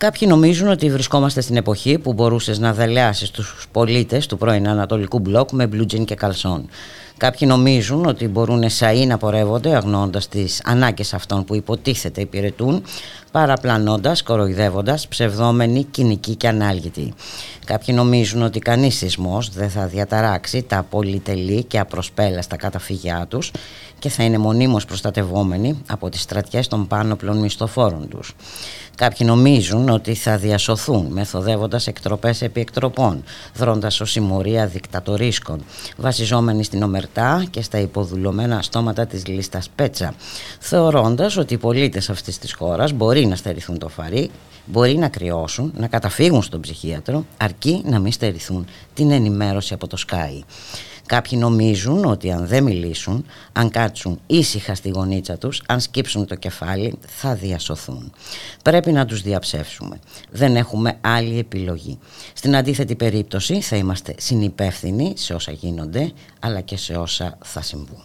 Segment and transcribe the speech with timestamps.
[0.00, 5.18] Κάποιοι νομίζουν ότι βρισκόμαστε στην εποχή που μπορούσες να δελεάσεις τους πολίτες του πρώην Ανατολικού
[5.18, 6.68] Μπλοκ με μπλουτζίν και καλσόν.
[7.16, 12.82] Κάποιοι νομίζουν ότι μπορούν εσαΐ να πορεύονται αγνώντας τις ανάγκες αυτών που υποτίθεται υπηρετούν,
[13.30, 17.14] παραπλανώντας, κοροϊδεύοντας, ψευδόμενοι, κοινικοί και ανάλγητοι.
[17.64, 23.50] Κάποιοι νομίζουν ότι κανείς σεισμός δεν θα διαταράξει τα πολυτελή και απροσπέλαστα καταφύγια τους
[23.98, 28.34] και θα είναι μονίμως προστατευόμενοι από τις στρατιές των πάνωπλων μισθοφόρων τους.
[29.00, 35.64] Κάποιοι νομίζουν ότι θα διασωθούν μεθοδεύοντας εκτροπές επί εκτροπών, δρώντας ως συμμορία δικτατορίσκων,
[35.96, 40.14] βασιζόμενοι στην ομερτά και στα υποδουλωμένα στόματα της λίστας Πέτσα,
[40.58, 44.30] θεωρώντας ότι οι πολίτες αυτής της χώρας μπορεί να στερηθούν το φαρί,
[44.64, 49.96] μπορεί να κρυώσουν, να καταφύγουν στον ψυχίατρο, αρκεί να μην στερηθούν την ενημέρωση από το
[50.08, 50.42] Sky.
[51.10, 56.34] Κάποιοι νομίζουν ότι αν δεν μιλήσουν, αν κάτσουν ήσυχα στη γωνίτσα τους, αν σκύψουν το
[56.34, 58.12] κεφάλι, θα διασωθούν.
[58.62, 59.98] Πρέπει να τους διαψεύσουμε.
[60.30, 61.98] Δεν έχουμε άλλη επιλογή.
[62.32, 68.02] Στην αντίθετη περίπτωση θα είμαστε συνυπεύθυνοι σε όσα γίνονται, αλλά και σε όσα θα συμβούν.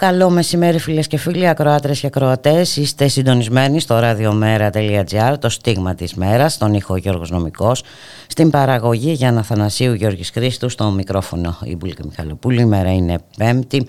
[0.00, 2.76] Καλό μεσημέρι φίλες και φίλοι, ακροάτρες και ακροατές.
[2.76, 7.82] Είστε συντονισμένοι στο radiomera.gr, το στίγμα της μέρας, στον ήχο Γιώργος Νομικός,
[8.38, 12.60] στην παραγωγή Γιάννα Θανασίου Γιώργης Χρήστου, στο μικρόφωνο η Μπουλίκα Μιχαλοπούλη.
[12.60, 13.80] Η μέρα είναι 5η,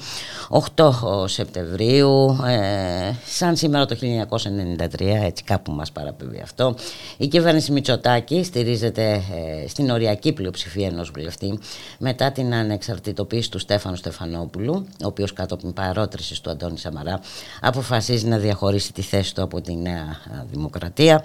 [0.76, 0.92] 8
[1.26, 6.76] Σεπτεμβρίου, ε, σαν σήμερα το 1993, έτσι κάπου μας παραπέμπει αυτό.
[7.18, 11.60] Η κυβέρνηση Μητσοτάκη στηρίζεται ε, στην οριακή πλειοψηφία ενός βουλευτή
[11.98, 17.20] μετά την ανεξαρτητοποίηση του Στέφανου Στεφανόπουλου, ο οποίος κατόπιν παρότρισης του Αντώνη Σαμαρά
[17.62, 20.18] αποφασίζει να διαχωρίσει τη θέση του από τη Νέα
[20.52, 21.24] Δημοκρατία.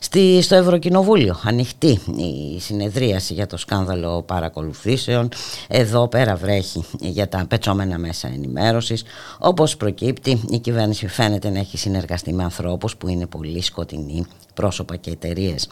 [0.00, 5.28] Στη, στο Ευρωκοινοβούλιο ανοιχτή η συνεδρίαση για το σκάνδαλο παρακολουθήσεων.
[5.68, 9.02] Εδώ πέρα βρέχει για τα πετσόμενα μέσα ενημέρωσης.
[9.38, 14.96] Όπως προκύπτει η κυβέρνηση φαίνεται να έχει συνεργαστεί με ανθρώπους που είναι πολύ σκοτεινοί πρόσωπα
[14.96, 15.68] και εταιρείες.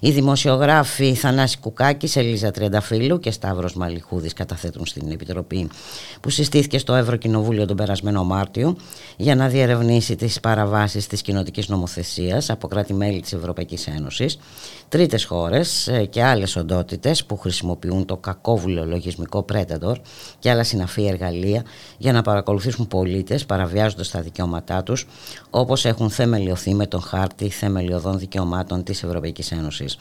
[0.00, 5.68] Οι δημοσιογράφοι Θανάση Κουκάκης, Ελίζα Τριανταφύλου και Σταύρος Μαλιχούδης καταθέτουν στην Επιτροπή
[6.20, 8.76] που συστήθηκε στο Ευρωκοινοβούλιο τον περασμένο Μάρτιο
[9.16, 14.38] για να διερευνήσει τις παραβάσεις της κοινοτικής νομοθεσίας από κράτη-μέλη της Ευρωπαϊκής Ένωσης,
[14.94, 19.94] τρίτες χώρες ε, και άλλες οντότητες που χρησιμοποιούν το κακόβουλο λογισμικό Predator
[20.38, 21.64] και άλλα συναφή εργαλεία
[21.98, 25.06] για να παρακολουθήσουν πολίτες παραβιάζοντας τα δικαιώματά τους
[25.56, 29.96] όπως έχουν θεμελιωθεί με τον χάρτη θεμελιωδών δικαιωμάτων της Ευρωπαϊκής Ένωσης.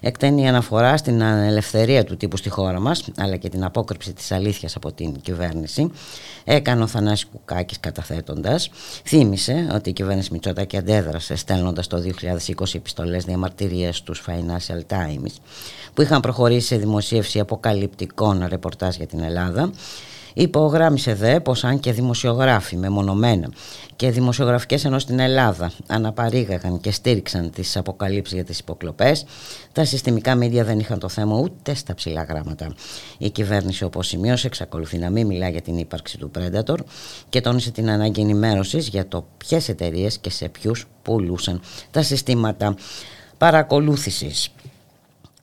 [0.00, 4.76] Εκτείνει αναφορά στην ελευθερία του τύπου στη χώρα μας, αλλά και την απόκρυψη της αλήθειας
[4.76, 5.90] από την κυβέρνηση.
[6.44, 8.70] Έκανε ο Θανάσης Κουκάκης καταθέτοντας.
[9.04, 15.32] Θύμισε ότι η κυβέρνηση Μητσοτάκη αντέδρασε στέλνοντας το 2020 επιστολές διαμαρτυρίες στους Financial Times
[15.94, 19.70] που είχαν προχωρήσει σε δημοσίευση αποκαλυπτικών ρεπορτάζ για την Ελλάδα
[20.34, 23.50] Υπογράμμισε δε πως αν και δημοσιογράφοι μεμονωμένα
[23.96, 29.24] και δημοσιογραφικές ενώ στην Ελλάδα αναπαρήγαγαν και στήριξαν τις αποκαλύψεις για τις υποκλοπές,
[29.72, 32.74] τα συστημικά μίδια δεν είχαν το θέμα ούτε στα ψηλά γράμματα.
[33.18, 36.76] Η κυβέρνηση όπως σημείωσε εξακολουθεί να μην μιλά για την ύπαρξη του Predator
[37.28, 41.60] και τόνισε την ανάγκη ενημέρωσης για το ποιες εταιρείες και σε ποιους πουλούσαν
[41.90, 42.74] τα συστήματα
[43.38, 44.50] παρακολούθησης.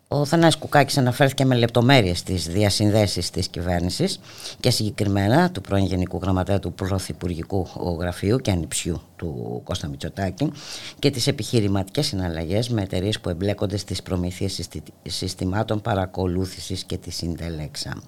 [0.09, 4.19] Ο Θανάσης Κουκάκης αναφέρθηκε με λεπτομέρειες στις διασυνδέσεις της κυβέρνησης
[4.59, 7.67] και συγκεκριμένα του πρώην Γενικού Γραμματέα του Πρωθυπουργικού
[7.99, 10.51] Γραφείου και ανιψιού του Κώστα Μητσοτάκη
[10.99, 14.69] και τις επιχειρηματικές συναλλαγές με εταιρείες που εμπλέκονται στις προμήθειες
[15.03, 18.01] συστημάτων παρακολούθησης και τη συντελέξα.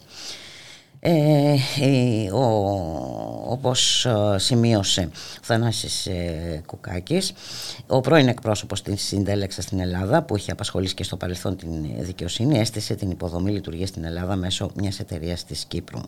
[1.01, 2.43] Ε, ε, ο,
[3.47, 7.33] όπως ε, σημείωσε ο Θανάσης ε, Κουκάκης
[7.87, 12.59] ο πρώην εκπρόσωπος της Συντέλεξα στην Ελλάδα που είχε απασχολήσει και στο παρελθόν την δικαιοσύνη
[12.59, 16.01] έστησε την υποδομή λειτουργία στην Ελλάδα μέσω μιας εταιρείας της Κύπρου.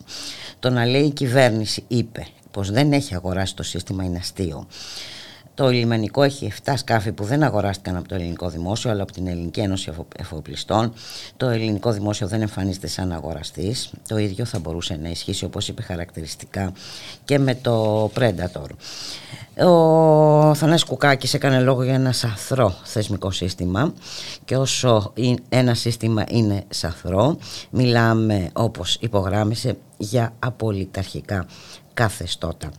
[0.58, 4.66] Το να λέει η κυβέρνηση είπε πως δεν έχει αγοράσει το σύστημα είναι αστείο
[5.54, 9.26] το λιμενικό έχει 7 σκάφη που δεν αγοράστηκαν από το ελληνικό δημόσιο αλλά από την
[9.26, 10.92] Ελληνική Ένωση Εφοπλιστών.
[11.36, 13.90] Το ελληνικό δημόσιο δεν εμφανίζεται σαν αγοραστής.
[14.08, 16.72] Το ίδιο θα μπορούσε να ισχύσει όπως είπε χαρακτηριστικά
[17.24, 18.66] και με το Predator.
[19.66, 23.92] Ο Θανάσης Κουκάκης έκανε λόγο για ένα σαθρό θεσμικό σύστημα
[24.44, 25.12] και όσο
[25.48, 27.36] ένα σύστημα είναι σαθρό
[27.70, 31.46] μιλάμε όπως υπογράμμισε για απολυταρχικά
[31.94, 32.70] καθεστώτα.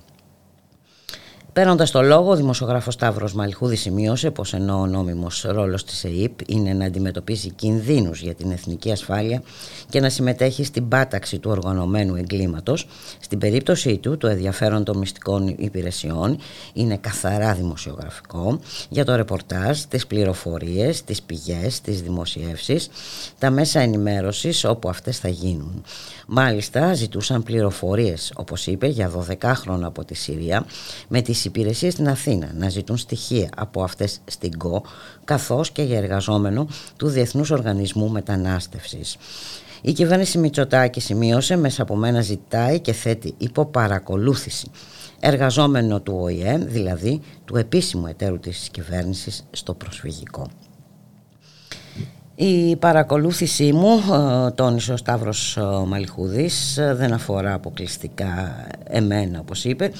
[1.53, 6.49] Παίρνοντας το λόγο, ο δημοσιογράφος Σταύρος Μαλχούδη σημείωσε πως ενώ ο νόμιμος ρόλος της ΕΕΠ
[6.49, 9.41] είναι να αντιμετωπίζει κινδύνους για την εθνική ασφάλεια
[9.89, 12.87] και να συμμετέχει στην πάταξη του οργανωμένου εγκλήματος,
[13.19, 16.37] στην περίπτωσή του το ενδιαφέρον των μυστικών υπηρεσιών
[16.73, 22.89] είναι καθαρά δημοσιογραφικό για το ρεπορτάζ, τις πληροφορίες, τις πηγές, τις δημοσιεύσεις,
[23.39, 25.83] τα μέσα ενημέρωσης όπου αυτές θα γίνουν.
[26.27, 30.65] Μάλιστα ζητούσαν πληροφορίες, όπως είπε, για 12 χρόνια από τη Συρία
[31.07, 34.83] με τις υπηρεσίες στην Αθήνα να ζητούν στοιχεία από αυτές στην ΚΟ
[35.23, 39.17] καθώς και για εργαζόμενο του Διεθνούς Οργανισμού Μετανάστευσης.
[39.81, 44.71] Η κυβέρνηση Μητσοτάκη σημείωσε μέσα από μένα ζητάει και θέτει υπό παρακολούθηση
[45.19, 50.47] εργαζόμενο του ΟΗΕ, δηλαδή του επίσημου εταίρου της κυβέρνησης στο προσφυγικό.
[52.35, 54.03] Η παρακολούθησή μου,
[54.47, 59.91] ε, τόνισε ο Σταύρος ε, Μαλιχούδης, ε, δεν αφορά αποκλειστικά εμένα όπως είπε,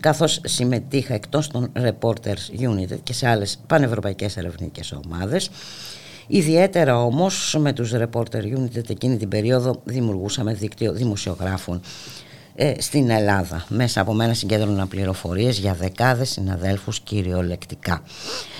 [0.00, 5.50] καθώς συμμετείχα εκτός των Reporters Unit και σε άλλες πανευρωπαϊκές ερευνητικές ομάδες.
[6.26, 11.80] Ιδιαίτερα όμως με τους Reporter Unit εκείνη την περίοδο δημιουργούσαμε δίκτυο δημοσιογράφων
[12.54, 13.64] ε, στην Ελλάδα.
[13.68, 18.02] Μέσα από μένα συγκέντρωνα πληροφορίες για δεκάδες συναδέλφους κυριολεκτικά.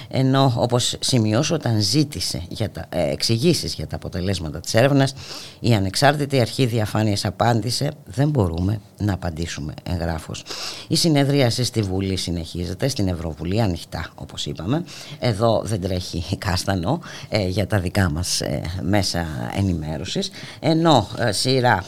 [0.09, 5.15] Ενώ όπως σημειώσω όταν ζήτησε για τα, ε, εξηγήσεις για τα αποτελέσματα της έρευνας
[5.61, 10.45] η ανεξάρτητη αρχή διαφάνειας απάντησε δεν μπορούμε να απαντήσουμε εγγράφος.
[10.89, 14.85] Η συνεδρίαση στη Βουλή συνεχίζεται, στην Ευρωβουλή ανοιχτά όπως είπαμε.
[15.19, 20.31] Εδώ δεν τρέχει κάστανο ε, για τα δικά μας ε, μέσα ενημέρωσης
[20.61, 21.85] ενώ σειρά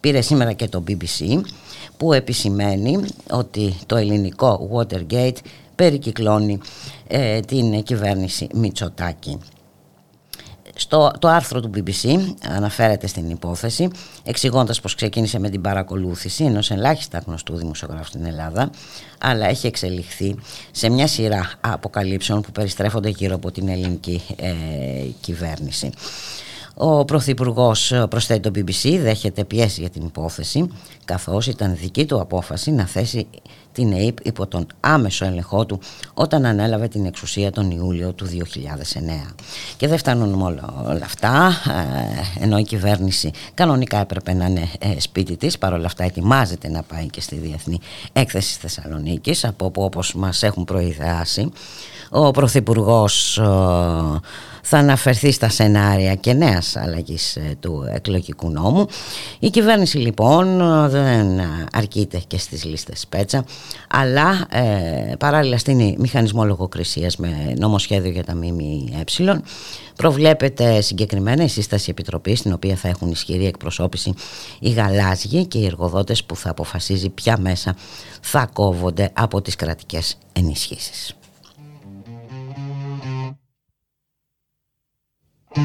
[0.00, 1.40] πήρε σήμερα και το BBC
[1.96, 2.98] που επισημαίνει
[3.30, 5.36] ότι το ελληνικό Watergate
[5.74, 6.58] περικυκλώνει
[7.06, 9.38] ε, την κυβέρνηση Μητσοτάκη.
[10.74, 13.88] Στο, το άρθρο του BBC αναφέρεται στην υπόθεση
[14.22, 18.70] εξηγώντας πως ξεκίνησε με την παρακολούθηση ενός ελάχιστα γνωστού δημοσιογράφου στην Ελλάδα
[19.18, 20.36] αλλά έχει εξελιχθεί
[20.70, 24.50] σε μια σειρά αποκαλύψεων που περιστρέφονται γύρω από την ελληνική ε,
[25.20, 25.90] κυβέρνηση.
[26.82, 30.68] Ο Πρωθυπουργός, προσθέτει το BBC, δέχεται πιέση για την υπόθεση,
[31.04, 33.26] καθώς ήταν δική του απόφαση να θέσει
[33.72, 35.80] την ΕΕΠ υπό τον άμεσο έλεγχό του
[36.14, 39.34] όταν ανέλαβε την εξουσία τον Ιούλιο του 2009.
[39.76, 41.52] Και δεν φτάνουν όλα, όλα αυτά,
[42.38, 46.82] ε, ενώ η κυβέρνηση κανονικά έπρεπε να είναι ε, σπίτι της, παρόλα αυτά ετοιμάζεται να
[46.82, 47.78] πάει και στη Διεθνή
[48.12, 51.50] Έκθεση Θεσσαλονίκης, από όπου όπως μας έχουν προειδεάσει,
[52.10, 53.40] ο Πρωθυπουργός
[54.62, 58.86] θα αναφερθεί στα σενάρια και νέας αλλαγής ε, του εκλογικού νόμου.
[59.38, 61.40] Η κυβέρνηση λοιπόν δεν
[61.72, 63.44] αρκείται και στις λίστες Πέτσα
[63.88, 69.42] αλλά ε, παράλληλα στείνει μηχανισμό λογοκρισίας με νομοσχέδιο για τα ΜΜΕ
[69.96, 74.14] Προβλέπεται συγκεκριμένα η σύσταση επιτροπής στην οποία θα έχουν ισχυρή εκπροσώπηση
[74.58, 77.76] οι γαλάζιοι και οι εργοδότες που θα αποφασίζει ποια μέσα
[78.20, 81.14] θα κόβονται από τις κρατικές ενισχύσεις.
[85.52, 85.64] Sitting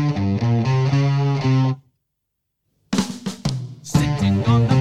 [4.45, 4.74] on the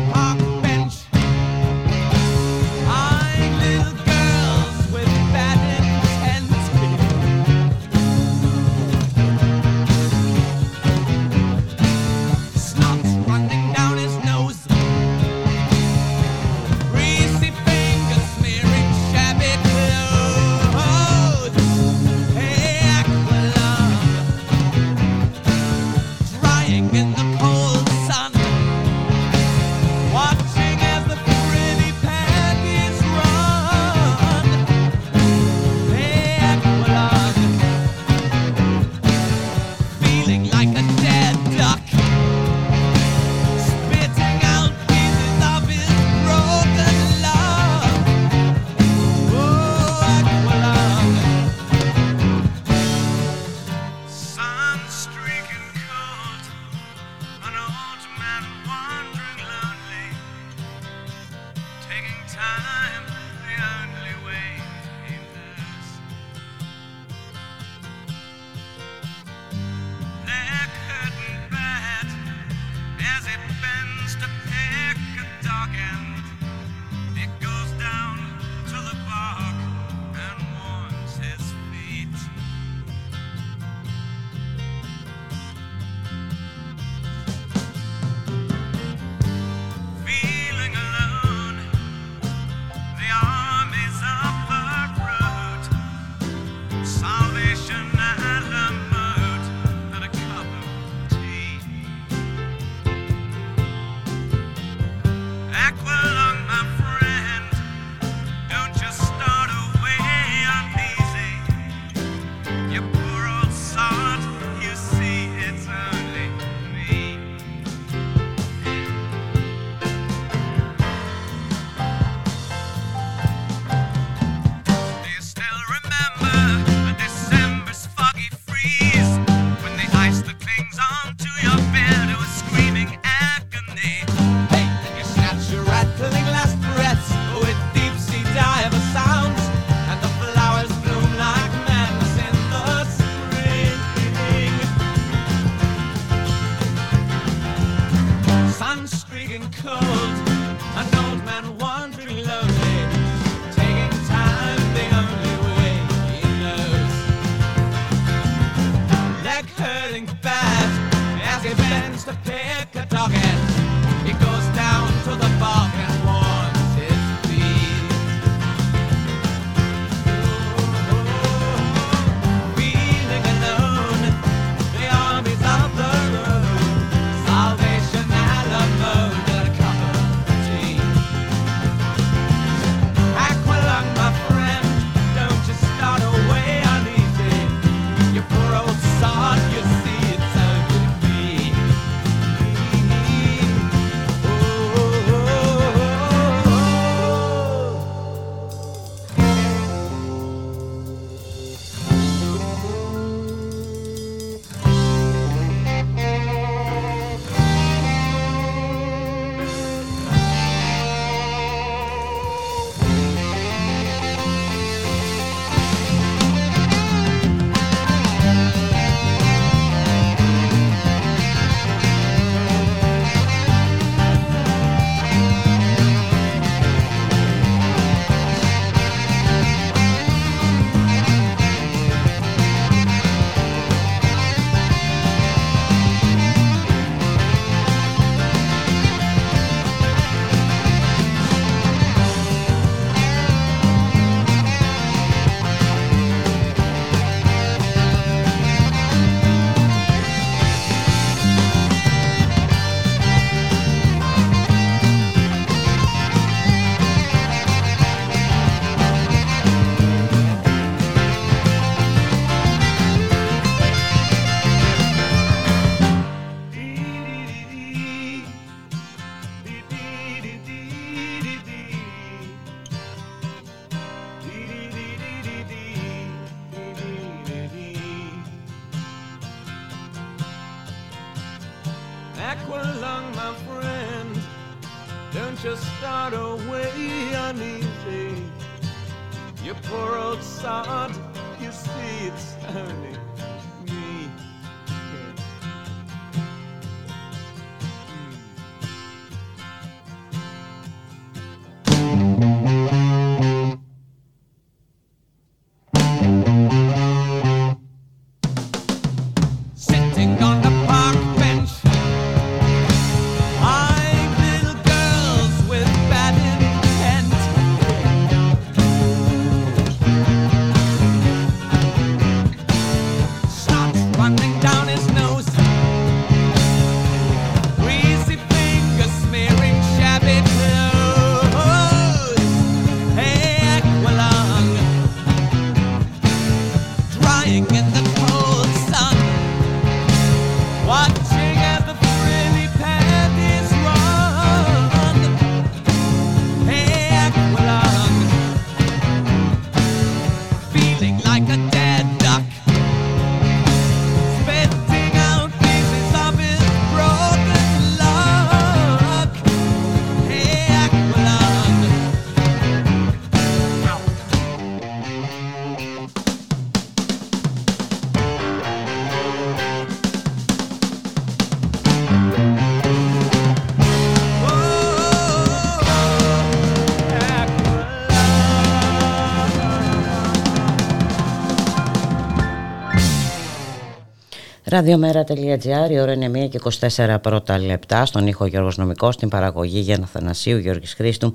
[384.55, 386.41] Ραδιομέρα.gr, η ώρα είναι 1 και
[386.87, 387.87] 24 πρώτα λεπτά.
[387.87, 391.15] Στον ήχο Γιώργος Νομικός, στην παραγωγή Γιάννα Θανασίου, Γιώργης Χρήστου.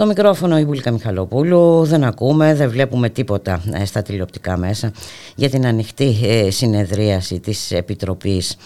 [0.00, 1.84] Στο μικρόφωνο η Μπουλίκα Μιχαλοπούλου.
[1.84, 4.92] Δεν ακούμε, δεν βλέπουμε τίποτα ε, στα τηλεοπτικά μέσα
[5.34, 8.56] για την ανοιχτή ε, συνεδρίαση της Επιτροπής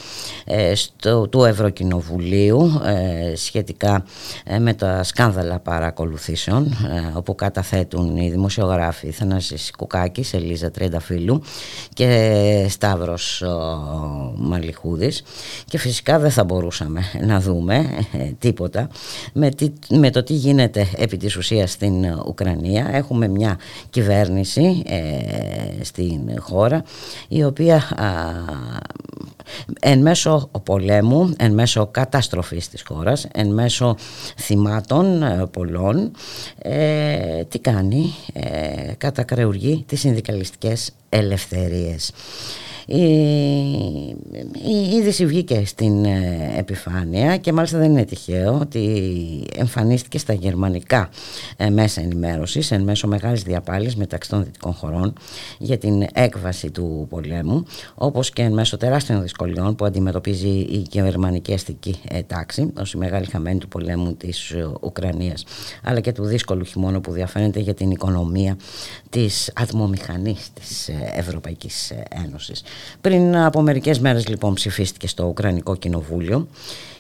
[0.44, 2.80] ε, στο, του Ευρωκοινοβουλίου
[3.34, 4.04] σχετικά
[4.58, 6.76] με τα σκάνδαλα παρακολουθήσεων
[7.14, 11.42] όπου καταθέτουν οι δημοσιογράφοι Θανάσης Κουκάκης, Ελίζα Τρενταφύλου
[11.92, 13.42] και Σταύρος
[14.36, 15.22] Μαλιχούδης.
[15.64, 17.86] Και φυσικά δεν θα μπορούσαμε να δούμε
[18.38, 18.88] τίποτα
[19.32, 22.88] με, τι, με το τι γίνεται επί της ουσίας στην Ουκρανία.
[22.92, 23.58] Έχουμε μια
[23.90, 26.84] κυβέρνηση ε, στην χώρα
[27.28, 28.08] η οποία α,
[29.80, 33.96] εν μέσω πολέμου, εν μέσω καταστροφής της χώρας, εν μέσω
[34.36, 36.10] θυμάτων ε, πολλών,
[36.58, 42.12] ε, τι κάνει, ε, κατακρεουργεί τις συνδικαλιστικές ελευθερίες.
[42.86, 43.02] Η,
[44.68, 49.06] η είδηση βγήκε στην ε, επιφάνεια και μάλιστα δεν είναι τυχαίο ότι
[49.56, 51.08] εμφανίστηκε στα γερμανικά
[51.56, 55.12] ε, μέσα ενημέρωσης εν μέσω μεγάλης διαπάλης μεταξύ των δυτικών χωρών
[55.58, 61.52] για την έκβαση του πολέμου όπως και εν μέσω τεράστιων δυσκολιών που αντιμετωπίζει η γερμανική
[61.52, 65.44] αστική ε, τάξη ως η μεγάλη χαμένη του πολέμου της Ουκρανίας
[65.82, 68.56] αλλά και του δύσκολου χειμώνα που διαφαίνεται για την οικονομία
[69.10, 71.92] της ατμομηχανής της Ευρωπαϊκής
[72.24, 72.62] Ένωσης.
[73.00, 76.48] Πριν από μερικές μέρες λοιπόν ψηφίστηκε στο Ουκρανικό Κοινοβούλιο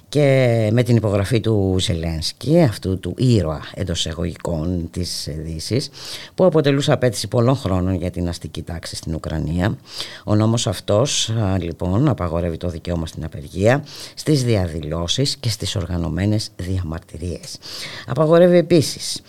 [0.08, 5.90] και με την υπογραφή του Ζελένσκι, αυτού του ήρωα εντός εγωγικών της Δύσης,
[6.34, 9.78] που αποτελούσε απέτηση πολλών χρόνων για την αστική τάξη στην Ουκρανία.
[10.24, 13.84] Ο νόμος αυτός λοιπόν απαγορεύει το δικαίωμα στην απεργία,
[14.14, 17.58] στις διαδηλώσεις και στις οργανωμένες διαμαρτυρίες.
[18.06, 19.22] Απαγορεύει επίσης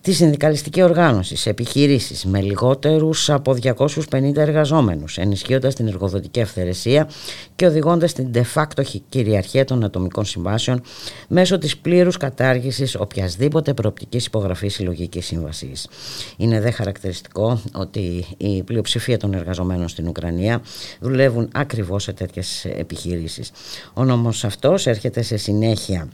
[0.00, 7.08] τη συνδικαλιστική οργάνωση σε επιχειρήσεις με λιγότερους από 250 εργαζόμενους, ενισχύοντας την εργοδοτική αυθαιρεσία
[7.56, 10.82] και οδηγώντας την de facto κυριαρχία των ατομικών συμβάσεων
[11.28, 15.88] μέσω της πλήρους κατάργησης οποιασδήποτε προοπτικής υπογραφής συλλογικής σύμβασης.
[16.36, 20.62] Είναι δε χαρακτηριστικό ότι η πλειοψηφία των εργαζομένων στην Ουκρανία
[21.00, 23.50] δουλεύουν ακριβώς σε τέτοιες επιχειρήσεις.
[23.94, 26.08] Ο νόμος αυτός έρχεται σε συνέχεια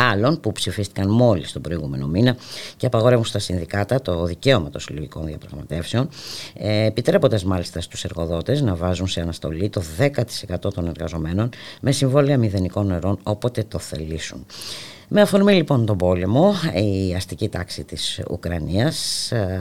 [0.00, 2.36] άλλων που ψηφίστηκαν μόλις τον προηγούμενο μήνα
[2.76, 6.08] και απαγορεύουν στα συνδικάτα το δικαίωμα των συλλογικών διαπραγματεύσεων
[6.54, 11.48] ε, επιτρέποντας μάλιστα στους εργοδότες να βάζουν σε αναστολή το 10% των εργαζομένων
[11.80, 14.46] με συμβόλαια μηδενικών νερών όποτε το θελήσουν.
[15.08, 19.60] Με αφορμή λοιπόν τον πόλεμο, η αστική τάξη της Ουκρανίας ε,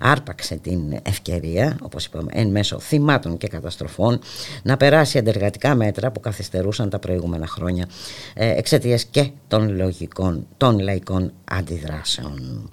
[0.00, 4.18] άρπαξε την ευκαιρία, όπως είπαμε, εν μέσω θυμάτων και καταστροφών,
[4.62, 7.88] να περάσει αντεργατικά μέτρα που καθυστερούσαν τα προηγούμενα χρόνια
[8.34, 12.68] ε, εξαιτίας και των, λογικών, των λαϊκών αντιδράσεων.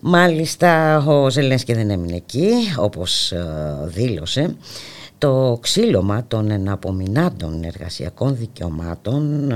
[0.00, 3.44] Μάλιστα ο Ζελένσκι δεν έμεινε εκεί, όπως ε,
[3.84, 4.56] δήλωσε,
[5.22, 9.52] το ξύλωμα των εναπομεινάντων εργασιακών δικαιωμάτων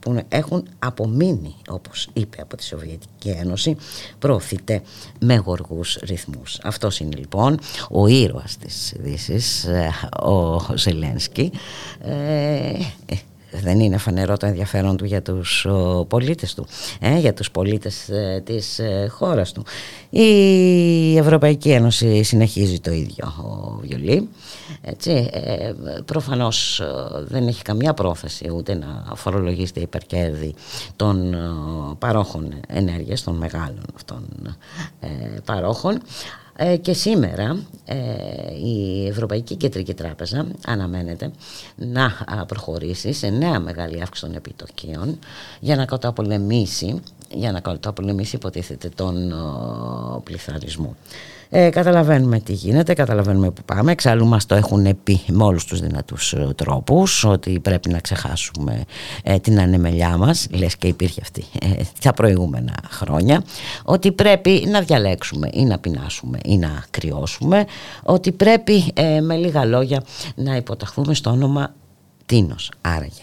[0.00, 3.76] που έχουν απομείνει όπως είπε από τη Σοβιετική Ένωση
[4.18, 4.82] προωθείται
[5.20, 6.58] με γοργούς ρυθμούς.
[6.62, 7.58] Αυτός είναι λοιπόν
[7.90, 9.90] ο ήρωας της Δύσης, ε,
[10.22, 11.50] ο Ζελένσκι.
[13.50, 16.66] Ε, δεν είναι φανερό το ενδιαφέρον του για τους ο, πολίτες του,
[17.00, 19.64] ε, για τους πολίτες ε, της ε, χώρας του.
[20.10, 24.28] Η Ευρωπαϊκή Ένωση συνεχίζει το ίδιο ο Βιολί.
[24.80, 25.72] Έτσι, ε,
[26.04, 26.82] προφανώς
[27.26, 30.54] δεν έχει καμιά πρόθεση ούτε να φορολογήσει υπερκέρδη
[30.96, 31.34] των
[31.98, 34.56] παρόχων ενέργειας, των μεγάλων αυτών
[35.44, 36.02] παρόχων
[36.56, 37.96] ε, και σήμερα ε,
[38.64, 41.30] η Ευρωπαϊκή Κεντρική Τράπεζα αναμένεται
[41.76, 42.12] να
[42.46, 45.18] προχωρήσει σε νέα μεγάλη αύξηση των επιτοκίων
[45.60, 49.34] για να καταπολεμήσει, για να καταπολεμήσει υποτίθεται τον
[50.24, 50.96] πληθαρισμό.
[51.50, 53.92] Ε, καταλαβαίνουμε τι γίνεται, καταλαβαίνουμε που πάμε.
[53.92, 58.84] Εξάλλου μας το έχουν πει με όλους τους δυνατούς ε, τρόπους ότι πρέπει να ξεχάσουμε
[59.22, 63.44] ε, την ανεμελιά μας, λες και υπήρχε αυτή ε, τα προηγούμενα χρόνια,
[63.84, 67.64] ότι πρέπει να διαλέξουμε ή να πεινάσουμε ή να κρυώσουμε,
[68.02, 70.02] ότι πρέπει ε, με λίγα λόγια
[70.34, 71.74] να υποταχθούμε στο όνομα
[72.26, 73.22] Τίνος, άραγε.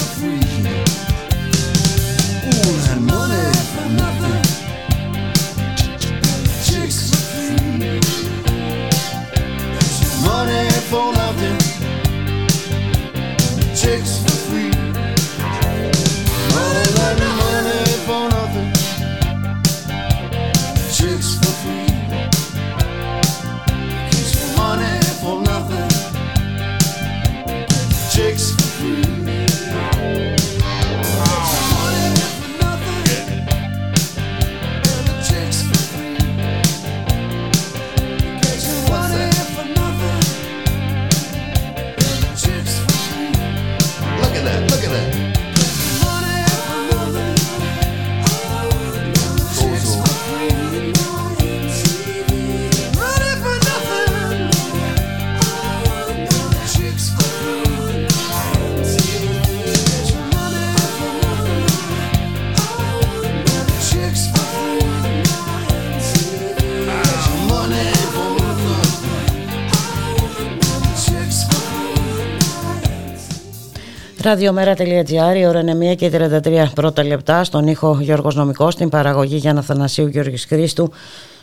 [74.31, 76.11] Ραδιομέρα.gr, η ώρα είναι 1 και
[76.43, 77.43] 33 πρώτα λεπτά.
[77.43, 80.91] Στον ήχο Γιώργος Νομικός, στην παραγωγή Γιάννα Θανασίου Γιώργης Χρήστου.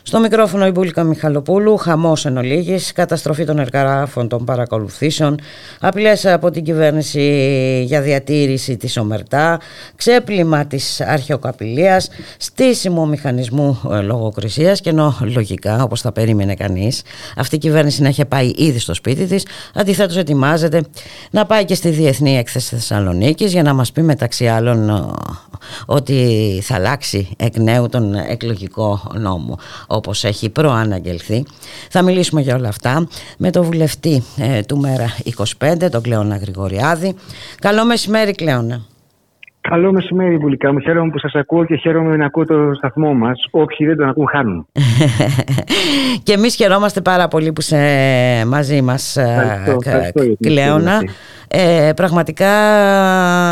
[0.03, 5.39] Στο μικρόφωνο η Μπούλικα Μιχαλοπούλου, χαμός εν ολίγης, καταστροφή των εργαράφων των παρακολουθήσεων,
[5.79, 9.59] απειλές από την κυβέρνηση για διατήρηση της ομερτά,
[9.95, 17.01] ξέπλυμα της αρχαιοκαπηλείας, στήσιμο μηχανισμού ε, λογοκρισίας και ενώ λογικά, όπως θα περίμενε κανείς,
[17.35, 20.81] αυτή η κυβέρνηση να είχε πάει ήδη στο σπίτι της, αντιθέτως ετοιμάζεται
[21.31, 25.03] να πάει και στη Διεθνή Έκθεση Θεσσαλονίκης για να μας πει μεταξύ άλλων ε,
[25.85, 29.57] ότι θα αλλάξει εκ νέου τον εκλογικό νόμο
[29.91, 31.45] όπως έχει προαναγγελθεί.
[31.89, 35.15] Θα μιλήσουμε για όλα αυτά με τον βουλευτή ε, του Μέρα
[35.59, 37.15] 25, τον Κλεώνα Γρηγοριάδη.
[37.61, 38.85] Καλό μεσημέρι Κλεώνα.
[39.69, 40.79] Καλό μεσημέρι, Βουλικά μου.
[40.79, 43.47] Χαίρομαι που σας ακούω και χαίρομαι να ακούω το σταθμό μας.
[43.51, 44.67] Όποιοι δεν τον ακούν, χάνουν.
[46.23, 50.93] και εμείς χαιρόμαστε πάρα πολύ που είσαι μαζί μας Ευχαριστώ, ε, ευχαριστώ για την Κλεώνα.
[50.93, 51.13] ευκαιρία
[51.51, 52.51] Ε, πραγματικά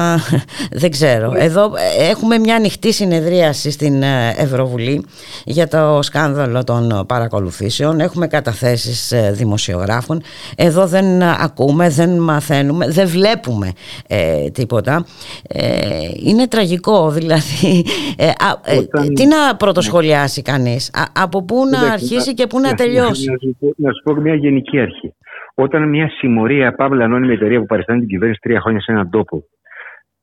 [0.82, 1.34] δεν ξέρω.
[1.36, 1.66] Εδώ
[2.00, 5.06] ε, έχουμε μια ανοιχτή συνεδρίαση στην ε, Ευρωβουλή
[5.46, 8.00] για το σκάνδαλο των παρακολουθήσεων.
[8.00, 10.22] Έχουμε καταθέσεις ε, δημοσιογράφων.
[10.56, 13.72] Εδώ δεν ακούμε, δεν μαθαίνουμε, δεν βλέπουμε
[14.08, 15.06] ε, τίποτα.
[15.48, 17.86] Ε, είναι τραγικό δηλαδή.
[18.18, 22.34] Ε, α, ε, Όταν- τι να πρωτοσχολιάσει κανείς; Α, από πού να Εντάξει, αρχίσει να-
[22.34, 25.14] και πού να να- τελειώσει; Να, σου πω, να σου πω μια γενική αρχή.
[25.56, 29.44] Όταν μια συμμορία, παύλα ανώνυμη εταιρεία που παριστάνει την κυβέρνηση τρία χρόνια σε έναν τόπο,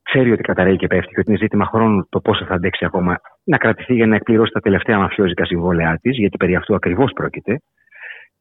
[0.02, 3.20] ξέρει ότι καταραίει και πέφτει και ότι είναι ζήτημα χρόνου το πόσο θα αντέξει ακόμα
[3.44, 7.58] να κρατηθεί για να εκπληρώσει τα τελευταία μαφιόζικα συμβόλαιά της, γιατί περί αυτού ακριβώς πρόκειται,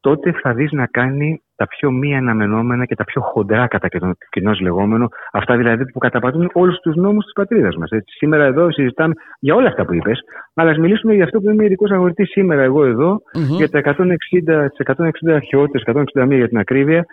[0.04, 3.88] τότε θα δεις να κάνει τα πιο μη αναμενόμενα και τα πιο χοντρά κατά
[4.30, 7.90] κοινός λεγόμενο, αυτά δηλαδή που καταπατούν όλους τους νόμους της πατρίδας μας.
[8.06, 10.20] Σήμερα εδώ συζητάμε για όλα αυτά που είπες,
[10.54, 13.56] αλλά ας μιλήσουμε για αυτό που είμαι ειδικός αγορητής σήμερα, εγώ εδώ, Μμμ.
[13.56, 17.06] για τα 160, τις 160 αρχαιότητες, 161 για την ακρίβεια,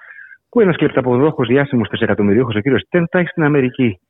[0.48, 4.00] που ένας κλεπταποδόχος διάσημος τρισεκατομμυρίουχο, ο κύριος Τεν, τα έχει στην Αμερική.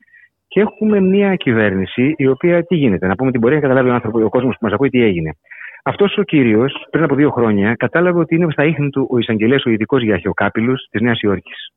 [0.48, 3.06] Και έχουμε μια κυβέρνηση η οποία τι γίνεται.
[3.06, 5.32] Να πούμε την πορεία να καταλάβει ο άνθρωπο, ο κόσμος που μας ακούει τι έγινε.
[5.84, 9.64] Αυτός ο κύριος πριν από δύο χρόνια κατάλαβε ότι είναι στα ίχνη του ο εισαγγελέας
[9.64, 11.68] ο ειδικός για αρχαιοκάπηλου της Νέας Υόρκης.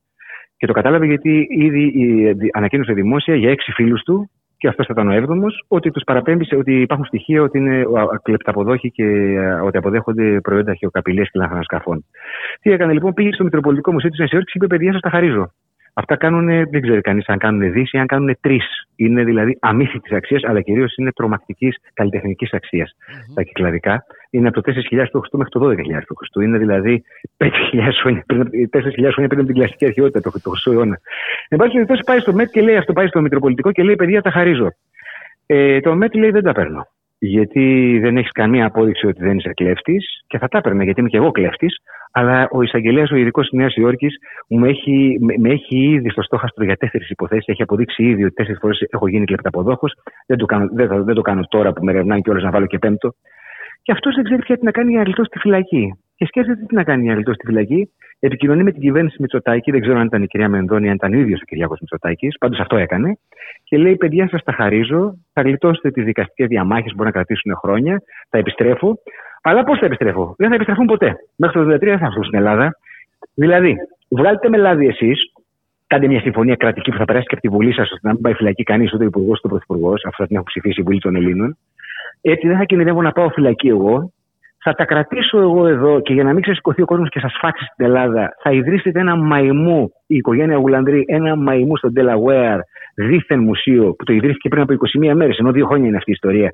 [0.57, 1.93] Και το κατάλαβε γιατί ήδη
[2.25, 4.29] ε, ανακοίνωσε δημόσια για έξι φίλους του,
[4.63, 7.85] και αυτός θα ήταν ο έβδομος, ότι τους παραπέμπει ότι υπάρχουν στοιχεία ότι είναι ε,
[8.21, 12.05] κλεπταποδόχοι και ε, ότι αποδέχονται προϊόντα αρχαιοκαπηλεία και λαθανασκαφών.
[12.61, 15.09] Τι έκανε λοιπόν, πήγε στο Μητροπολιτικό Μουσείο της Νέας Υόρκης και είπε: Παιδιά, σας τα
[15.09, 15.51] χαρίζω.
[15.93, 18.65] Αυτά κάνουν, δεν ξέρει κανείς αν κάνουν δι ή αν κάνουν τρεις.
[18.95, 22.95] Είναι δηλαδή αμύθιτη αξίας, αλλά κυρίως είναι τρομακτικής καλλιτεχνικής αξίας.
[23.33, 25.31] Τα κυκλαδικά είναι από το 4.000 π.Χ.
[25.31, 26.43] μέχρι το 12.000 π.Χ.
[26.43, 27.03] Είναι δηλαδή
[27.37, 27.49] 5.000
[28.01, 28.49] χρόνια πριν, 4.000
[29.11, 30.99] χρόνια πριν από την κλασική αρχαιότητα, το, το Χρυσό αιώνα.
[31.47, 34.21] Εν πάση περιπτώσει, πάει στο ΜΕΤ και λέει αυτό, πάει στο Μητροπολιτικό και λέει: Παιδιά,
[34.21, 34.67] τα χαρίζω.
[35.45, 36.87] Ε, το ΜΕΤ λέει: Δεν τα παίρνω.
[37.25, 41.09] Γιατί δεν έχεις καμία απόδειξη ότι δεν είσαι κλέφτης και θα τα έπαιρνα γιατί είμαι
[41.09, 41.75] και εγώ κλέφτης.
[42.11, 44.15] Αλλά ο εισαγγελέας, ο ειδικός της Νέας Υόρκης,
[44.47, 47.47] μου έχει, με, με έχει ήδη στο στόχαστρο για τέσσερις υποθέσεις.
[47.47, 49.87] Έχει αποδείξει ήδη ότι τέσσερις φορές έχω γίνει κλεπταποδόχο.
[50.27, 52.65] Δεν, το κάνω- δεν, θα- δεν το κάνω τώρα που με ερευνάνε κιόλας να βάλω
[52.65, 53.13] και πέμπτο.
[53.81, 55.93] Και αυτός δεν ξέρει πια τι να κάνει για να γλιτώσει στη φυλακή.
[56.23, 57.91] Και σκέφτεται τι να κάνει για να γλιτώσει στη φυλακή.
[58.19, 59.71] Επικοινωνεί με την κυβέρνηση Μητσοτάκη.
[59.71, 62.37] Δεν ξέρω αν ήταν η κυρία Μενδώνη, αν ήταν ο ίδιος ο Κυριάκος Μητσοτάκης.
[62.37, 63.17] Πάντως αυτό έκανε.
[63.63, 65.17] Και λέει: Παιδιά, σας τα χαρίζω.
[65.33, 68.01] Θα γλιτώσετε τις δικαστικές διαμάχες που μπορεί να κρατήσουν χρόνια.
[68.29, 68.97] Θα επιστρέφω.
[69.41, 71.15] Αλλά πώς θα επιστρέφω; Δεν θα επιστρέφουν ποτέ.
[71.35, 72.77] Μέχρι το 2023 δεν θα έρθουν στην Ελλάδα.
[73.33, 73.75] Δηλαδή,
[74.09, 75.33] βγάλετε με λάδι εσείς,
[75.87, 78.21] κάντε μια συμφωνία κρατική που θα περάσει και από τη Βουλή σας, ώστε να μην
[78.21, 80.83] πάει φυλακή κανείς, ούτε ο Υπουργός ούτε ο Πρωθυπουργός, αφού θα την έχω ψηφίσει η
[80.83, 81.57] Βουλή των Ελλήνων.
[82.21, 84.13] Έτσι δεν θα κινδυνεύω να πάω φυλακή εγώ.
[84.63, 87.65] Θα τα κρατήσω εγώ εδώ και για να μην ξεσηκωθεί ο κόσμος και σας φάξει
[87.65, 92.59] στην Ελλάδα, θα ιδρύσετε ένα μαϊμού, η οικογένεια Γουλανδρή, ένα μαϊμού στο Delaware,
[92.95, 96.13] δίθεν μουσείο, που το ιδρύθηκε πριν από 21 μέρες, ενώ δύο χρόνια είναι αυτή η
[96.13, 96.53] ιστορία.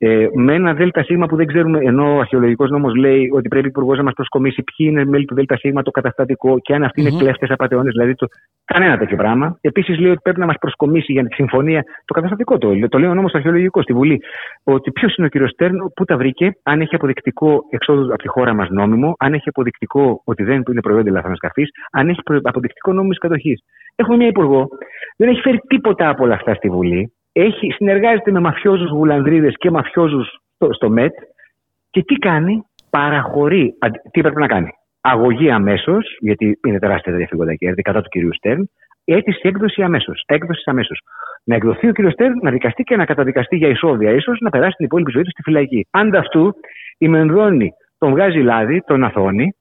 [0.00, 3.68] Ε, με ένα ΔΣ που δεν ξέρουμε, ενώ ο αρχαιολογικός νόμος λέει ότι πρέπει ο
[3.68, 7.16] υπουργός να μας προσκομίσει ποιοι είναι μέλη του ΔΣ, το καταστατικό και αν αυτοί είναι
[7.18, 8.26] κλέφτες απαταιώνε, δηλαδή το,
[8.64, 9.58] κανένα τέτοιο πράγμα.
[9.60, 12.58] Επίσης λέει ότι πρέπει να μας προσκομίσει για τη συμφωνία το καταστατικό.
[12.58, 14.22] Το, το λέει ο νόμος αρχαιολογικός στη Βουλή.
[14.64, 18.28] Ότι ποιος είναι ο κύριος Στέρν, πού τα βρήκε, αν έχει αποδεικτικό εξόδου από τη
[18.28, 22.92] χώρα μας νόμιμο, αν έχει αποδεικτικό ότι δεν είναι προϊόντα λαθανασκαφή, αν έχει προ- αποδεικτικό
[22.92, 23.62] νόμιμης κατοχής.
[23.96, 24.68] Έχουμε μια υπουργό,
[25.16, 29.70] δεν έχει φέρει τίποτα από όλα αυτά στη Βουλή έχει, συνεργάζεται με μαφιόζους γουλανδρίδες και
[29.70, 31.14] μαφιόζους στο, στο ΜΕΤ
[31.90, 34.70] και τι κάνει, παραχωρεί, αντι- τι πρέπει να κάνει;
[35.00, 38.70] Αγωγή αμέσως, γιατί είναι τεράστια τα διαφύγοντα κέρδη κατά του κυρίου Στέρν,
[39.04, 40.22] αίτηση έκδοση αμέσως.
[40.26, 41.00] Έκδοση αμέσως.
[41.44, 44.76] Να εκδοθεί ο κύριος Στέρν, να δικαστεί και να καταδικαστεί για ισόβια, ίσως να περάσει
[44.76, 45.86] την υπόλοιπη ζωή του στη φυλακή.
[45.90, 46.54] Ανταυτού,
[46.98, 49.54] η Μενδώνη τον βγάζει λάδι, τον αθώνει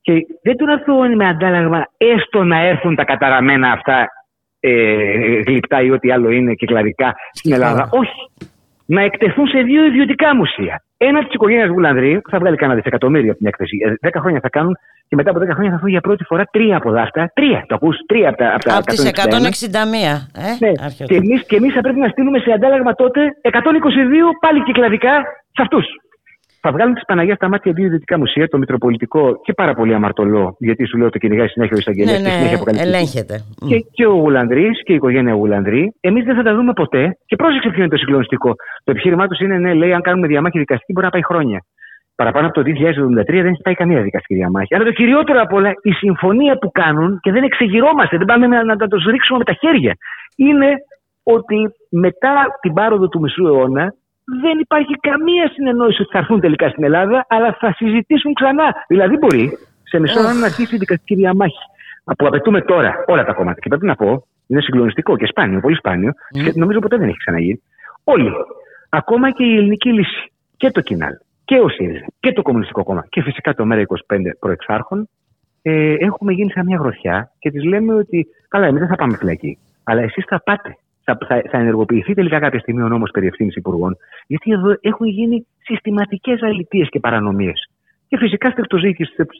[0.00, 4.08] και δεν τον αθώνει με αντάλλαγμα έστω να έρθουν τα καταραμένα αυτά
[4.68, 7.88] ε, γλυπτά ή ό,τι άλλο είναι κυκλαδικά στην Ελλάδα.
[7.90, 8.30] Όχι.
[8.86, 10.82] Να εκτεθούν σε δύο ιδιωτικά μουσεία.
[10.96, 13.76] Ένα της οικογένειας Γουλανδρή που θα βγάλει κανένα δισεκατομμύριο από την έκθεση.
[13.86, 14.74] Ε, Δέκα χρόνια θα κάνουν
[15.08, 17.30] και μετά από δέκα χρόνια θα φύγει για πρώτη φορά τρία από αυτά.
[17.34, 17.64] Τρία.
[17.68, 19.10] Το ακούς, τρία από τα, από τα Από τις 161.
[19.10, 20.72] 161, ε, Ναι.
[20.86, 21.04] αρχαιολογικά.
[21.08, 25.14] Και εμείς και εμείς θα πρέπει να στείλουμε σε αντάλλαγμα τότε 122 πάλι κυκλαδικά
[25.56, 25.86] σε αυτούς.
[26.66, 30.56] Θα βγάλουν τη Παναγία στα μάτια δύο ιδιωτικά μουσεία, το Μητροπολιτικό και πάρα πολύ αμαρτωλό,
[30.58, 32.86] γιατί σου λέω το κυνηγάει συνέχεια ο εισαγγελέας Ναι, και συνέχεια ναι, αποκαλύπτει.
[32.88, 33.34] ελέγχεται.
[33.62, 33.68] Μμ.
[33.68, 37.18] Και, και ο Γουλανδρής και η οικογένεια Γουλανδρή, εμείς δεν θα τα δούμε ποτέ.
[37.26, 38.50] Και πρόσεξε ποιο είναι το συγκλονιστικό.
[38.84, 41.58] Το επιχείρημά τους είναι, ναι, λέει, αν κάνουμε διαμάχη δικαστική μπορεί να πάει χρόνια.
[42.14, 44.74] Παραπάνω από το 2073 δεν έχει πάει καμία δικαστική διαμάχη.
[44.74, 48.64] Αλλά το κυριότερο απ' όλα, η συμφωνία που κάνουν και δεν εξεγυρώμαστε, δεν πάμε να,
[48.64, 49.92] να, να του ρίξουμε με τα χέρια,
[50.36, 50.70] είναι
[51.22, 51.56] ότι
[51.90, 53.94] μετά την πάροδο του μισού αιώνα
[54.24, 58.74] δεν υπάρχει καμία συνεννόηση ότι θα έρθουν τελικά στην Ελλάδα, αλλά θα συζητήσουν ξανά.
[58.88, 61.64] Δηλαδή, μπορεί σε μισό αιώνα να αρχίσει η δικαστική διαμάχη
[62.04, 63.60] που απαιτούμε τώρα όλα τα κόμματα.
[63.60, 67.16] Και πρέπει να πω, είναι συγκλονιστικό και σπάνιο, πολύ σπάνιο, και νομίζω ποτέ δεν έχει
[67.16, 67.62] ξαναγίνει.
[68.04, 68.30] Όλοι,
[68.88, 71.12] ακόμα και η ελληνική λύση και το Κινάλ
[71.44, 75.08] και ο ΣΥΡΙΖΑ και το Κομμουνιστικό Κόμμα και φυσικά το ΜΕΡΑ25 προεξάρχων,
[75.62, 79.16] ε, έχουμε γίνει σαν μια γροθιά και τη λέμε ότι καλά, εμείς δεν θα πάμε
[79.16, 79.58] φυλακή.
[79.84, 80.78] Αλλά εσείς θα πάτε.
[81.04, 83.96] Θα, θα, θα ενεργοποιηθεί τελικά κάποια στιγμή ο νόμος περί ευθύνης υπουργών,
[84.26, 87.68] γιατί εδώ έχουν γίνει συστηματικές αλητίες και παρανομίες.
[88.08, 88.54] Και φυσικά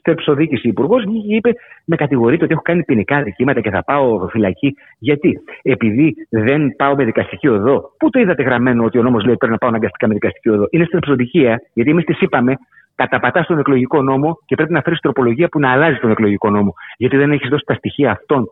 [0.00, 1.50] στρεψοδίκηση υπουργός βγήκε και είπε:
[1.84, 4.74] Με κατηγορείτε ότι έχω κάνει ποινικά δικήματα και θα πάω φυλακή.
[4.98, 7.94] Γιατί, επειδή δεν πάω με δικαστική οδό.
[7.98, 10.66] Πού το είδατε γραμμένο ότι ο νόμος λέει πρέπει να πάω αναγκαστικά με δικαστική οδό;
[10.70, 12.54] Είναι στρεψοδικία, γιατί εμείς τη είπαμε,
[12.94, 16.74] καταπατάς τον εκλογικό νόμο και πρέπει να φέρεις τροπολογία που να αλλάζει τον εκλογικό νόμο.
[16.96, 18.48] Γιατί δεν έχεις δώσει τα στοιχεία αυτών.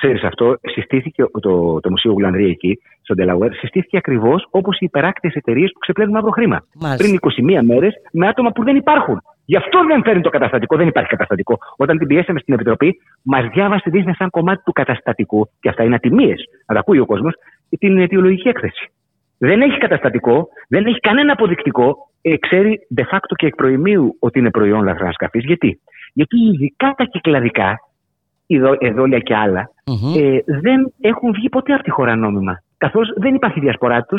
[0.00, 5.30] Ξέρεις αυτό, συστήθηκε το, το Μουσείο Γουλανδρία εκεί, στο Delaware, συστήθηκε ακριβώς όπως οι υπεράκτε
[5.34, 6.58] εταιρείες που ξεπλένουν μαύρο χρήμα.
[6.80, 7.04] Μάλιστα.
[7.04, 9.22] Πριν 21 μέρες με άτομα που δεν υπάρχουν.
[9.44, 11.58] Γι' αυτό δεν φέρνει το καταστατικό, δεν υπάρχει καταστατικό.
[11.76, 15.94] Όταν την πιέσαμε στην Επιτροπή, μας διάβασε δείχνει σαν κομμάτι του καταστατικού, και αυτά είναι
[15.94, 17.34] ατιμίες, να τα ακούει ο κόσμος,
[17.78, 18.90] την αιτιολογική έκθεση.
[19.38, 24.38] Δεν έχει καταστατικό, δεν έχει κανένα αποδεικτικό, ε, ξέρει de facto και εκ προημίου ότι
[24.38, 25.44] είναι προϊόν λαθρανασκαφής.
[25.44, 25.80] Γιατί;
[26.12, 27.87] Γιατί ειδικά τα κυκλαδικά, ειδο-
[28.78, 30.14] εδόλια και άλλα, Μμμ.
[30.18, 32.62] ε, δεν έχουν βγει ποτέ από τη χώρα νόμιμα.
[32.78, 34.16] Καθώ δεν υπάρχει διασπορά του,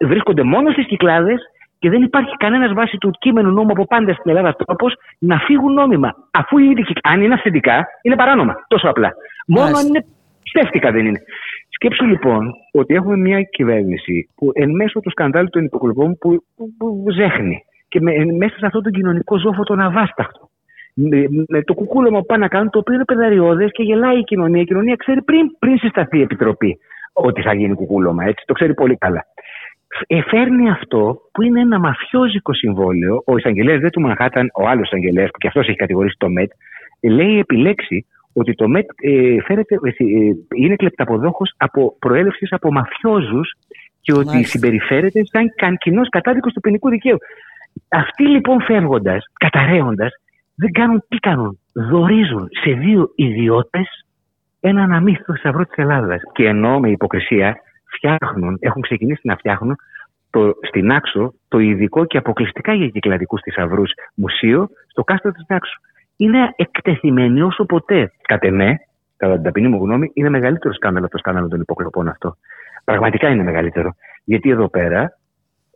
[0.00, 1.34] βρίσκονται μόνο στι κυκλάδε
[1.78, 4.86] και δεν υπάρχει κανένα βάση του κείμενου νόμου από πάντα στην Ελλάδα τρόπο
[5.18, 6.14] να φύγουν νόμιμα.
[6.30, 8.54] Αφού ήδη, κυ- αν είναι αυθεντικά, είναι παράνομα.
[8.68, 9.12] Τόσο απλά.
[9.46, 9.80] Μόνο Μάλιστα.
[9.80, 10.04] αν είναι
[10.42, 11.20] ψεύτικα δεν είναι.
[11.68, 16.64] Σκέψου λοιπόν ότι έχουμε μια κυβέρνηση που εν μέσω του σκανδάλου των υποκλοπών που, που,
[16.78, 17.58] που ζέχνει
[17.88, 20.48] και με, μέσα σε αυτόν τον κοινωνικό ζόφο τον αβάσταχτο.
[21.00, 24.24] Με, με το κουκούλωμα που πάνε να κάνουν, το οποίο είναι πεδαριώδες και γελάει η
[24.24, 24.60] κοινωνία.
[24.60, 26.78] Η κοινωνία ξέρει πριν, πριν συσταθεί η επιτροπή
[27.12, 28.24] ότι θα γίνει κουκούλωμα.
[28.24, 29.26] Έτσι, το ξέρει πολύ καλά.
[30.06, 33.22] Ε, φέρνει αυτό που είναι ένα μαφιόζικο συμβόλαιο.
[33.26, 36.50] Ο εισαγγελέας δεν του Μανχάταν, ο άλλος εισαγγελέας, που και αυτός έχει κατηγορήσει το ΜΕΤ,
[37.00, 42.72] ε, λέει επιλέξει ότι το ΜΕΤ ε, φέρεται, ε, ε, είναι κλεπταποδόχος από προέλευσης από
[42.72, 43.54] μαφιόζους
[44.00, 44.58] και ότι Μάλιστα.
[44.58, 47.18] συμπεριφέρεται σαν κοινός κατάδικος του ποινικού δικαίου.
[47.88, 50.12] Αυτοί λοιπόν φεύγοντας, καταραίοντας,
[50.58, 51.58] δεν κάνουν τι κάνουν.
[51.72, 54.06] Δορίζουν σε δύο ιδιώτες
[54.60, 56.22] έναν αμύθιτο θησαυρό της Ελλάδας.
[56.32, 59.76] Και ενώ με υποκρισία φτιάχνουν, έχουν ξεκινήσει να φτιάχνουν
[60.30, 65.78] το, στην Άξο το ειδικό και αποκλειστικά για κυκλαδικούς θησαυρούς μουσείο στο κάστρο της Άξο.
[66.16, 68.12] Είναι εκτεθειμένοι όσο ποτέ.
[68.22, 68.76] Κατ' εμέ,
[69.16, 72.36] κατά την ταπεινή μου γνώμη, είναι μεγαλύτερο σκάνδαλο από το σκάνδαλο των υποκλοπών αυτό.
[72.84, 73.94] Πραγματικά είναι μεγαλύτερο.
[74.24, 75.18] Γιατί εδώ πέρα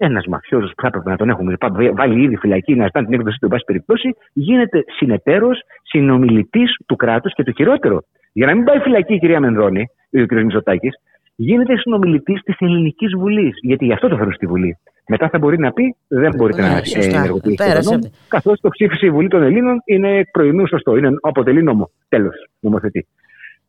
[0.06, 1.54] ένας μαφιόζος που θα έπρεπε να τον έχουμε
[1.94, 6.96] βάλει ήδη φυλακή, να ζητάνε την έκδοσή του, εν πάση περιπτώσει, γίνεται συνεταίρος, συνομιλητής του
[6.96, 8.02] κράτους και το χειρότερο.
[8.32, 9.84] Για να μην πάει φυλακή η κυρία Μενδώνη,
[10.22, 10.32] ο κ.
[10.32, 10.94] Μητσοτάκης,
[11.36, 13.54] γίνεται συνομιλητής της Ελληνικής Βουλής.
[13.60, 14.76] Γιατί γι' αυτό το φέρουν στη Βουλή.
[15.08, 17.18] Μετά θα μπορεί να πει δεν μπορείτε Ναι, να σωστά.
[17.18, 17.90] ενεργοποιήσετε Πέρασε.
[17.90, 20.96] τον νόμο, καθώς το ψήφισε η Βουλή των Ελλήνων είναι εκ προημίου σωστό.
[20.96, 21.90] Είναι, αποτελεί νόμο.
[22.08, 22.34] Τέλος.
[22.60, 23.06] Νομοθετή.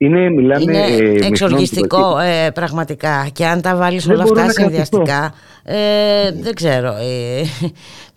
[0.06, 4.41] Είναι, μιλάμε, Είναι ε, μισθών εξοργιστικό ε, πραγματικά και αν τα βάλεις Δεν όλα μπορώ
[4.41, 4.84] αυτά να κρατηθώ.
[4.84, 5.34] συνδυαστικά
[5.64, 7.43] ε, δεν ξέρω ε,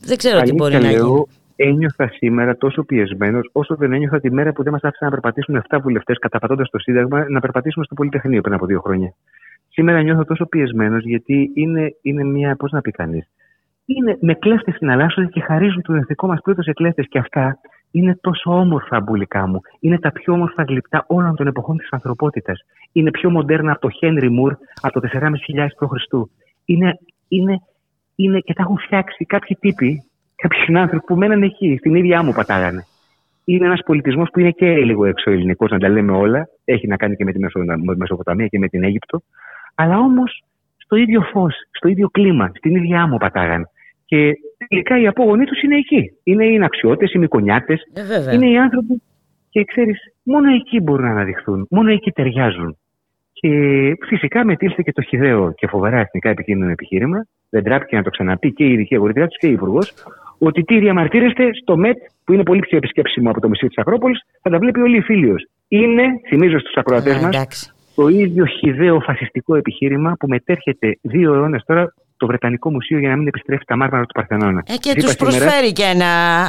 [0.09, 1.27] δεν ξέρω τι Αλήθεια μπορεί να λέω, γίνει
[1.57, 5.63] Ένιωθα σήμερα τόσο πιεσμένος, όσο δεν ένιωθα τη μέρα που δεν μας άφησαν να περπατήσουμε
[5.69, 9.15] 7 βουλευτές καταπατώντας το Σύνταγμα να περπατήσουμε στο Πολυτεχνείο πριν από δύο χρόνια.
[9.69, 12.57] Σήμερα νιώθω τόσο πιεσμένος γιατί είναι, είναι μια.
[12.57, 13.31] Πώς να πει κανείς.
[13.87, 17.07] Είναι με κλέφτες συναλλάσσονται και χαρίζουν το εθνικό μας πλούτος σε κλέφτες.
[17.09, 17.59] Και αυτά
[17.99, 19.61] είναι τόσο όμορφα, μπουλικά μου.
[19.81, 22.61] Είναι τα πιο όμορφα γλυπτά όλων των εποχών της ανθρωπότητας.
[22.93, 26.29] Είναι πιο μοντέρνα από το Χένρι Μουρ από το 4.500 π.Χ.
[26.65, 27.61] Είναι, είναι,
[28.17, 30.03] είναι και τα έχουν φτιάξει κάποιοι τύποι,
[30.37, 32.85] κάποιοι συνάνθρωποι που μέναν εκεί, στην ίδια μου πατάγανε.
[33.45, 36.49] Είναι ένας πολιτισμός που είναι και λίγο εξωελληνικό, να τα λέμε όλα.
[36.65, 39.23] Έχει να κάνει και με τη Μεσο- Μεσοποταμία και με την Αίγυπτο.
[39.75, 40.43] Αλλά όμως
[40.77, 43.65] στο ίδιο φως, στο ίδιο κλίμα, στην ίδια άμμο πατάγανε.
[44.07, 44.33] Και
[44.69, 46.11] τελικά οι απόγονοί τους είναι εκεί.
[46.23, 48.35] Είναι οι αξιώτε, οι μικονιάτες, ε, βέβαια.
[48.35, 49.03] είναι οι άνθρωποι
[49.51, 52.77] και ξέρεις, μόνο εκεί μπορούν να αναδειχθούν, μόνο εκεί ταιριάζουν.
[53.33, 53.51] Και
[54.07, 58.53] φυσικά μετήλθε και το χιδαίο και φοβερά εθνικά επικίνδυνο επιχείρημα, δεν τράπηκε να το ξαναπεί
[58.53, 59.95] και η ειδική αγορητριά τους και η Υπουργός,
[60.39, 64.21] ότι τι διαμαρτύρεστε στο ΜΕΤ, που είναι πολύ πιο επισκέψιμο από το Μουσείο της Ακρόπολης,
[64.43, 65.35] θα τα βλέπει όλοι οι φίλοι
[65.69, 67.73] Είναι, θυμίζω στους ακροατές Α, μας, εντάξει.
[67.95, 73.17] το ίδιο χιδαίο φασιστικό επιχείρημα που μετέρχεται δύο αιώνες τώρα το Βρετανικό Μουσείο για να
[73.17, 74.63] μην επιστρέφει τα μάρμαρα του Παρθενώνα.
[74.67, 76.07] Ε, και Είπα τους σήμερα- προσφέρει και ένα,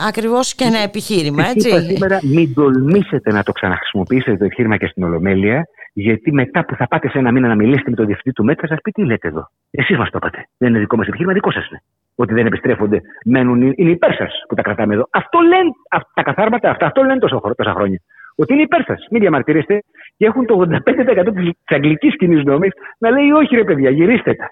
[0.08, 1.68] ακριβώς και ένα επιχείρημα, Σας έτσι.
[1.70, 6.76] Είπα σήμερα, μην τολμήσετε να το ξαναχρησιμοποιήσετε το επιχείρημα και στην Ολομέλεια, γιατί μετά που
[6.76, 8.92] θα πάτε σε ένα μήνα να μιλήσετε με τον διευθυντή του ΜΕΤ, θα σας πει
[8.92, 10.46] τι λέτε εδώ; Εσείς μας το είπατε.
[10.58, 11.82] Δεν είναι δικό μας επιχείρημα, δικό σας είναι.
[12.16, 15.08] Ότι δεν επιστρέφονται, μένουν, είναι υπέρ σας που τα κρατάμε εδώ.
[15.12, 18.00] Αυτό λένε αυ- τα καθάρματα αυτά, αυτό λένε τόσο, χρο- τόσα χρόνια.
[18.36, 19.06] Ότι είναι υπέρ σας.
[19.12, 19.84] Μην διαμαρτυρήσετε.
[20.18, 22.68] Και έχουν το 85% της αγγλικής κοινής νόμη
[23.00, 24.46] να λέει όχι, ρε παιδιά, γυρίστε τα.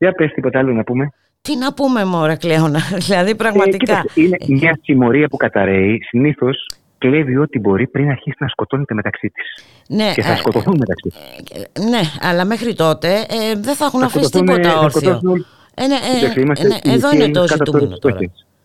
[0.00, 1.12] Για πες τίποτα άλλο να πούμε.
[1.40, 3.76] Τι να πούμε μωρέ Κλέωνα, δηλαδή Ε, πραγματικά.
[3.76, 6.00] κοίταξε, είναι μια συμμορία που καταραίει.
[6.08, 6.66] Συνήθως
[6.98, 9.64] κλέβει ό,τι μπορεί πριν αρχίσει να σκοτώνεται μεταξύ της.
[9.88, 11.18] ναι, Και θα ε, σκοτωθούν μεταξύ της.
[11.74, 15.20] ε, ναι, αλλά μέχρι τότε ε, δεν θα έχουν αφήσει τίποτα όρθιο.
[15.74, 17.78] Ε, ναι, ε, Κοιτάξτε, είμαστε ε, ναι, οι εδώ μισοί είναι Έλληνες το κάτω από
[17.78, 18.18] ζητούμενο τις τώρα.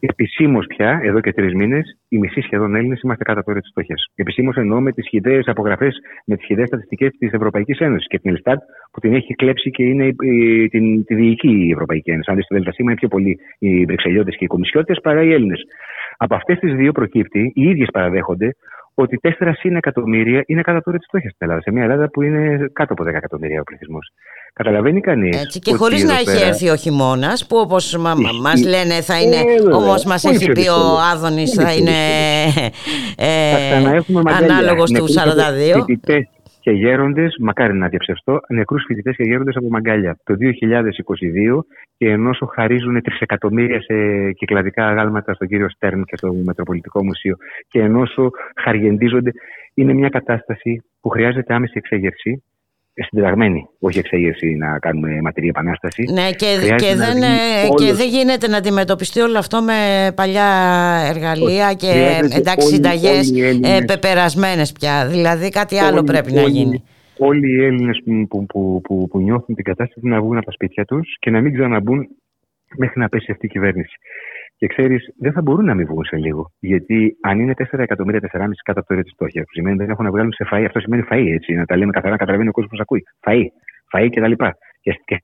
[0.06, 0.28] Φτώχειες.
[0.38, 3.62] Επισήμως πια, εδώ και τρεις μήνες, οι μισοί σχεδόν Έλληνες είμαστε κάτω από το όριο
[3.62, 4.06] της φτώχειας.
[4.16, 8.32] Επισήμως εννοώ με τις χιδαίε απογραφές, με τις χιδαίε στατιστικές της Ευρωπαϊκής Ένωσης και την
[8.32, 8.60] Ελστάτ
[8.92, 12.32] που την έχει κλέψει και είναι η- την, τη διοική η Ευρωπαϊκή Ένωση.
[12.32, 15.62] Αν δει το ΔΣ, είναι πιο πολλοί οι Βρυξελιώτες και οι Κομισιώτες παρά οι Έλληνες.
[16.18, 18.56] Από αυτές τις δύο προκύπτει, οι ίδιες παραδέχονται
[18.96, 21.62] ότι 4 συν εκατομμύρια είναι κάτω από το όριο της φτώχειας στην Ελλάδα.
[21.62, 24.12] Σε μια Ελλάδα που είναι κάτω από 10 εκατομμύρια ο πληθυσμός.
[24.54, 25.42] Καταλαβαίνει κανείς.
[25.42, 28.68] Έτσι, και χωρίς να έχει έρθει ο χειμώνας, που όπως μα, μα- μας Ισχύει.
[28.70, 29.76] λένε θα είναι, Ε, βέβαια.
[29.78, 30.98] όμως μας Πολύ έχει πιο πει ο δύσκολο.
[31.14, 31.92] Άδωνης Πολύ θα πιο είναι
[33.16, 34.56] Θα ε, ξαναέχουμε μαγκάλια.
[34.56, 35.74] ανάλογος του Νεκρούς 42.
[35.86, 36.28] Φοιτητές
[36.66, 40.18] και γέροντες, μακάρι να διαψευστώ, νεκρούς φοιτητές και γέροντες από μαγκάλια.
[40.24, 41.66] Το 2022
[41.98, 43.96] και ενώ σου χαρίζουν τρισεκατομμύρια σε
[44.32, 47.36] κυκλαδικά αγάλματα στον κύριο Στέρν και στο Μετροπολιτικό Μουσείο
[47.68, 49.32] και ενώ σου χαριεντίζονται,
[49.74, 52.44] είναι μια κατάσταση που χρειάζεται άμεση εξέγερση.
[52.98, 56.04] Ε, Συντεταγμένη, όχι εξέγερση να κάνουμε ματηρή επανάσταση.
[56.14, 57.24] Ναι, και, Χρειάζεται και, να δεν, βγει
[57.64, 57.98] ε, και όλος.
[57.98, 60.50] δεν γίνεται να αντιμετωπιστεί όλο αυτό με παλιά
[61.10, 65.08] εργαλεία και Χρειάζεται εντάξει όλοι- συνταγές όλοι οι Έλληνες- πεπερασμένες πια.
[65.08, 66.84] Δηλαδή κάτι άλλο Όλοι- πρέπει να όλοι- γίνει.
[67.18, 70.52] Όλοι οι Έλληνες που, που, που, που, που νιώθουν την κατάσταση να βγουν από τα
[70.52, 72.08] σπίτια τους και να μην ξαναμπούν
[72.78, 73.96] μέχρι να πέσει αυτή η κυβέρνηση.
[74.58, 76.52] Και ξέρεις, δεν θα μπορούν να μην βγουν σε λίγο.
[76.60, 79.90] Γιατί αν είναι 4 εκατομμύρια, 4,5 κάτω από το όριο τη φτώχεια, που σημαίνει δεν
[79.90, 81.54] έχουν να βγάλουν σε φαΐ, αυτό σημαίνει φαΐ, έτσι.
[81.54, 83.04] Να τα λέμε καθαρά, να καταλαβαίνει ο κόσμος που ακούει.
[83.26, 83.44] Φαΐ,
[83.94, 84.46] φαΐ κτλ.
[84.82, 85.22] Και, και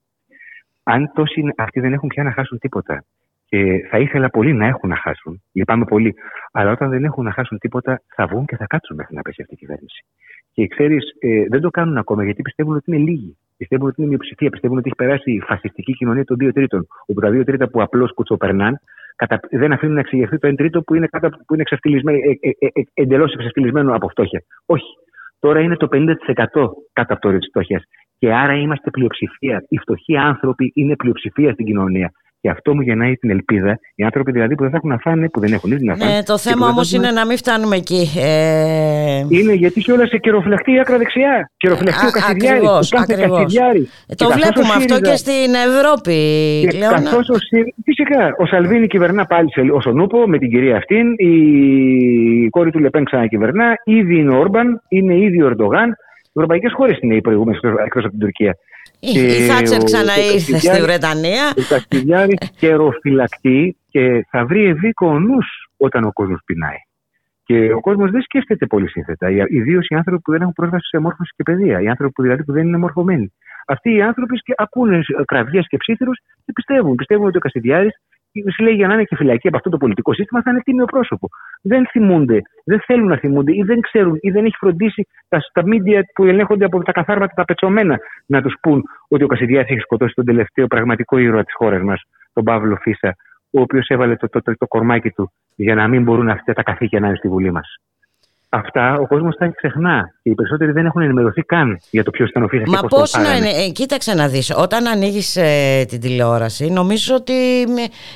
[0.84, 3.04] αν τόσοι είναι- αυτοί δεν έχουν πια να χάσουν τίποτα.
[3.46, 5.42] Και θα ήθελα πολύ να έχουν να χάσουν.
[5.52, 6.14] Λυπάμαι πολύ.
[6.52, 9.42] Αλλά όταν δεν έχουν να χάσουν τίποτα, θα βγουν και θα κάτσουν μέχρι να πέσει
[9.42, 10.06] αυτή η κυβέρνηση.
[10.52, 13.38] Και ξέρεις, ε, δεν το κάνουν ακόμα γιατί πιστεύουν ότι είναι λίγοι.
[13.62, 14.49] Πιστεύουν ότι είναι μειοψηφία.
[14.49, 16.88] Πιστεύουν ότι έχει περάσει η φασιστική κοινωνία των δύο τρίτων.
[17.05, 18.80] Όπου τα δύο τρίτα που απλώς κουτσοπερνάν
[19.16, 19.39] κατα...
[19.51, 22.47] δεν αφήνουν να εξηγηθεί το 1 τρίτο που είναι, κάτω, από- που είναι εξευτελισμένο, ε,
[22.49, 24.41] ε, ε, ε, εντελώς εξευτελισμένο από φτώχεια.
[24.66, 24.91] Όχι.
[25.39, 26.07] Τώρα είναι το 50%
[26.93, 27.84] κάτω από το όριο της φτώχειας.
[28.20, 29.66] Και άρα είμαστε πλειοψηφία.
[29.70, 32.12] Οι φτωχοί άνθρωποι είναι πλειοψηφία στην κοινωνία.
[32.42, 33.80] Και αυτό μου γεννάει την ελπίδα.
[33.96, 36.12] Οι άνθρωποι δηλαδή που δεν θα έχουν να φάνε, που δεν έχουν ήδη να φάνε.
[36.14, 38.04] Ναι, το και θέμα που δεν όμως θα έχουν- είναι να μην φτάνουμε εκεί.
[38.18, 41.52] Ε, είναι γιατί κιόλα σε καιροφυλαχτεί η άκρα δεξιά.
[41.58, 42.60] Καιροφυλαχτεί Α, ο Κασιδιάρης.
[42.60, 43.38] ακριβώς, Ο κάθε ακριβώς.
[43.38, 44.06] Κασιδιάρης.
[44.08, 46.18] ε, το βλέπουμε αυτό και στην Ευρώπη,
[46.70, 46.96] Κλέωνα.
[47.02, 48.36] Καθώς ο Σι- Φυσικά.
[48.38, 51.06] Ο Σαλβίνη κυβερνά πάλι σε, ω ο Νούπο με την κυρία αυτήν.
[51.18, 53.74] Η κόρη του Λεπέν ξανακυβερνά.
[53.84, 54.82] Ήδη είναι ο Όρμπαν.
[54.89, 55.89] Είναι ήδη ο Ερντογάν.
[55.89, 58.58] Οι ευρωπαϊκές χώρες είναι οι προηγούμενες εκτός από την Τουρκία.
[59.04, 61.54] Η, η Θάτσερ ξαναήρθε στη Βρετανία.
[61.58, 65.47] Ο Καστιδιάρης καιροφυλακτεί και θα βρει ευήκο ο νους
[65.78, 66.76] όταν ο κόσμος πεινάει.
[67.43, 69.30] Και ο κόσμος δεν σκέφτεται πολύ σύνθετα.
[69.49, 71.82] Ιδίως οι άνθρωποι που δεν έχουν πρόσβαση σε μόρφωση και παιδεία.
[71.82, 73.34] Οι άνθρωποι που δηλαδή που δεν είναι μορφωμένοι.
[73.68, 76.95] Αυτοί οι άνθρωποι σκε- ακούνε κραυγές και ψήθυρους και πιστεύουν.
[76.95, 77.39] Πιστεύουν ότι ο
[78.32, 80.86] Κασιδιάρη συλλέγει για να είναι και φυλακή από αυτό το πολιτικό σύστημα θα είναι τίμιο
[80.86, 81.28] πρόσωπο.
[81.62, 85.64] Δεν θυμούνται, δεν θέλουν να θυμούνται ή δεν ξέρουν ή δεν έχει φροντίσει τα, τα
[85.66, 89.80] media που ελέγχονται από τα καθάρματα τα πετσωμένα να τους πούν ότι ο Κασιδιάρης έχει
[89.80, 92.02] σκοτώσει τον τελευταίο πραγματικό ήρωα της χώρας μας,
[92.34, 93.16] τον Παύλο Φίσα,
[93.52, 96.64] ο οποίος έβαλε το, το, το, το κορμάκι του για να μην μπορούν αυτά τα
[96.64, 97.78] καθήκια να είναι στη Βουλή μας.
[98.54, 100.14] Αυτά ο κόσμος τα ξεχνά.
[100.24, 102.80] Και οι περισσότεροι δεν έχουν ενημερωθεί καν για το ποιος ήταν ο Φίσα και Μα
[102.82, 103.49] πώς πώς τον να φάγανε.
[103.49, 107.34] είναι, ε, κοίταξε να δεις, όταν ανοίγεις ε, την τηλεόραση, νομίζω ότι,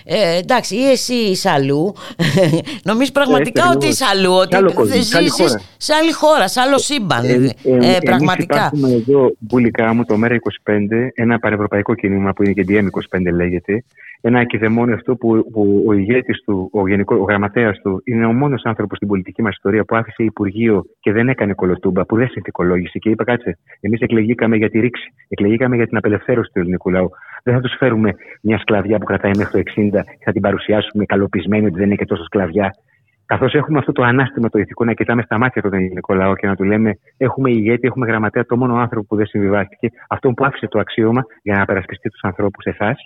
[0.05, 1.93] ε, εντάξει, ή εσύ είσαι αλλού,
[2.89, 3.93] νομίζεις πραγματικά Έτσι, ότι ακριβώς.
[3.93, 5.61] είσαι αλλού, ότι Σε άλλο κόσμο, δεν σε άλλη ζήσεις χώρα.
[5.77, 8.55] σε άλλη χώρα, σε άλλο σύμπαν, Ε, ε, ε, εμείς πραγματικά.
[8.55, 13.83] υπάρχουμε εδώ, μπουλικά μου, το ΜΕΡΑ25, ένα πανευρωπαϊκό κίνημα που είναι και DM25 λέγεται.
[14.21, 18.33] Ένα ακιδεμόνιο αυτό που, που ο ηγέτης του, ο, γενικό, ο γραμματέας του, είναι ο
[18.33, 22.28] μόνος άνθρωπος στην πολιτική μας ιστορία που άφησε Υπουργείο και δεν έκανε κολοτούμπα, που δεν
[22.28, 26.89] συνθηκολόγησε και είπε κάτσε, εμείς εκλεγήκαμε για τη ρήξη, εκλεγήκαμε για την απελευθέρωση του ελληνικού
[26.89, 27.09] λαού.
[27.43, 31.05] Δεν θα τους φέρουμε μια σκλαβιά που κρατάει μέχρι το 60 και θα την παρουσιάσουμε
[31.05, 32.71] καλοπισμένη ότι δεν είναι και τόσο σκλαβιά.
[33.26, 36.47] Καθώς έχουμε αυτό το ανάστημα το ηθικό να κοιτάμε στα μάτια τον ελληνικό λαό και
[36.47, 40.45] να του λέμε: Έχουμε ηγέτη, έχουμε γραμματέα, το μόνο άνθρωπο που δεν συμβιβάστηκε, αυτόν που
[40.45, 42.97] άφησε το αξίωμα για να περασπιστεί τους ανθρώπους, εσάς.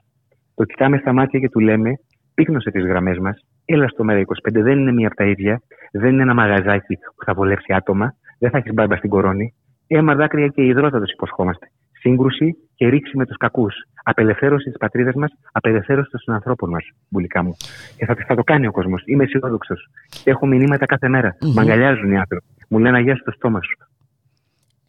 [0.55, 1.91] Το κοιτάμε στα μάτια και του λέμε:
[2.33, 5.61] Πύκνωσε τις γραμμές μας, έλα στο ΜΕΡΑ 25, δεν είναι μία από τα ίδια,
[5.91, 9.53] δεν είναι ένα μαγαζάκι που θα βολέψει άτομα, δεν θα έχεις μπάρμπα στην κορώνη.
[9.87, 11.71] Αίμα, δάκρυα και υδρότα τους υποσχόμαστε.
[11.99, 13.75] Σύγκρουση και ρήξη με τους κακούς.
[14.03, 17.55] Απελευθέρωση της πατρίδας μας, απελευθέρωση των ανθρώπων μας, μπουλικά μου.
[17.97, 19.03] Και θα, θα το κάνει ο κόσμος.
[19.05, 19.89] Είμαι αισιόδοξος.
[20.23, 21.37] Έχω μηνύματα κάθε μέρα.
[21.41, 21.53] Μμμ.
[21.55, 22.45] Μ' αγκαλιάζουν οι άνθρωποι.
[22.69, 23.88] Μου λένε Αγιά στο στόμα σου.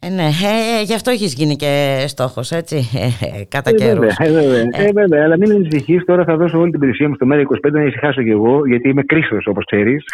[0.03, 3.05] Ε, ναι, ε, γι' αυτό έχεις γίνει και στόχος, έτσι, ε,
[3.41, 4.15] ε, κατά Ε, καιρούς.
[4.17, 6.05] βέβαια, ε, βέβαια, ε, βέβαια, αλλά μην ανησυχείς.
[6.05, 8.89] Τώρα θα δώσω όλη την περιουσία μου στο ΜΕΡΑ 25 να ησυχάσω κι εγώ, γιατί
[8.89, 10.05] είμαι κρίσος, όπως ξέρεις.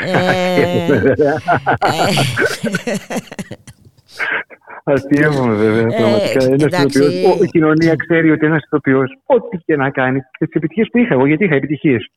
[4.85, 5.81] Ε, Αστείευομαι βέβαια.
[5.81, 6.45] Ε, πραγματικά.
[6.45, 6.99] Ένας εντάξει.
[6.99, 10.89] ηθοποιός- Ο- η κοινωνία ξέρει ότι ένας ηθοποιός, ό,τι και να κάνει, και τις επιτυχίες
[10.93, 12.11] που είχα εγώ, γιατί είχα επιτυχίες.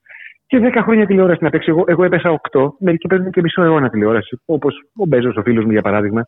[0.48, 1.70] Και 10 χρόνια τηλεόραση να παίξει.
[1.70, 4.40] Εγώ, εγώ έπεσα 8, μερικοί παίζουν και μισό αιώνα τηλεόραση.
[4.46, 6.28] Όπως ο Μπέζος, ο φίλος μου για παράδειγμα.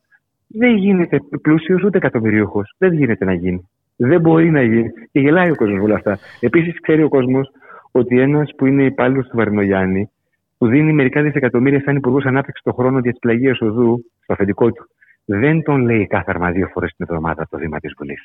[0.54, 2.76] Δεν γίνεται πλούσιος ούτε εκατομμυρίουχος.
[2.78, 3.70] Δεν γίνεται να γίνει.
[3.96, 4.90] Δεν μπορεί να γίνει.
[5.12, 6.20] Και γελάει ο κόσμος όλα αυτά.
[6.40, 7.52] Επίσης, ξέρει ο κόσμος
[7.92, 10.10] ότι ένας που είναι υπάλληλος του Βαρινογιάννη,
[10.58, 14.72] που δίνει μερικά δισεκατομμύρια σαν υπουργός ανάπτυξης το χρόνο για της πλαγίας οδού στο αφεντικό
[14.72, 14.88] του,
[15.26, 18.18] δεν τον λέει κάθαρμα δύο φορές την εβδομάδα το Δήμα της Βουλή.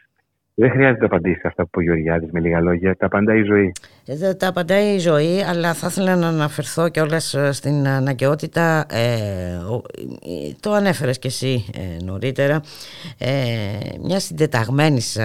[0.59, 2.97] Δεν χρειάζεται να απαντήσεις σε αυτά που είπε ο Γεωργιάδης με λίγα λόγια.
[2.97, 3.73] Τα απαντάει η ζωή.
[4.07, 8.87] Ε, Δεν τα απαντάει η ζωή, αλλά θα ήθελα να αναφερθώ κιόλας στην αναγκαιότητα.
[8.91, 9.83] Ε, ο-
[10.49, 12.61] ε, το ανέφερες κι εσύ ε, νωρίτερα.
[13.19, 13.31] Ε,
[14.03, 15.19] μια συντεταγμένης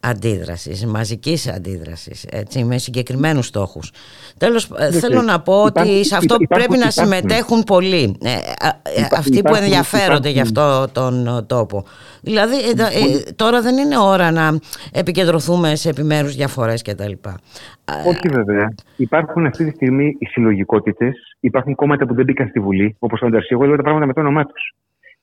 [0.00, 2.24] αντίδρασης, μαζικής αντίδρασης,
[2.64, 3.92] με συγκεκριμένους στόχους.
[4.38, 4.70] Τέλος,
[5.00, 7.12] θέλω να πω ότι Υπάρχουν- σε αυτό υπάρχουν- πρέπει να υπάρχουν.
[7.16, 8.16] συμμετέχουν πολλοί.
[8.22, 11.84] Ε, α- ε, Υπά- αυτοί που υπάρχουν- ενδιαφέρονται για αυτό τον ε, τόπο.
[12.24, 14.58] Δηλαδή, ε, τα- ε, τώρα δεν είναι ώρα να
[14.92, 17.12] επικεντρωθούμε σε επιμέρους διαφορές κτλ.
[18.06, 18.74] Όχι βέβαια.
[18.96, 21.14] Υπάρχουν αυτή τη στιγμή οι συλλογικότητες.
[21.40, 23.48] Υπάρχουν κόμματα που δεν μπήκαν στη Βουλή, όπως ο Ανταρσί.
[23.50, 24.74] Εγώ λέω τα πράγματα με το όνομά τους.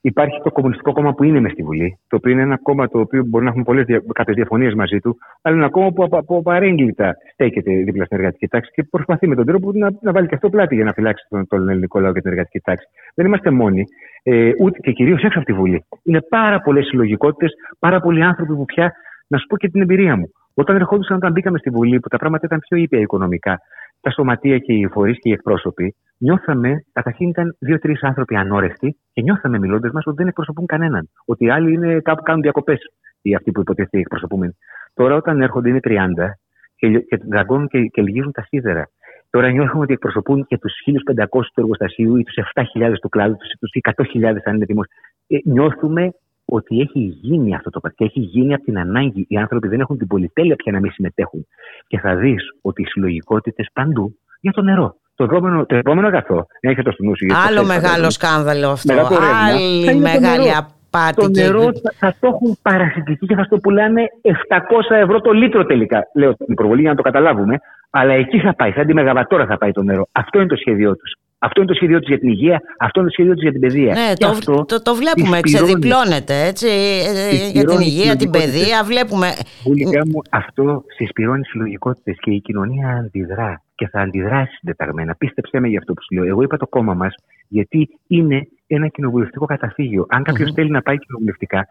[0.04, 3.00] Υπάρχει το Κομμουνιστικό Κόμμα που είναι μες στη Βουλή, το οποίο είναι ένα κόμμα το
[3.00, 6.04] οποίο μπορεί να έχουμε πολλές δια, κάποιε διαφωνίες μαζί του, αλλά είναι ένα κόμμα που
[6.04, 10.12] από, από παρέγκλητα στέκεται δίπλα στην εργατική τάξη και προσπαθεί με τον τρόπο να, να
[10.12, 12.88] βάλει και αυτό πλάτη για να φυλάξει τον, τον ελληνικό λαό και την εργατική τάξη.
[13.16, 13.84] Δεν είμαστε μόνοι,
[14.24, 15.86] ε, ούτε και κυρίως έξω από τη Βουλή.
[16.04, 18.94] Είναι πάρα πολλές συλλογικότητες, πάρα πολλοί άνθρωποι που πια,
[19.28, 20.32] να σου πω και την εμπειρία μου.
[20.54, 23.60] Όταν ερχόντουσαν, όταν μπήκαμε στη Βουλή, που τα πράγματα ήταν πιο ήπια οικονομικά,
[24.02, 29.22] τα σωματεία και οι φορείς και οι εκπρόσωποι, νιώθαμε, καταρχήν ήταν δύο-τρεις άνθρωποι ανώρευτοι και
[29.22, 31.10] νιώθαμε μιλώντας μας ότι δεν εκπροσωπούν κανέναν.
[31.26, 32.80] Ότι οι άλλοι είναι κάπου κάνουν διακοπές,
[33.22, 34.58] οι αυτοί που υποτίθεται εκπροσωπούμενοι.
[34.94, 36.40] Τώρα, όταν έρχονται είναι 30
[36.76, 38.90] και, λι- και δαγκώνουν και, και λυγίζουν τα σίδερα.
[39.30, 43.72] Τώρα νιώθουμε ότι εκπροσωπούν και τους 1.500 του εργοστασίου ή τους 7.000 του κλάδου, τους
[43.82, 44.94] 100.000 αν είναι δημόσιο.
[45.28, 46.12] Ε, νιώθουμε
[46.46, 49.26] ότι έχει γίνει αυτό το πράγμα και έχει γίνει από την ανάγκη.
[49.28, 51.48] Οι άνθρωποι δεν έχουν την πολυτέλεια πια να μην συμμετέχουν.
[51.88, 55.01] Και θα δεις ότι οι συλλογικότητες παντού για το νερό.
[55.28, 57.88] Το επόμενο, το επόμενο αγαθό, έχετε το στο νου σου, γιατί το Άλλο ξέρεις, μεγάλο
[58.04, 58.12] φαντάζομαι.
[58.12, 58.94] σκάνδαλο αυτό.
[58.94, 60.58] Μετά το ρεύμα, θα Άλλη είναι το μεγάλη νερό.
[60.92, 61.16] απάτη.
[61.22, 65.32] Το και- νερό θα, θα το έχουν παρασιτική και θα στο πουλάνε 700 ευρώ το
[65.32, 66.00] λίτρο τελικά.
[66.14, 67.60] Λέω την προβολή για να το καταλάβουμε.
[67.90, 70.08] Αλλά εκεί θα πάει, σαν τη μεγαβατόρα θα πάει το νερό.
[70.12, 71.12] Αυτό είναι το σχέδιό τους.
[71.44, 73.62] Αυτό είναι το σχέδιό τους για την υγεία, αυτό είναι το σχέδιό τους για την
[73.62, 73.94] παιδεία.
[73.94, 77.86] Ναι, Και το, αυτό το, το βλέπουμε, συσπηρώνει- ξεδιπλώνεται έτσι, ε, ε, για την Συσπηρώνει
[77.86, 78.52] υγεία, την συλλογικότητες.
[78.62, 79.28] παιδεία, βλέπουμε...
[79.64, 85.16] Βουλικά μου, αυτό συσπηρώνει συλλογικότητες και η κοινωνία αντιδρά και θα αντιδράσει συντεταγμένα.
[85.16, 86.26] Πίστεψέ με για αυτό που σου λέω.
[86.26, 87.14] Εγώ είπα το κόμμα μας
[87.48, 90.06] γιατί είναι ένα κοινοβουλευτικό καταφύγιο.
[90.10, 91.68] Αν κάποιος θέλει να πάει κοινοβουλευτικά,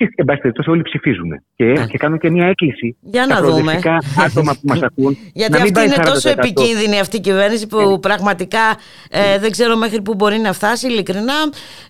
[0.00, 1.30] Και εν πάση περιπτώσει όλοι ψηφίζουν.
[1.56, 3.52] Και, και κάνουν και μια έκκληση Για στα να δούμε.
[3.52, 5.16] προοδευτικά άτομα που μας ακούν.
[5.32, 6.32] Γιατί να μην αυτή πάει είναι τόσο 40%.
[6.38, 8.64] επικίνδυνη αυτή η κυβέρνηση που πραγματικά
[9.10, 10.86] ε, δεν ξέρω μέχρι που μπορεί να φτάσει.
[10.86, 11.34] Ειλικρινά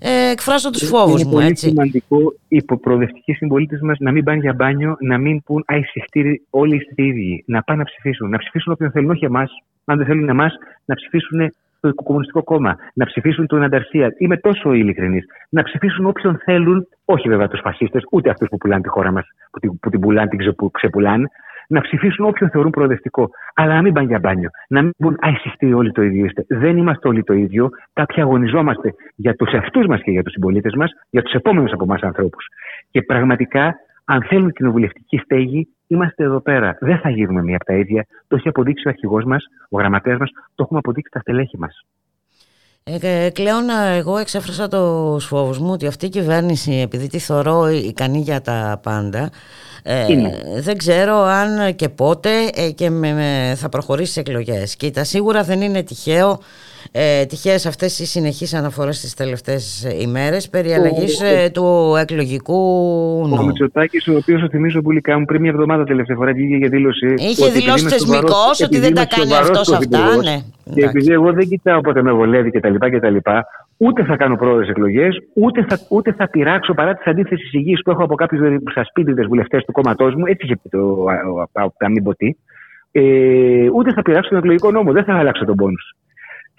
[0.01, 1.35] ε, εκφράσω τους φόβους είναι μου.
[1.35, 1.69] πολύ Έτσι.
[1.69, 6.43] σημαντικό οι προοδευτικοί συμπολίτες μας να μην πάνε για μπάνιο, να μην πούν Α, εισιχτήρι,
[6.51, 7.45] όλοι είστε οι ίδιοι.
[7.47, 8.29] Να πάνε να ψηφίσουν.
[8.31, 9.51] Να ψηφίσουν όποιον θέλουν, όχι εμάς.
[9.85, 10.53] Αν δεν θέλουν εμάς,
[10.85, 12.77] να ψηφίσουν το Κομμουνιστικό Κόμμα.
[12.95, 14.15] Να ψηφίσουν τον Ανταρσία.
[14.19, 15.25] Είμαι τόσο ειλικρινής.
[15.49, 19.27] Να ψηφίσουν όποιον θέλουν, όχι βέβαια τους φασίστες, ούτε αυτούς που πουλάνε τη χώρα μας,
[19.51, 21.25] που, την- που την πουλάνε, την ξεπου- ξεπουλάνε.
[21.69, 23.31] Να ψηφίσουν όποιον θεωρούν προοδευτικό.
[23.55, 24.51] Αλλά να μην πάνε για μπάνιο.
[24.69, 26.45] Να μην πούν Α, εσείς όλοι το ίδιο είστε.
[26.49, 27.69] Δεν είμαστε όλοι το ίδιο.
[27.93, 31.85] Κάποιοι αγωνιζόμαστε για τους εαυτούς μας και για τους συμπολίτες μας, για τους επόμενους από
[31.85, 32.47] εμά ανθρώπους.
[32.91, 33.75] Και πραγματικά,
[34.05, 36.77] αν θέλουν κοινοβουλευτική στέγη, είμαστε εδώ πέρα.
[36.81, 38.07] Δεν θα γίνουμε μία από τα ίδια.
[38.29, 41.85] Το έχει αποδείξει ο αρχηγός μας, ο γραμματέας μας, το έχουμε αποδείξει τα στελέχη μας.
[42.85, 47.19] Ε, ε, Κλέον, ε, εγώ εξέφρασα το φόβους μου ότι αυτή η κυβέρνηση, επειδή τη
[47.19, 49.31] θεωρώ ικανή για τα πάντα,
[49.83, 50.31] ε, Είναι.
[50.61, 54.77] δεν ξέρω αν και πότε ε, και με, με- θα προχωρήσει σε εκλογές.
[54.77, 56.39] Και τα σίγουρα δεν είναι τυχαίο,
[56.93, 62.55] ε, τυχαίες αυτές οι συνεχείς αναφορές τις τελευταίες ε, ημέρες περί αλλαγής ε, του εκλογικού
[63.25, 63.47] Ο νόμου.
[63.47, 67.15] Μητσοτάκη, ο οποίο, το θυμίζω πουλικά μου, πριν μια εβδομάδα τελευταία φορά βγήκε για δήλωση.
[67.17, 69.73] Είχε ότι δηλώσει επειδή είμαι θεσμικός σοβαρός- ότι επειδή δεν τα είμαι κάνει σοβαρός αυτός
[69.77, 70.37] αυτά, πρωθυπουργός ναι.
[70.65, 70.97] Και Εντάξει.
[70.99, 72.75] επειδή εγώ δεν κοιτάω πότε με βολεύει κτλ.
[72.75, 73.17] κτλ
[73.77, 77.91] ούτε θα κάνω πρόορες εκλογές, ούτε θα, ούτε θα πειράξω παρά τις αντίθεσεις υγιή που
[77.91, 78.41] έχω από κάποιους
[78.75, 80.27] σασπίτιδε βουλευτές του κόμματός μου.
[80.27, 82.35] Έτσι είχε πει το ο- ο- τα μην πω τι.
[82.93, 83.03] Ε,
[83.75, 84.93] ούτε θα πειράξω τον εκλογικό νόμο.
[84.93, 85.95] Δεν θα αλλάξω τον πόνους.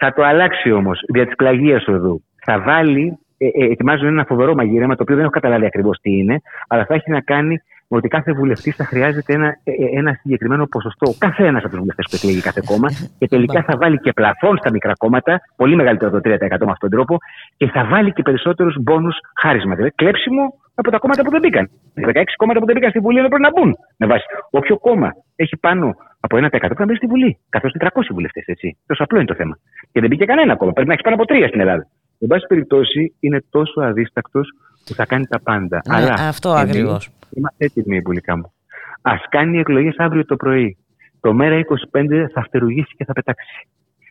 [0.03, 2.23] Θα το αλλάξει όμως δια της πλαγίας οδού.
[2.45, 6.17] Θα βάλει, ε, ε, ετοιμάζουν ένα φοβερό μαγείρεμα, το οποίο δεν έχω καταλάβει ακριβώς τι
[6.17, 7.61] είναι, αλλά θα έχει να κάνει με
[7.97, 11.05] ότι κάθε βουλευτής θα χρειάζεται ένα, ε, ε, ένα συγκεκριμένο ποσοστό.
[11.09, 12.89] Ο καθένας από τους βουλευτές που εκλέγει κάθε κόμμα.
[13.19, 16.71] Και τελικά θα βάλει και πλαφόν στα μικρά κόμματα, πολύ μεγαλύτερο από το 3% με
[16.75, 17.17] αυτόν τον τρόπο,
[17.57, 19.73] και θα βάλει και περισσότερους μπόνους χάρισμα.
[19.75, 20.43] Δηλαδή κλέψιμο
[20.75, 21.69] από τα κόμματα που δεν μπήκαν.
[21.93, 23.75] Τα 16 κόμματα που δεν μπήκαν στη Βουλή δεν πρέπει να μπουν.
[23.97, 24.25] Με βάση.
[24.49, 25.85] Όποιο κόμμα έχει πάνω
[26.19, 27.37] από 1% πρέπει να μπει στη Βουλή.
[27.49, 28.77] Καθώς 400 βουλευτές, έτσι.
[28.87, 29.55] Τόσο απλό είναι το θέμα.
[29.91, 30.71] Και δεν μπήκε κανένα κόμμα.
[30.71, 31.83] Πρέπει να έχει πάνω από τρία στην Ελλάδα.
[32.19, 34.47] Εν πάση περιπτώσει, είναι τόσο αδίστακτος
[34.85, 35.81] που θα κάνει τα πάντα.
[35.87, 37.09] Ναι, Αλλά αυτό εμείς ακριβώς.
[37.29, 38.53] Είμαστε έτοιμοι, υπουλικά μου.
[39.01, 40.77] Α κάνει εκλογές αύριο το πρωί.
[41.19, 41.59] Το μέρα
[41.91, 43.67] 25 θα φτερουγήσει και θα πετάξει.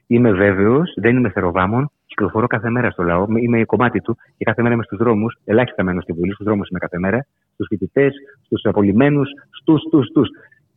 [0.07, 4.63] Είμαι βέβαιος, δεν είμαι θεροβάμων, κυκλοφορώ κάθε μέρα στο λαό, είμαι κομμάτι του και κάθε
[4.63, 8.13] μέρα είμαι στους δρόμους, ελάχιστα μένω στη Βουλή, στους δρόμους είμαι κάθε μέρα, στους φοιτητές,
[8.45, 10.29] στους απολυμμένους, στους, στους, στους.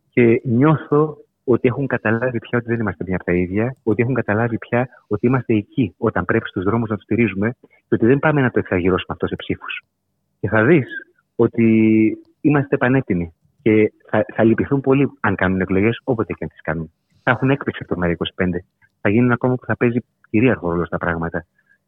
[0.09, 4.13] Και νιώθω ότι έχουν καταλάβει πια ότι δεν είμαστε μια από τα ίδια, ότι έχουν
[4.13, 8.19] καταλάβει πια ότι είμαστε εκεί όταν πρέπει στους δρόμους να τους στηρίζουμε και ότι δεν
[8.19, 9.83] πάμε να το εξαγυρώσουμε αυτό σε ψήφους.
[10.39, 10.87] Και θα δεις
[11.35, 11.65] ότι
[12.41, 16.91] είμαστε πανέτοιμοι και θα, θα λυπηθούν πολύ αν κάνουν εκλογές όποτε και αν τις κάνουν.
[17.23, 18.45] Θα έχουν έκπληξη από το μέρα 25.
[19.01, 21.45] Θα γίνουν ακόμα που θα παίζει κυρίαρχο ρόλο στα πράγματα.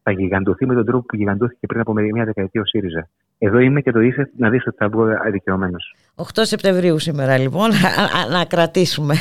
[0.08, 3.08] Θα γιγαντωθεί με τον τρόπο που γιγαντώθηκε πριν από μια δεκαετία ο ΣΥΡΙΖΑ.
[3.38, 5.96] Εδώ είμαι και το είσαι να δεις ότι θα μπω αδικαιωμένος.
[6.14, 9.14] 8 Σεπτεμβρίου σήμερα λοιπόν α- α- να κρατήσουμε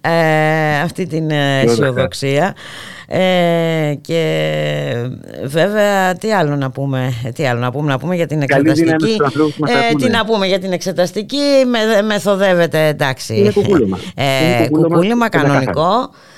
[0.00, 2.54] ε, αυτή την ε, αισιοδοξία
[3.08, 4.22] ε, και
[5.44, 8.80] βέβαια τι άλλο να πούμε τι άλλο να πούμε να πούμε για την Καλή δύναμη
[8.80, 10.04] εξεταστική στους ανθρώπους που μας ε, ακούνε.
[10.06, 11.36] τι να πούμε για την εξεταστική
[11.66, 13.98] με, μεθοδεύεται εντάξει Είναι κουκούλωμα.
[14.14, 16.31] ε, Είναι κουκούλωμα, κουκούλημα είναι κανονικό ε,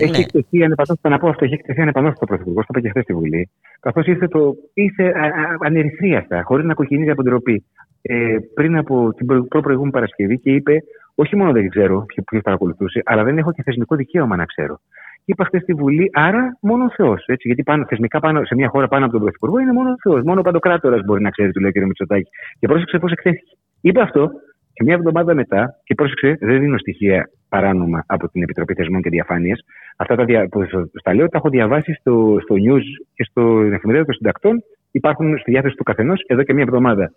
[0.00, 0.18] Έχει ναι.
[0.18, 3.02] εκτεθεί ανεπανόρθωτα, θα να πω αυτό, έχει εκτεθεί ανεπανόρθωτα ο Πρωθυπουργό, το είπα και χθες
[3.02, 7.64] στη Βουλή, καθώς ήρθε, το, ήρθε α- α- ανερυθρίαστα, χωρίς να κοκκινίζει από ντροπή,
[8.02, 10.82] ε, πριν από την προ, προηγούμενη Παρασκευή και είπε:
[11.14, 14.80] Όχι μόνο δεν ξέρω ποιο παρακολουθούσε, αλλά δεν έχω και θεσμικό δικαίωμα να ξέρω.
[15.24, 17.24] Και είπα χθες στη Βουλή, άρα μόνο ο Θεός.
[17.42, 20.22] Γιατί πάνω, θεσμικά πάνω, σε μια χώρα πάνω από τον Πρωθυπουργό είναι μόνο ο Θεός.
[20.22, 21.84] Μόνο ο Παντοκράτορας μπορεί να ξέρει, του λέει ο κ.
[21.86, 22.30] Μητσοτάκη.
[22.58, 23.56] Και πρόσεξε πώς εκθέθηκε.
[23.80, 24.30] Είπε αυτό
[24.78, 29.10] και μια εβδομάδα μετά, και πρόσεξε, δεν δίνω στοιχεία παράνομα από την Επιτροπή Θεσμών και
[29.10, 29.60] Διαφάνειας.
[29.96, 32.82] Αυτά τα δια, που σα- στα λέω, τα έχω διαβάσει στο, στο news
[33.14, 34.62] και στο εφημερίδα των συντακτών.
[34.90, 37.12] Υπάρχουν στη διάθεση του καθενός εδώ και μια εβδομάδα.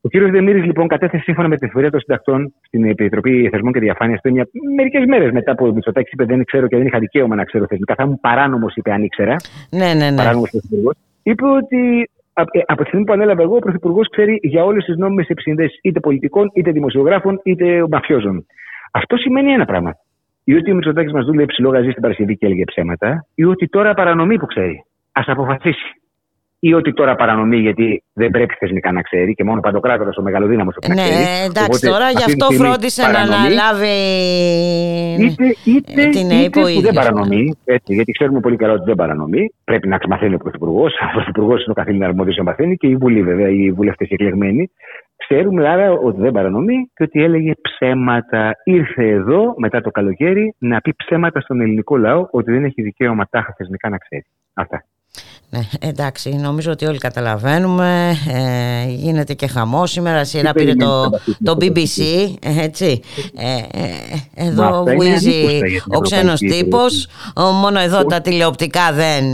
[0.00, 0.30] Ο κ.
[0.30, 4.20] Δεμήρης, λοιπόν, κατέθεσε σύμφωνα με την εφημερίδα των συντακτών στην Επιτροπή Θεσμών και Διαφάνειας
[4.76, 7.66] μερικές μέρες μετά που ο Μητσοτάκη είπε: Δεν ξέρω και δεν είχα δικαίωμα να ξέρω
[7.68, 7.94] θεσμικά.
[7.94, 9.36] Θα ήμουν παράνομος, είπε, αν ήξερα
[9.70, 12.21] ναι ναι ναι παράνομος πρωθυπουργός, είπε ότι α- ε,
[12.66, 16.00] από τη στιγμή που ανέλαβε εγώ, ο πρωθυπουργός ξέρει για όλες τις νόμιμες επισυνδέσεις είτε
[16.00, 18.46] πολιτικών, είτε δημοσιογράφων, είτε μαφιόζων.
[18.92, 19.92] Αυτό σημαίνει ένα πράγμα.
[20.44, 23.68] Ή ότι ο Μητσοτάκης μας δούλευε ψηλό γαζί στην Παρασκευή και έλεγε ψέματα, ή ότι
[23.68, 24.84] τώρα παρανομεί που ξέρει.
[25.12, 26.01] Α αποφασίσει.
[26.64, 30.22] Ή ότι τώρα παρανομεί γιατί δεν πρέπει θεσμικά να ξέρει και μόνο ο Παντοκράτορας, ο
[30.22, 31.24] μεγαλοδύναμος πρέπει να ναι, ξέρει.
[31.44, 33.36] εντάξει Οπότε, τώρα γι' αυτή τη αυτό στιγμή φρόντισε να παρανομεί.
[33.36, 33.96] αναλάβει
[35.24, 36.82] Είτε, είτε, την είτε ΕΠΟ που ίδιος.
[36.82, 39.54] δεν παρανομεί, έτσι, γιατί ξέρουμε πολύ καλά ότι δεν παρανομεί.
[39.64, 40.92] Πρέπει να μαθαίνει ο Πρωθυπουργός.
[41.08, 44.70] Ο Πρωθυπουργός είναι ο καθήλυνα αρμόδιος να μαθαίνει και η Βουλή, βέβαια, οι βουλευτές εκλεγμένοι.
[45.16, 48.50] Ξέρουμε άρα ότι δεν παρανομεί και ότι έλεγε ψέματα.
[48.64, 53.26] Ήρθε εδώ μετά το καλοκαίρι να πει ψέματα στον ελληνικό λαό ότι δεν έχει δικαίωμα
[53.30, 54.24] τάχα θεσμικά να ξέρει.
[54.54, 54.84] Αυτά.
[55.54, 58.12] Ναι, εντάξει, νομίζω ότι όλοι καταλαβαίνουμε.
[58.28, 60.24] Ε, γίνεται και χαμός σήμερα.
[60.24, 62.00] Σειρά πήρε περιμένεις το, να βαθύσεις το την BBC.
[62.62, 63.00] Έτσι.
[63.36, 67.08] Ε, ε, εδώ αυτά είναι βουίζει ανήκουστα για την ο ξένος ευρωπαϊκή τύπος.
[67.62, 69.24] Μόνο εδώ τα τηλεοπτικά δεν,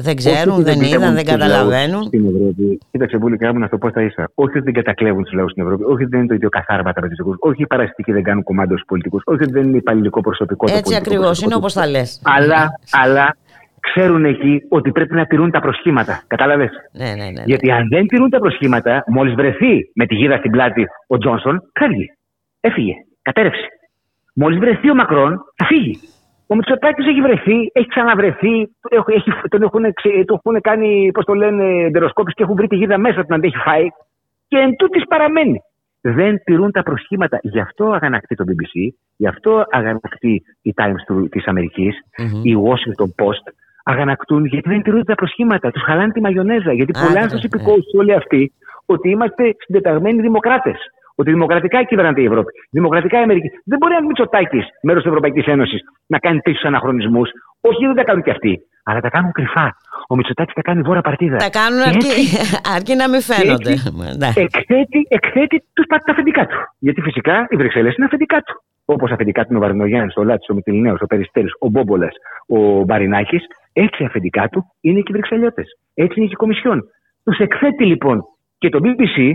[0.00, 1.90] δεν ξέρουν, Όχι ότι δεν κατακλέβουν είδαν, δεν τους καταλαβαίνουν.
[1.90, 2.78] λαούς Στην Ευρώπη.
[2.90, 4.30] Κοίταξε, Μπουλικά μου να το πω στα ίσα.
[4.34, 5.82] Όχι ότι δεν κατακλέβουν τους λαούς στην Ευρώπη.
[5.82, 7.36] Όχι ότι δεν είναι το ίδιο καθάρματα με τους δικούς.
[7.38, 9.22] Όχι οι παραστικοί δεν κάνουν κομμάτι στου πολιτικούς.
[9.24, 10.66] Όχι ότι δεν είναι υπαλληλικό προσωπικό.
[10.66, 11.74] το Έτσι πολιτικό ακριβώς, προσωπικό είναι τους.
[11.74, 12.20] όπω τα λες.
[12.22, 13.36] Αλλά, αλλά
[13.92, 16.22] ξέρουν εκεί ότι πρέπει να τηρούν τα προσχήματα.
[16.26, 17.30] Κατάλαβες; Ναι, ναι, ναι.
[17.30, 17.42] ναι.
[17.46, 21.60] Γιατί αν δεν τηρούν τα προσχήματα, μόλις βρεθεί με τη γίδα στην πλάτη ο Τζόνσον,
[21.78, 22.06] φεύγει.
[22.60, 22.92] Έφυγε.
[23.22, 23.66] Κατέρευσε.
[24.34, 25.98] Μόλις βρεθεί ο Μακρόν, θα φύγει.
[26.46, 28.52] Ο Μητσοτάκης έχει βρεθεί, έχει ξαναβρεθεί,
[28.88, 32.66] έχει, έχει, τον, έχουν, ξε- το έχουν κάνει, πώς το λένε, εντεροσκόπηση και έχουν βρει
[32.66, 33.86] τη γίδα μέσα του να την έχει φάει.
[34.48, 35.58] Και εν τούτης παραμένει.
[36.00, 37.38] Δεν τηρούν τα προσχήματα.
[37.42, 42.40] Γι' αυτό αγανακτεί το BBC, γι' αυτό αγανακτεί η Times του- της αμερικης Μμμ.
[42.44, 43.44] η Washington Post.
[43.90, 45.70] Αγανακτούν γιατί δεν τηρούν τα προσχήματα.
[45.70, 46.72] Τους χαλάνε τη μαγιονέζα.
[46.72, 47.48] Γιατί Α, πουλάνε ναι, στου ναι.
[47.50, 48.52] υπηκόου όλοι αυτοί
[48.86, 50.76] ότι είμαστε συντεταγμένοι δημοκράτες.
[51.18, 52.50] Ότι δημοκρατικά κυβερνάται η Ευρώπη.
[52.70, 53.48] Δημοκρατικά η Αμερική.
[53.64, 57.30] Δεν μπορεί ένας Μητσοτάκης, μέρος της Ευρωπαϊκής Ένωσης, να κάνει τέτοιους αναχρονισμούς.
[57.60, 58.60] Όχι, δεν τα κάνουν κι αυτοί.
[58.84, 59.76] Αλλά τα κάνουν κρυφά.
[60.08, 61.36] Ο Μητσοτάκης τα κάνει βόρα παρτίδα.
[61.36, 63.70] Τα κάνουν Και αρκεί, έτσι- αρκεί να μην φαίνονται.
[63.72, 64.28] έτσι Ναι.
[64.42, 66.56] εκθέτει, εκθέτει τους, πα- τα αφεντικά του.
[66.78, 68.62] Γιατί φυσικά οι Βρυξέλλες είναι αφεντικά του.
[68.88, 72.14] Όπως αφεντικά του είναι ο Βαρνογιάννη, ο Λάτσι, ο Μητυλινέος, ο Περιστέρη, ο Μπόμπολας,
[72.46, 75.78] ο Μπαρινάκης, έτσι αφεντικά του είναι και οι Βρυξελιώτες.
[75.94, 76.84] Έτσι είναι και η Κομισιόν.
[77.24, 78.24] Τους εκθέτει λοιπόν
[78.58, 79.32] και το BBC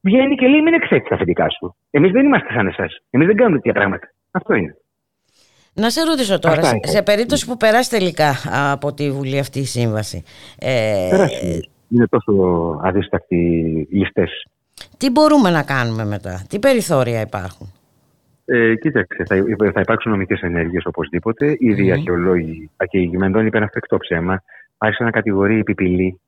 [0.00, 1.76] βγαίνει και λέει: Μην εκθέτεις τα αφεντικά σου.
[1.90, 3.02] Εμείς δεν είμαστε σαν εσάς.
[3.10, 4.06] Εμείς δεν κάνουμε τέτοια πράγματα.
[4.30, 4.76] Αυτό είναι.
[5.74, 6.86] Να σε ρωτήσω τώρα, Αυτά σε, είναι.
[6.86, 8.34] σε περίπτωση που περάσει τελικά
[8.72, 10.22] από τη Βουλή αυτή η σύμβαση,
[10.58, 11.70] ε, Περάσει.
[11.90, 12.32] Είναι τόσο
[12.82, 13.36] αδίστακτοι
[13.90, 14.46] ληστές.
[14.96, 17.72] τι μπορούμε να κάνουμε μετά, τι περιθώρια υπάρχουν;
[18.50, 19.36] Ε, κοίταξε, θα,
[19.72, 21.56] θα υπάρξουν νομικές ενέργειες οπωσδήποτε.
[21.58, 21.92] Ήδη οι Μμμ.
[21.92, 24.42] αρχαιολόγοι και οι Μεντών είπαν αυτό εκτός ψέμα.
[24.78, 26.20] Άρχισαν να κατηγορεί η πιπηλή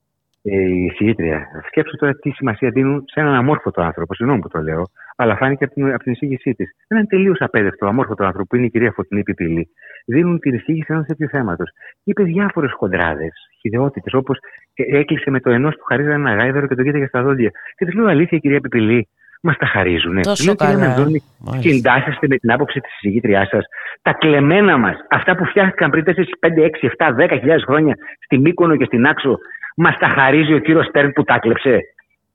[0.42, 1.46] ε, η συγγήτρια.
[1.66, 4.14] Σκέψου τώρα τι σημασία δίνουν σε έναν αμόρφωτο άνθρωπο.
[4.14, 6.70] Συγγνώμη που το λέω, αλλά φάνηκε από την, από την εισήγησή της.
[6.88, 9.68] Έναν τελείως απέδευτο, αμόρφωτο άνθρωπο που είναι η κυρία Φωτεινή Πιπηλή.
[10.06, 11.70] Δίνουν την εισήγηση ενός τέτοιου θέματος.
[12.04, 14.38] Είπε διάφορες χοντράδες, χιδεότητες, όπως
[14.74, 17.50] έκλεισε με το ενός του χαρίζανε ένα γάιδαρο και το κοίταγε στα δόντια.
[17.76, 19.08] Και της λέω αλήθεια, κυρία Πιπηλή,
[19.41, 20.20] μας τα χαρίζουνε.
[20.20, 20.86] Τόσο Λέω, κυρία καλά.
[20.86, 21.70] Μενδώνη, Μάλιστα.
[21.70, 23.64] συντάσσεστε με την άποψη της συζητήτριά σας.
[24.03, 26.11] Τα κλεμμένα μας, αυτά που φτιάχτηκαν πριν 4,
[26.41, 29.38] 5, 6, 7, 10 χιλιάδες χρόνια στη Μύκονο και στην Άξο,
[29.76, 31.78] μας τα χαρίζει ο κύριος Στέρν που τα κλέψε.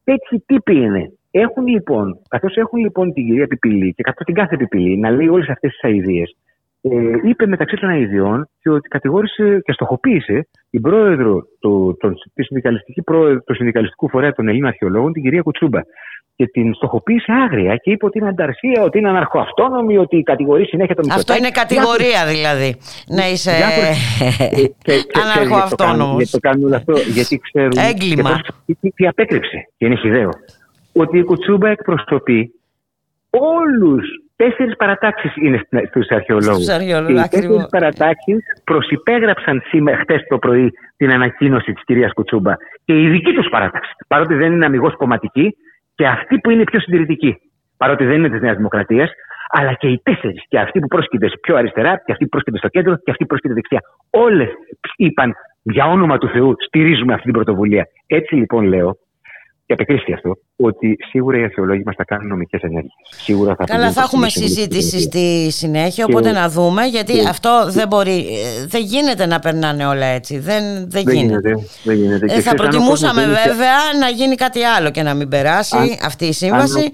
[0.03, 1.11] Τέτοιοι τύποι είναι.
[1.31, 5.27] Έχουν λοιπόν, καθώς έχουν λοιπόν την κυρία Πιπηλή και καθώς την κάθε Πιπηλή να λέει
[5.27, 6.23] όλες αυτές τις αειδίε,
[6.81, 12.43] ε, είπε μεταξύ των αειδιών και ότι κατηγόρησε και στοχοποίησε την πρόεδρο του, τον, τη
[12.43, 15.79] συνδικαλιστική πρόεδρο, του συνδικαλιστικού φορέα των Ελλήνων Αρχαιολόγων, την κυρία Κουτσούμπα.
[16.37, 20.95] Και την στοχοποίησε άγρια και είπε ότι είναι ανταρσία, ότι είναι αναρχοαυτόνομη, ότι κατηγορεί συνέχεια
[20.95, 21.39] τον Αυτό Μητσοτάκη.
[21.39, 22.77] είναι κατηγορία δηλαδή,
[23.07, 26.15] να είσαι Διάφορες- Ε, και- και- ξέρεις γιατί το κάνουν- αναρχοαυτόνομος.
[26.17, 27.71] Γιατί το κάνουν όλο αυτό, γιατί ξέρουν.
[27.89, 28.29] Έγκλημα.
[28.35, 30.29] και πώς- τι, τι, τι απέκρυψε, και είναι χιδαίο.
[30.93, 32.51] Ότι η Κουτσούμπα εκπροσωπεί
[33.29, 34.05] όλους.
[34.37, 36.63] Τέσσερις παρατάξεις είναι στους αρχαιολόγους.
[36.63, 37.47] Στους αρχαιολόγους, Και οι ακριβώς.
[37.47, 42.53] τέσσερις παρατάξεις προσυπέγραψαν σήμερα, χτες το πρωί, την ανακοίνωση της κυρίας Κουτσούμπα.
[42.85, 43.91] Και η δική τους παράταξη.
[44.07, 45.55] Παρότι δεν είναι αμυγός κομματική
[45.95, 47.35] και αυτή που είναι πιο συντηρητική.
[47.77, 49.09] Παρότι δεν είναι της Νέας Δημοκρατίας,
[49.49, 50.43] αλλά και οι τέσσερις.
[50.47, 53.27] Και αυτοί που πρόσκειται πιο αριστερά, και αυτοί που πρόσκειται στο κέντρο, και αυτοί που
[53.27, 53.81] πρόσκειται δεξιά.
[54.09, 54.49] Όλες
[54.95, 57.87] είπαν για όνομα του Θεού στηρίζουμε αυτή την πρωτοβουλία.
[58.07, 58.97] Έτσι λοιπόν λέω,
[59.65, 62.93] και απεκρίστη αυτό, ότι σίγουρα οι αρχαιολόγοι μας θα κάνουν νομικές ενέργειες.
[63.09, 65.51] Σίγουρα θα Καλά, πηγαίνουν θα στο έχουμε Συμβούλιο συζήτηση Κοινοβουλίου.
[65.51, 69.39] στη συνέχεια, Και- οπότε να δούμε, γιατί και- αυτό δεν μπορεί, ε, δεν γίνεται να
[69.39, 71.49] περνάνε όλα έτσι, δεν, δεν, Δεν γίνεται.
[71.49, 71.67] γίνεται.
[71.83, 72.25] Δεν γίνεται.
[72.25, 74.89] Ε, Και θα ξέρεις, αν ο προτιμούσαμε κόσμος δεν είχε- βέβαια να γίνει κάτι άλλο
[74.91, 76.91] και να μην περάσει Αν- αυτή η σύμβαση.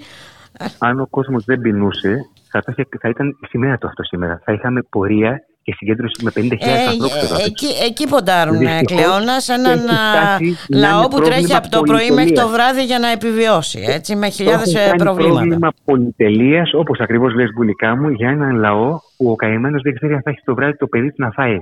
[0.77, 2.15] αν ο κόσμος δεν πεινούσε,
[2.51, 4.41] θα, το είχε- θα ήταν η σημαία του αυτό σήμερα.
[4.45, 7.35] Θα είχαμε πορεία και συγκέντρωση με 50.000 Ε, ανθρώπους εδώ.
[7.35, 11.07] ε, εκεί, εκεί ποντάρουν, ε, Δυστυχώς, Κλεώνας, σε έναν έχει α, φτάσει να λαό είναι
[11.07, 12.51] που τρέχει πρόβλημα από το πρωί μέχρι το πολυτελείας.
[12.51, 15.39] βράδυ για να επιβιώσει, έτσι, με χιλιάδες Έχουν ε, κάνει προβλήματα.
[15.41, 20.13] πρόβλημα πολυτελείας, όπως ακριβώς λες, Μπουλικά μου, για έναν λαό που ο καημένος δεν ξέρει
[20.13, 21.57] αν θα έχει το βράδυ το παιδί του να φάει.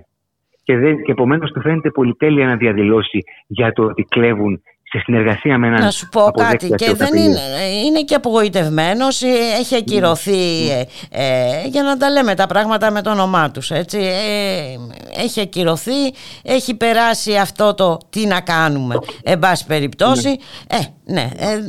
[0.64, 4.62] Και, δεν- και επομένως του φαίνεται πολυτέλεια να διαδηλώσει για το ότι κλέβουν
[4.92, 7.26] σε συνεργασία με έναν Να σου πω αποδέκτη κάτι, και δεν αρχαιοκαπηλείο.
[7.26, 9.28] είναι, είναι και απογοητευμένος, ε,
[9.60, 13.98] έχει ακυρωθεί, ε, ε, για να τα λέμε τα πράγματα με το όνομά τους, έτσι,
[13.98, 21.30] ε, έχει ακυρωθεί, έχει περάσει αυτό το τι να κάνουμε, εν πάση περιπτώσει, ε, ναι,
[21.38, 21.60] ε,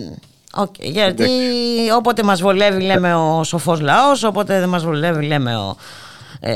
[0.54, 1.28] οκ, γιατί
[1.96, 5.76] όποτε μας βολεύει λέμε ο σοφός λαός, όποτε δεν μας βολεύει λέμε ο,
[6.42, 6.52] ε,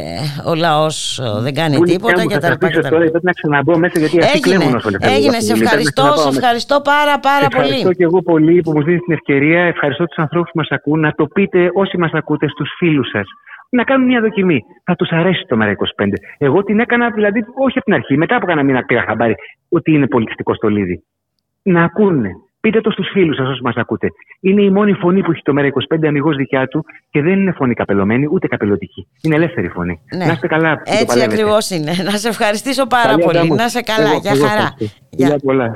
[0.50, 2.68] ο λαός ε, δεν κάνει τίποτα και τα λοιπά.
[2.88, 7.48] Πρέπει να ξαναμπώ μέσα γιατί αυτοί κλέβουν όσο Έγινε, σε ευχαριστώ, σε ευχαριστώ πάρα πάρα
[7.48, 7.64] πολύ.
[7.64, 9.62] Ευχαριστώ και εγώ πολύ που μου δίνεις την ευκαιρία.
[9.62, 11.00] Ευχαριστώ τους ανθρώπους που μας ακούν.
[11.00, 13.26] Να το πείτε όσοι μας ακούτε στους φίλους σας.
[13.70, 14.60] να κάνουν μια δοκιμή.
[14.84, 16.06] Θα τους αρέσει το ΜΕΡΑ25.
[16.38, 19.34] Εγώ την έκανα δηλαδή, όχι από την αρχή, μετά από κανένα μήνα πήρα χαμπάρι
[19.68, 21.04] ότι είναι πολιτιστικό στολίδι.
[21.62, 22.30] Να ακούνε,
[22.64, 24.08] Πείτε το στους φίλους σας μας ακούτε.
[24.40, 27.74] Είναι η μόνη φωνή που έχει το ΜΕΡΑ25 αμυγός δικιά του και δεν είναι φωνή
[27.74, 29.06] καπελωμένη ούτε καπελωτική.
[29.22, 30.00] Είναι ελεύθερη φωνή.
[30.16, 30.24] Ναι.
[30.24, 30.82] Να είστε καλά.
[30.84, 31.92] Έτσι ακριβώς είναι.
[32.04, 33.50] Να σε ευχαριστήσω πάρα πολύ.
[33.50, 34.14] Να σε καλά.
[34.14, 34.74] Για χαρά.
[35.44, 35.72] Πολλά.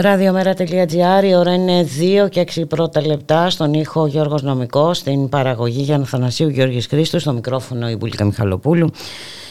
[0.00, 1.86] Ραδιομέρα.gr, η ώρα είναι
[2.24, 7.18] 2 και 6 πρώτα λεπτά στον ήχο Γιώργος Νομικός, στην παραγωγή Γιάννα Θανασίου Γιώργης Χρήστου,
[7.18, 8.90] στο μικρόφωνο η Μπουλίκα Μιχαλοπούλου.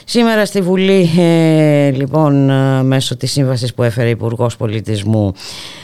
[0.06, 5.34] Σήμερα στη Βουλή, ε, λοιπόν, ε, μέσω της σύμβασης που έφερε Υπουργός Πολιτισμού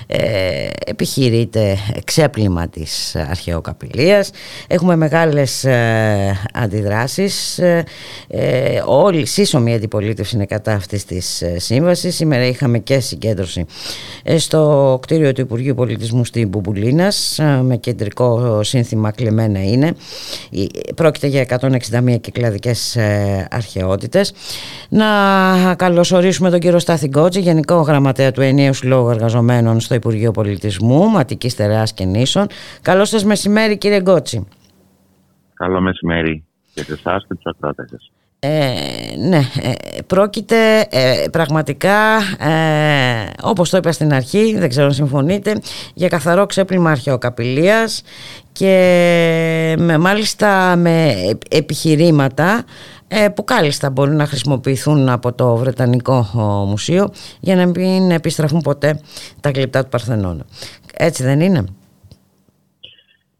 [0.08, 4.32] ε, επιχειρείται ξέπλυμα της αρχαιοκαπηλείας
[4.68, 7.60] έχουμε μεγάλες ε, αντιδράσεις.
[7.60, 7.84] Ε,
[8.28, 12.16] ε, όλη σύσσωμη αντιπολίτευση είναι κατά αυτής της ε, σύμβασης.
[12.16, 13.66] Σήμερα είχαμε και συγκέντρωση
[14.24, 19.96] ε, στο κτίριο του Υπουργείου Πολιτισμού στην Μπουμπουλίνας ε, με κεντρικό σύνθημα κλεμμένα είναι
[20.52, 24.34] Ε, πρόκειται για 161 κυκλαδικές ε, αρχαιότητες.
[24.90, 25.06] Να
[25.76, 31.52] καλωσορίσουμε τον κύριο Στάθη Γκότζη Γενικό Γραμματέα του Ενίου Συλλόγου Εργαζομένων στο Υπουργείο Πολιτισμού Ματικής
[31.52, 32.48] Στερεάς και Νήσων
[32.82, 34.48] Καλό σας μεσημέρι κύριε Γκότζη
[35.54, 36.44] Καλό μεσημέρι
[36.74, 38.12] και σε εσάς και του ακροατές σας.
[38.40, 44.94] Ε, ναι, ε, πρόκειται ε, πραγματικά, ε, όπως το είπα στην αρχή, δεν ξέρω αν
[44.94, 45.62] συμφωνείτε,
[45.94, 48.04] για καθαρό ξέπλυμα αρχαιοκαπηλείας
[48.52, 52.64] και με, μάλιστα με ε- επιχειρήματα ε,
[53.36, 59.00] που κάλλιστα μπορούν να χρησιμοποιηθούν από το Βρετανικό ο, Μουσείο για να μην επιστραφούν ποτέ
[59.42, 60.46] τα γλυπτά του Παρθενώνα.
[60.94, 61.64] Έτσι δεν είναι;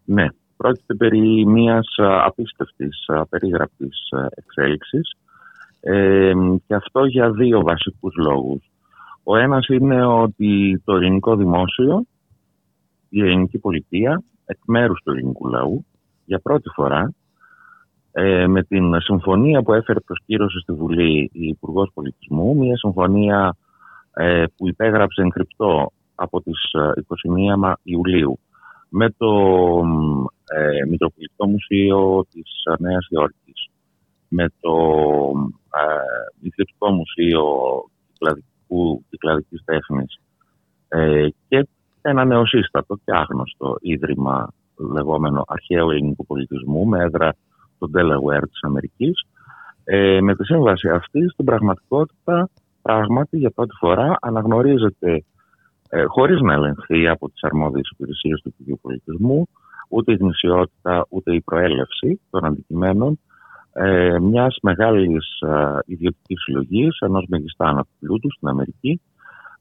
[0.04, 5.16] Ναι, πρόκειται περί μιας α, απίστευτης, α, περίγραπτης α, εξέλιξης
[5.80, 6.32] ε,
[6.66, 8.70] και αυτό για δύο βασικούς λόγους.
[9.22, 12.04] Ο ένας είναι ότι το ελληνικό δημόσιο,
[13.08, 15.86] η ελληνική πολιτεία, εκ μέρους του ελληνικού λαού,
[16.24, 17.12] για πρώτη φορά,
[18.18, 23.56] ε, με την συμφωνία που έφερε προς κύρωση στη Βουλή η Υπουργός Πολιτισμού, μια συμφωνία
[24.14, 26.92] ε, που υπέγραψε εγκρυπτό από τις ε,
[27.54, 28.38] 21 Μα- Ιουλίου.
[28.88, 29.30] Με το
[29.84, 33.68] μ, ε, Μητροπολιτικό Μουσείο της ε, Νέας Υόρκης,
[34.28, 34.72] με το
[35.70, 37.44] ε, Ιδιωτικό Μουσείο
[38.12, 40.18] Κυκλαδικού, Κυκλαδικής Τέχνης.
[40.88, 41.68] Ε, και
[42.02, 44.52] ένα νεοσύστατο και άγνωστο ίδρυμα
[44.92, 47.34] λεγόμενο αρχαίου ελληνικού πολιτισμού με έδρα
[47.78, 49.24] το Delaware της Αμερικής.
[49.84, 52.48] Ε, με τη σύμβαση αυτή στην πραγματικότητα
[52.82, 55.24] πράγματι για πρώτη φορά αναγνωρίζεται
[55.88, 59.48] ε, χωρίς να ελεγχθεί από τις αρμόδιες υπηρεσίες του Υπουργείου Πολιτισμού
[59.88, 63.20] ούτε η γνησιότητα ούτε η προέλευση των αντικειμένων
[63.72, 69.00] ε, μιας μεγάλης ε, ιδιωτικής συλλογής ενός μεγιστάνα του πλούτου στην Αμερική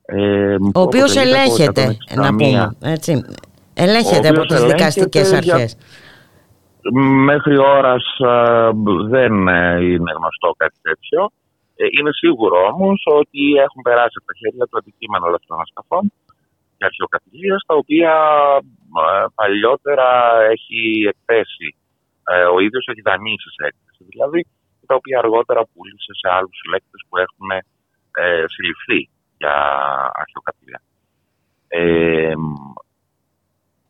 [0.05, 3.26] ε, Ο οποίος ελέγχεται, να πούμε, έτσι.
[3.74, 5.78] Ελέγχεται Ο από οποίος τις δικαστικές ελέγχεται για- αρχές.
[7.29, 8.71] Μέχρι ώρας α,
[9.07, 11.31] δεν ε, είναι γνωστό κάτι τέτοιο.
[11.75, 16.11] Ε, Είναι σίγουρο όμως ότι έχουν περάσει από τα χέρια του αντικείμενα λεφτών ασκαφών
[16.77, 18.13] και αρχαιοκαπηλείας, τα οποία
[19.03, 20.09] ε, παλιότερα
[20.53, 20.81] έχει
[21.13, 21.69] εκθέσει
[22.31, 24.03] ε, ο ίδιος έχει δανείσει σε έκθεση.
[24.13, 24.41] Δηλαδή,
[24.86, 27.49] τα οποία αργότερα πούλησε σε άλλους συλλέκτες που έχουν
[28.21, 29.55] ε, συλληφθεί για
[30.21, 30.81] αρχαιοκαπηλεία.
[31.67, 32.33] Ε,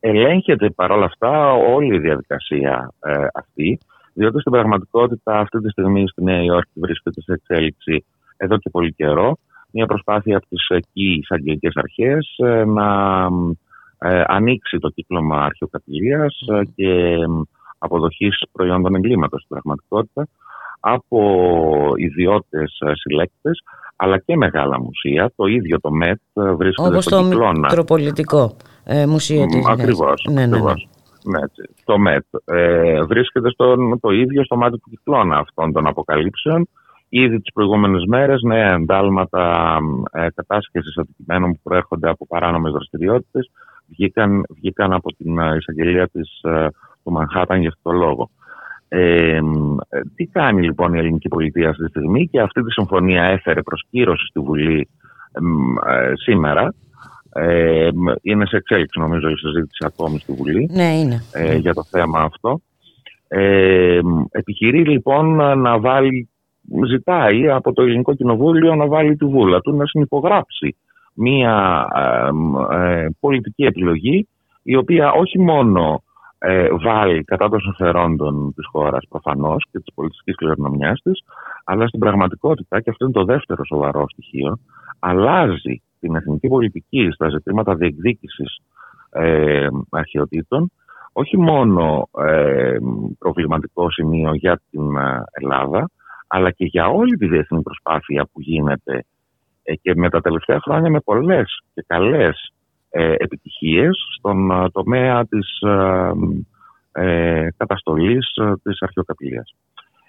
[0.07, 3.79] ελέγχεται παρόλα αυτά όλη η διαδικασία ε, αυτή,
[4.13, 8.05] διότι στην πραγματικότητα αυτή τη στιγμή στη Νέα Υόρκη βρίσκεται σε εξέλιξη
[8.37, 9.37] εδώ και πολύ καιρό.
[9.71, 12.89] Μια προσπάθεια από τις εκεί εισαγγελικές αρχές ε, να
[13.97, 17.41] ε, ανοίξει το κύκλωμα αρχαιοκαπηλείας ε, και μ,
[17.77, 20.27] αποδοχής προϊόντων εγκλήματος στην πραγματικότητα
[20.87, 23.63] από ιδιώτες ε, συλλέκτες
[23.95, 25.31] αλλά και μεγάλα μουσεία.
[25.35, 27.59] Το ίδιο το ΜΕΤ ε, βρίσκεται Όπως στον το Κυκλώνα.
[27.59, 29.79] Μητροπολιτικό ε, Μουσείο της Νέας.
[29.79, 30.55] Ακριβώς, Ναι, ναι, ναι.
[30.55, 30.87] ακριβώς.
[31.23, 31.69] Ναι, έτσι.
[31.83, 36.67] το ΜΕΤ ε, βρίσκεται στον, το ίδιο στο μάτι του κυκλώνα αυτών των αποκαλύψεων.
[37.09, 39.77] Ήδη τις προηγούμενες μέρες νέα εντάλματα
[40.11, 43.51] ε, κατάσχεσης αντικειμένων που προέρχονται από παράνομες δραστηριότητες
[43.87, 46.67] βγήκαν, βγήκαν από την ε, εισαγγελία της, ε,
[47.03, 48.29] του Μανχάταν για αυτό το λόγο.
[48.97, 52.71] Ε, μ, ε, τι κάνει λοιπόν η ελληνική πολιτεία αυτή τη στιγμή και αυτή τη
[52.71, 54.89] συμφωνία έφερε προς κύρωση στη Βουλή
[55.41, 56.73] μ, ε, σήμερα.
[57.33, 61.21] Ε, μ, είναι σε εξέλιξη νομίζω η συζήτηση ακόμη στη Βουλή Ναι, είναι.
[61.33, 62.61] ε, για το θέμα αυτό.
[63.27, 66.29] Ε, μ, επιχειρεί λοιπόν να βάλει,
[66.87, 70.75] ζητάει από το Ελληνικό Κοινοβούλιο να βάλει τη βούλα του να συνυπογράψει
[71.13, 74.27] μία ε, μ, ε, πολιτική επιλογή
[74.63, 76.03] η οποία όχι μόνο
[76.37, 81.23] ε, βάλει κατά των συμφερόντων της χώρας προφανώς και της πολιτιστικής κληρονομιάς της
[81.63, 84.59] αλλά στην πραγματικότητα, και αυτό είναι το δεύτερο σοβαρό στοιχείο,
[84.99, 88.59] αλλάζει την εθνική πολιτική στα ζητήματα διεκδίκησης
[89.09, 90.71] ε, αρχαιοτήτων
[91.17, 92.77] όχι μόνο ε,
[93.19, 95.89] προβληματικό σημείο για την ε, Ελλάδα,
[96.27, 99.05] αλλά και για όλη τη διεθνή προσπάθεια που γίνεται
[99.63, 102.54] ε, και με τα τελευταία χρόνια με πολλές και καλές ε,
[103.01, 106.11] επιτυχίες στον ε, τομέα της ε,
[106.91, 109.55] ε, καταστολής ε, της αρχαιοκαπηλείας.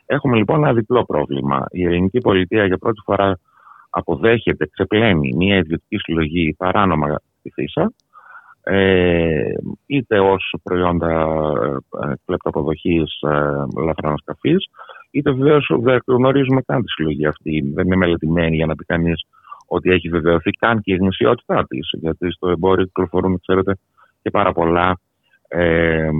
[0.06, 1.66] Έχουμε λοιπόν ένα διπλό πρόβλημα.
[1.70, 3.38] Η ελληνική πολιτεία για πρώτη φορά
[3.90, 7.92] αποδέχεται, ξεπλένει μια ιδιωτική συλλογή παράνομα στη Φύσα,
[8.62, 9.52] ε,
[9.86, 11.10] είτε ως προϊόντα
[12.02, 14.66] ε, κλεπτοποδοχής ε, λαθρανασκαφής,
[15.10, 17.72] είτε βεβαίως δεν γνωρίζουμε καν τη συλλογή αυτή.
[17.74, 19.24] Δεν είναι μελετημένη για να πει κανείς
[19.66, 21.88] ότι έχει βεβαιωθεί καν και η γνησιότητά της.
[21.93, 23.78] Γιατί στο εμπόριο κυκλοφορούν, ξέρετε,
[24.22, 24.98] και πάρα πολλά
[25.48, 26.10] ε,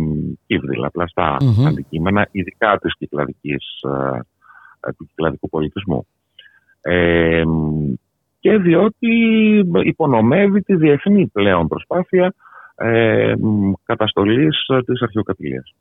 [0.47, 1.67] κύβδηλα, πλαστά Μμμ.
[1.67, 4.21] αντικείμενα, ειδικά της κυκλαδικής, ε,
[4.81, 6.07] ε, του κυκλαδικού πολιτισμού.
[6.81, 7.43] Ε,
[8.41, 9.09] και διότι
[9.83, 12.35] υπονομεύει τη διεθνή πλέον προσπάθεια
[12.75, 13.33] ε,
[13.85, 15.75] καταστολής ε, της αρχαιοκαπηλείας.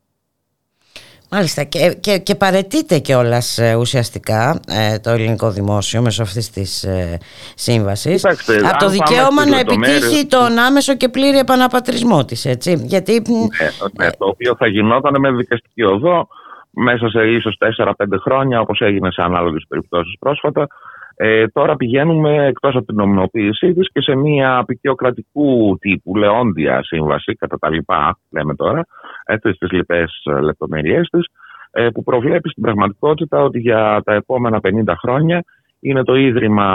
[1.32, 7.18] Μάλιστα και, και, και παρετείται κιόλας ουσιαστικά ε, το ελληνικό δημόσιο μέσω αυτής της ε,
[7.56, 11.10] σύμβασης Κοιτάξτε, αν από το πάμε δικαίωμα στις να λεπτομέρειες επιτύχει του- τον άμεσο και
[11.10, 12.48] πλήρη επαναπατρισμό της.
[12.84, 13.22] Γιατί
[13.62, 16.28] Ναι, ναι, το οποίο θα γινόταν με δικαστική οδό
[16.70, 17.92] μέσα σε ίσως 4-5
[18.22, 20.68] χρόνια όπως έγινε σε ανάλογες περιπτώσεις πρόσφατα.
[21.18, 27.34] Ε, τώρα πηγαίνουμε εκτός από την νομιμοποίησή της και σε μια απεικιοκρατικού τύπου λεόντια σύμβαση
[27.34, 28.86] κατά τα λοιπά λέμε τώρα
[29.26, 31.26] έτσι στις λοιπές ε, λεπτομέρειές της
[31.72, 35.44] ε, που προβλέπει στην πραγματικότητα ότι για τα επόμενα 50 χρόνια
[35.80, 36.66] είναι το ίδρυμα,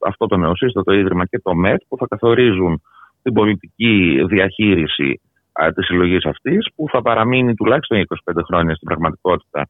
[0.00, 2.82] αυτό το νεοσύστατο ίδρυμα και το ΜΕΤ που θα καθορίζουν
[3.22, 5.20] την πολιτική διαχείριση
[5.52, 9.68] α, της συλλογής αυτής που θα παραμείνει τουλάχιστον 25 χρόνια στην πραγματικότητα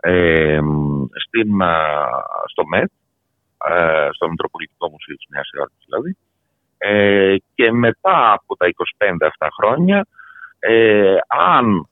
[0.00, 1.74] ε, μ, στην, α,
[2.46, 2.90] στο ΜΕΤ,
[3.68, 6.16] ε, στο Μητροπολιτικό Μουσείο της Νέας Υόρκης δηλαδή
[6.78, 8.66] ε, και μετά από τα
[8.98, 10.06] 25 αυτά χρόνια
[10.58, 11.16] ε,
[11.54, 11.88] αν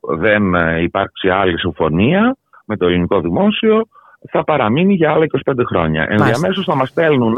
[0.00, 3.88] δεν ε, υπάρξει άλλη συμφωνία με το ελληνικό δημόσιο
[4.30, 6.06] θα παραμείνει για άλλα 25 χρόνια.
[6.08, 7.36] Ενδιαμέσως θα μας στέλνουν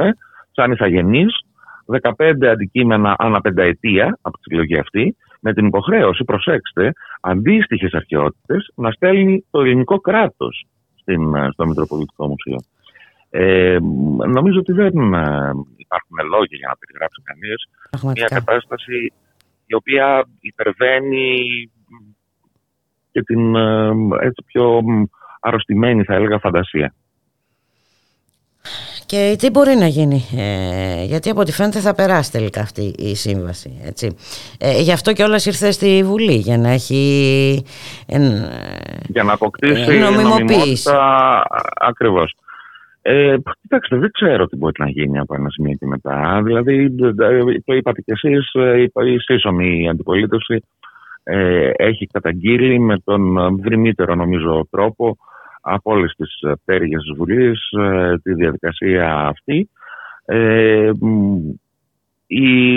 [0.50, 1.40] σαν ηθαγενείς
[2.02, 8.90] 15 αντικείμενα ανά πενταετία από τη συλλογή αυτή με την υποχρέωση, προσέξτε, αντίστοιχες αρχαιότητες να
[8.90, 10.66] στέλνει το ελληνικό κράτος
[11.52, 12.56] στο Μητροπολιτικό Μουσείο.
[13.30, 13.78] Ε,
[14.28, 18.34] νομίζω ότι δεν ε, υπάρχουν λόγια για να περιγράψει κανείς μια πραγματικά.
[18.34, 19.12] κατάσταση
[19.66, 21.38] η οποία υπερβαίνει
[23.12, 23.90] και την ε,
[24.20, 25.02] έτσι πιο μ,
[25.40, 26.94] αρρωστημένη θα έλεγα φαντασία.
[29.06, 33.14] Και τι μπορεί να γίνει, ε, γιατί από ό,τι φαίνεται θα περάσει τελικά αυτή η
[33.14, 33.80] σύμβαση.
[33.84, 34.16] Έτσι.
[34.58, 37.64] Ε, γι' αυτό και όλα ήρθε στη Βουλή, για να έχει...
[38.06, 38.18] ε,
[39.06, 40.88] για να αποκτήσει Ε, νομιμοποίηση.
[40.88, 41.42] νομιμότητα
[41.80, 42.34] ακριβώς.
[43.02, 46.40] Ε, κοιτάξτε, δεν ξέρω τι μπορεί να γίνει από ένα σημείο και μετά.
[46.44, 46.94] Δηλαδή,
[47.64, 50.64] το είπατε κι εσείς, ε, η- η σύσσωμη αντιπολίτευση
[51.22, 55.16] ε, έχει καταγγείλει με τον δρυμύτερο νομίζω τρόπο
[55.60, 59.68] από όλες τις ε, πτέρυγες της Βουλής ε, τη διαδικασία αυτή.
[60.24, 61.36] Ε, μ,
[62.26, 62.74] οι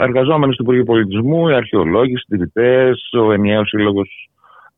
[0.00, 4.28] εργαζόμενοι του Υπουργείου Πολιτισμού, οι αρχαιολόγοι, οι συντηρητές, ο ενιαίος σύλλογος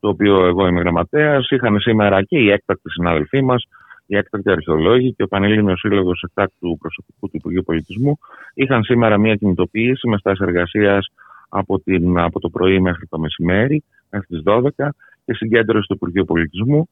[0.01, 3.65] το οποίο εγώ είμαι γραμματέας, είχαν σήμερα και οι έκτακτοι συνάδελφοί μας,
[4.09, 8.19] οι έκτακτοι αρχαιολόγοι και ο Πανελλήνιος Σύλλογος Εκτάκτου Προσωπικού του Υπουργείου Πολιτισμού,
[8.55, 11.07] είχαν σήμερα μια κινητοποίηση με στάση εργασίας
[11.49, 14.95] από, την- από το πρωί μέχρι το μεσημέρι, μέχρι τις 12
[15.25, 16.89] και συγκέντρωση του Υπουργείου Πολιτισμού.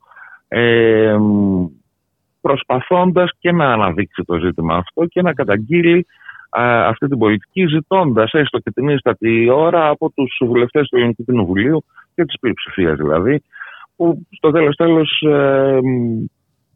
[0.48, 1.16] Ε,
[2.40, 6.06] προσπαθώντας και να αναδείξει το ζήτημα αυτό και να καταγγείλει
[6.50, 11.24] α, αυτή την πολιτική ζητώντας έστω και την ίστατη ώρα από τους βουλευτές του Ελληνικού
[11.24, 11.84] Κοινοβουλίου
[12.14, 13.42] και της πλειοψηφίας δηλαδή
[13.96, 16.24] που στο τέλος τέλος ε, μ,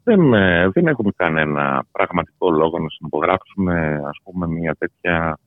[0.03, 5.37] δεν, ε, δεν έχουμε κανένα πραγματικό λόγο να συνυπογράψουμε ας πούμε μια τέτοια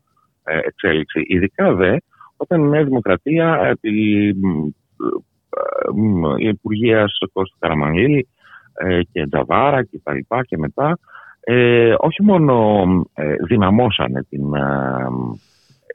[0.44, 1.22] ε, εξέλιξη.
[1.26, 1.96] Ειδικά δε
[2.36, 3.90] όταν η Νέα Δημοκρατία επί
[4.42, 8.28] μ, ε, μ, η Υπουργεία Κώστα Καραμανλή
[8.74, 10.98] ε, και Τζαβάρα και τα λοιπά και μετά
[11.40, 15.06] ε, όχι μόνο ε, δυναμώσανε την ε,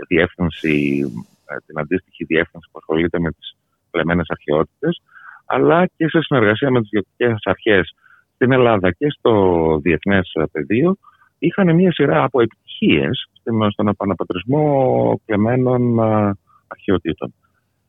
[0.08, 1.00] διεύθυνση,
[1.46, 3.56] ε, την αντίστοιχη διεύθυνση που ασχολείται με τις
[3.92, 5.02] κλεμμένες αρχαιότητες
[5.46, 7.94] αλλά και σε συνεργασία με τις διοικητικές αρχές
[8.40, 9.34] στην Ελλάδα και στο
[9.82, 10.98] διεθνές ε, πεδίο
[11.40, 16.32] είχαν μια σειρά από επιτυχίες στην- στον επαναπατρισμό κλεμμένων ε,
[16.68, 17.34] αρχαιοτήτων.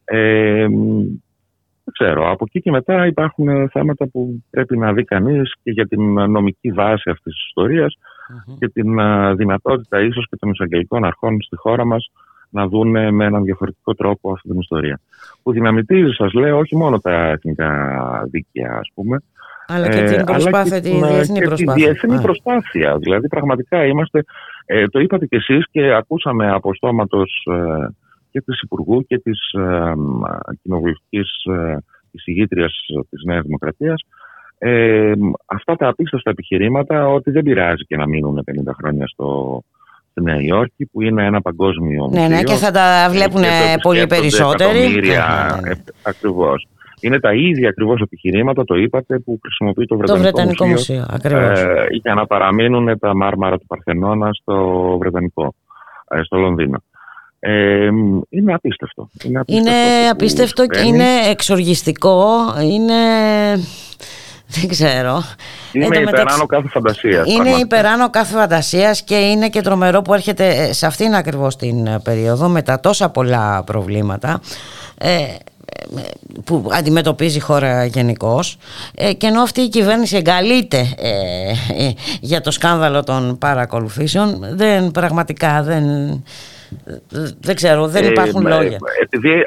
[0.05, 0.99] Ε, μ,
[1.85, 2.31] δεν ξέρω.
[2.31, 6.19] Από εκεί και μετά υπάρχουν ε, θέματα που πρέπει να δει κανείς και για την
[6.19, 7.95] ε, νομική βάση αυτής της ιστορίας
[8.59, 12.11] και την ε, δυνατότητα ίσως και των εισαγγελικών αρχών στη χώρα μας
[12.51, 15.01] να δουν με έναν διαφορετικό τρόπο αυτή την ιστορία.
[15.43, 17.71] Που δυναμητίζει, σας λέω, όχι μόνο τα εθνικά
[18.31, 19.19] δίκαια, ας πούμε,
[19.71, 21.75] Αλλά και ε, την αλλά προσπάθεια, και τη την, ε, διεθνή και προσπάθεια.
[21.75, 22.21] Τη διεθνή Α.
[22.21, 22.97] προσπάθεια.
[22.99, 24.25] Δηλαδή, πραγματικά είμαστε.
[24.67, 27.87] Ε, το είπατε κι εσείς και ακούσαμε από στόματος ε,
[28.31, 30.21] και της Υπουργού και της ε, μ,
[30.63, 31.77] κοινοβουλευτικής ε,
[32.11, 32.73] εισηγήτριας
[33.11, 34.03] της Νέας Δημοκρατίας
[34.59, 39.61] ε, μ, αυτά τα απίστευτα επιχειρήματα ότι δεν πειράζει και να μείνουν 50 χρόνια στο,
[40.11, 42.43] στη Νέα Υόρκη που είναι ένα παγκόσμιο Ναι, ναι, μουσείο.
[42.43, 44.79] και θα τα βλέπουν Και το πολύ επισκέπτονται περισσότεροι.
[44.79, 45.71] εκατομμύρια, Ναι, ναι, ναι.
[45.71, 46.67] ε, ακριβώς.
[47.01, 51.61] Είναι τα ίδια ακριβώς επιχειρήματα, το είπατε, που χρησιμοποιεί το Το Βρετανικό, Βρετανικό Μουσείο, ακριβώς.
[51.61, 55.55] ε, για να παραμείνουν τα μάρμαρα του Παρθενώνα στο Βρετανικό,
[56.09, 56.79] ε, στο Λονδίνο.
[57.39, 57.89] Ε,
[58.29, 59.09] είναι απίστευτο.
[59.25, 60.97] Είναι απίστευτο, Είναι αυτό που απίστευτο και συμβαίνει.
[61.05, 62.25] είναι εξοργιστικό,
[62.63, 62.95] είναι
[64.61, 65.23] Δεν ξέρω.
[65.73, 67.27] Είναι Εν τω μεταξύ- υπεράνω κάθε φαντασίας.
[67.33, 71.87] Είναι υπεράνω κάθε φαντασίας και είναι και τρομερό που έρχεται ε, σε αυτήν ακριβώς την
[71.87, 74.41] ε, περίοδο με τα τόσα πολλά προβλήματα
[74.99, 75.27] ε, ε,
[76.45, 78.59] που αντιμετωπίζει η χώρα γενικώς.
[79.19, 81.51] και ενώ αυτή η κυβέρνηση εγκαλείται ε,
[81.85, 85.85] ε, για το σκάνδαλο των παρακολουθήσεων δεν πραγματικά δεν,
[87.41, 88.79] δεν ξέρω δεν Ε, υπάρχουν ε, λόγια.
[89.01, 89.43] Επειδή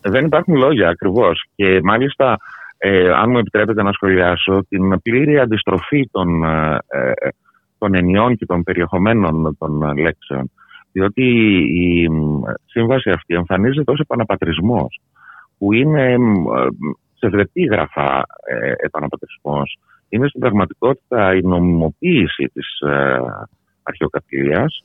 [0.00, 1.44] δεν υπάρχουν λόγια ακριβώς.
[1.54, 2.36] Και μάλιστα
[2.78, 7.28] ε, αν μου επιτρέπετε να σχολιάσω την πλήρη αντιστροφή των, ε, ε,
[7.78, 10.50] των ενιών και των περιεχομένων των ε, λέξεων.
[10.92, 11.24] Διότι
[11.74, 15.00] η μ, σύμβαση αυτή εμφανίζεται ως επαναπατρισμός
[15.58, 16.66] που είναι μ, ε,
[17.14, 19.78] ψευδεπίγραφα ε, επαναπατρισμός
[20.08, 23.18] είναι στην πραγματικότητα η νομιμοποίηση της ε,
[23.82, 24.82] αρχαιοκαπηλείας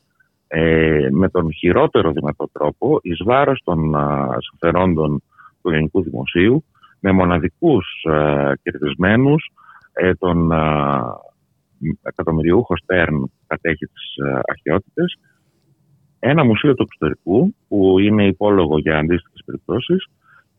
[0.47, 5.23] ε, με τον χειρότερο δυνατό τρόπο εις βάρος των α, συμφερόντων
[5.61, 6.63] του ελληνικού δημοσίου
[6.99, 9.51] με μοναδικούς α, κερδισμένους
[9.93, 11.01] ε, τον α,
[12.03, 15.17] εκατομμυριούχο Στέρν που κατέχει τις α, αρχαιότητες
[16.19, 20.07] ένα μουσείο του εξωτερικού που είναι υπόλογο για αντίστοιχες περιπτώσεις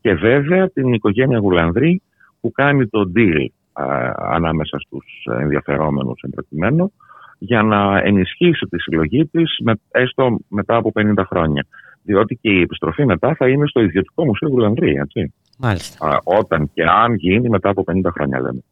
[0.05, 2.01] και βέβαια την οικογένεια Γουλανδρή
[2.41, 3.85] που κάνει το deal α,
[4.17, 6.91] ανάμεσα στους ενδιαφερόμενους εμπροκειμένου
[7.37, 11.65] για να ενισχύσει τη συλλογή της με, έστω μετά από 50 χρόνια.
[12.03, 15.33] Διότι και η επιστροφή μετά θα είναι στο ιδιωτικό μουσείο Γουλανδρή, έτσι.
[15.57, 18.63] μάλιστα Α, όταν και αν γίνει μετά από 50 χρόνια, λέμε.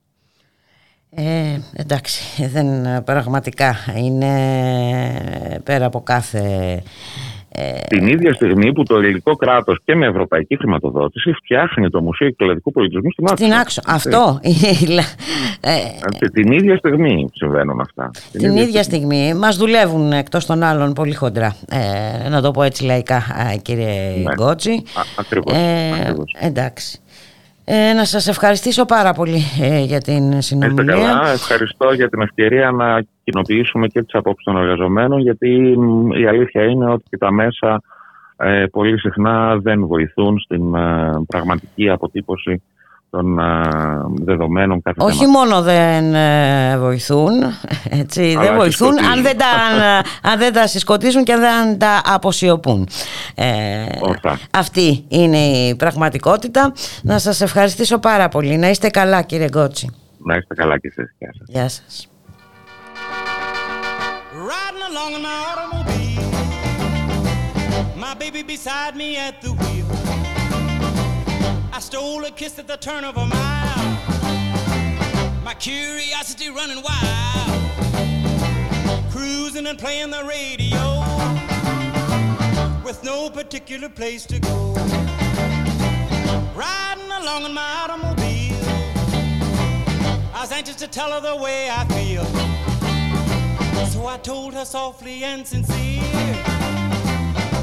[1.10, 4.34] Ε, εντάξει, δεν, πραγματικά είναι
[5.64, 6.42] πέρα από κάθε...
[7.56, 12.30] Ε, Την ίδια στιγμή που το ελληνικό κράτος και με ευρωπαϊκή χρηματοδότηση φτιάχνει το Μουσείο
[12.30, 13.36] Κυκλαδικού Πολιτισμού στην Άξο.
[13.44, 13.82] στην άξο.
[13.86, 14.40] Αυτό.
[15.62, 15.72] ε,
[16.14, 18.12] Έτσι, την ίδια στιγμή συμβαίνουν αυτά.
[18.32, 21.56] την ίδια στιγμή μας δουλεύουν εκτός των άλλων πολύ χοντρά.
[22.26, 23.86] Ε, να το πω έτσι λαϊκά, α, κύριε
[24.24, 24.32] Ναι.
[24.34, 24.72] Γκότσι.
[24.72, 26.36] Α, ακριβώς, Ε, ακριβώς.
[26.40, 26.98] εντάξει.
[27.66, 30.94] Ε, να σας ευχαριστήσω πάρα πολύ ε, για την Είστε συνομιλία.
[30.96, 31.32] καλά.
[31.32, 36.64] Ευχαριστώ για την ευκαιρία να κοινοποιήσουμε και τις απόψεις των εργαζομένων γιατί μ, η αλήθεια
[36.64, 37.82] είναι ότι και τα μέσα
[38.38, 42.64] ε, πολύ συχνά δεν βοηθούν στην ε, πραγματική αποτύπωση
[43.14, 43.44] των ε,
[44.24, 45.42] δεδομένων κάθε Όχι θέματος.
[45.50, 47.32] μόνο δεν ε, βοηθούν,
[47.90, 49.12] έτσι, Αλλά δεν βοηθούν συσκοτίζουν.
[49.12, 49.46] αν δεν, τα,
[50.32, 52.88] αν δεν τα συσκοτίζουν και αν δεν τα αποσιωπούν.
[53.36, 54.40] Ε, Ορθά.
[54.52, 56.74] αυτή είναι η πραγματικότητα.
[57.02, 58.58] Να σας ευχαριστήσω πάρα πολύ.
[58.58, 59.90] Να είστε καλά κύριε Γκότσι.
[60.26, 61.16] Να είστε καλά και εσείς.
[61.18, 61.48] Γεια σας.
[61.48, 62.08] Γεια σας.
[64.52, 66.28] Riding along in my automobile,
[68.06, 69.88] my baby beside me at the wheel.
[71.76, 73.88] I stole a kiss at the turn of a mile,
[75.44, 77.62] my curiosity running wild.
[79.10, 81.04] Cruising and playing the radio,
[82.86, 84.76] with no particular place to go.
[86.56, 88.56] Riding along in my automobile,
[90.32, 92.26] I was anxious to tell her the way I feel.
[93.88, 96.04] So I told her softly and sincere,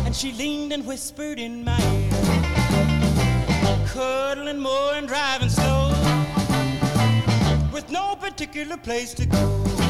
[0.05, 2.00] and she leaned and whispered in my ear,
[3.91, 5.89] cuddling more and driving slow,
[7.73, 9.90] with no particular place to go.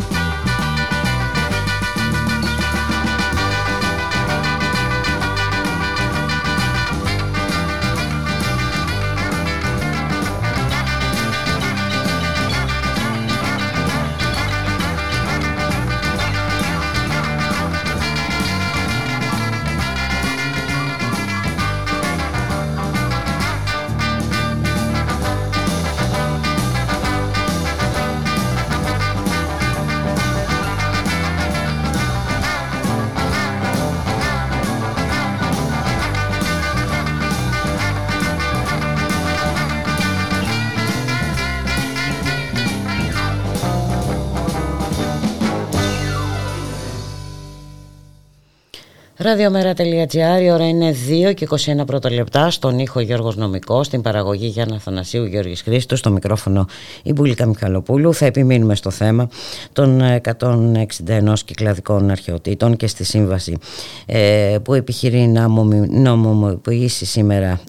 [49.31, 50.95] Ραδιομέρα.gr, η ώρα είναι
[51.29, 52.51] 2 και 21 πρώτα λεπτά.
[52.51, 56.65] Στον ήχο Γιώργος Νομικός, στην παραγωγή Γιάννα Θανασίου Γιώργης Χρήστος, στο μικρόφωνο
[57.03, 58.13] η Μπουλίκα Μιχαλοπούλου.
[58.13, 59.29] Θα επιμείνουμε στο θέμα
[59.73, 63.57] των 161 κυκλαδικών αρχαιοτήτων και στη σύμβαση
[64.05, 67.59] ε, που επιχειρεί να μομι- νομιμοποιήσει σήμερα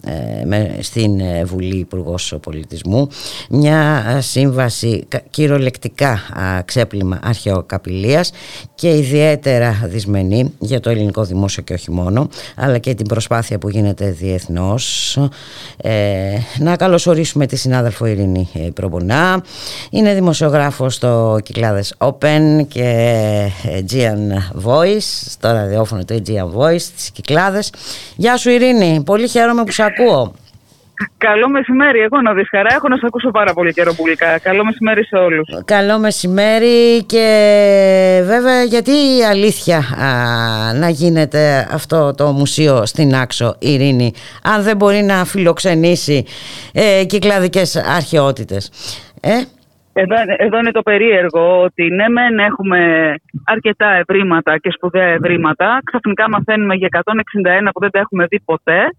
[0.41, 3.07] ε, με- στην ε, Βουλή Υπουργός Πολιτισμού.
[3.49, 8.31] Μια ε, σύμβαση κα- κυριολεκτικά α, ξέπλυμα αρχαιοκαπηλείας
[8.75, 13.69] και ιδιαίτερα δυσμενή για το ελληνικό δημόσιο και όχι μόνο αλλά και την προσπάθεια που
[13.69, 15.17] γίνεται διεθνώς.
[15.77, 19.43] Ε, να καλωσορίσουμε τη συνάδελφο Ειρήνη ε, Προμπονά
[19.89, 22.83] είναι δημοσιογράφος στο Κυκλάδες Open και
[23.63, 24.97] ε, Aegean Voice
[25.29, 27.69] στο ραδιόφωνο του Aegean Voice στις Κυκλάδες.
[28.15, 30.33] Γεια σου Ειρήνη, πολύ χαίρομαι που σε ακούω
[31.17, 34.39] Καλό μεσημέρι, εγώ να δεις χαρά, έχω να σε ακούσω πάρα πολύ καιρό πουλικά.
[34.39, 35.47] Καλό μεσημέρι σε όλους.
[35.65, 37.25] Καλό μεσημέρι και
[38.25, 44.13] βέβαια γιατί η αλήθεια α, να γίνεται αυτό το μουσείο στην Άξο Ειρήνη
[44.43, 46.25] αν δεν μπορεί να φιλοξενήσει
[46.73, 48.71] ε, κυκλαδικές αρχαιότητες.
[49.21, 49.41] Ε,
[49.93, 52.79] Εδώ, εδώ είναι το περίεργο ότι ναι μεν έχουμε
[53.45, 58.89] αρκετά ευρήματα και σπουδαία ευρήματα, ξαφνικά μαθαίνουμε για 161 που δεν τα έχουμε δει ποτέ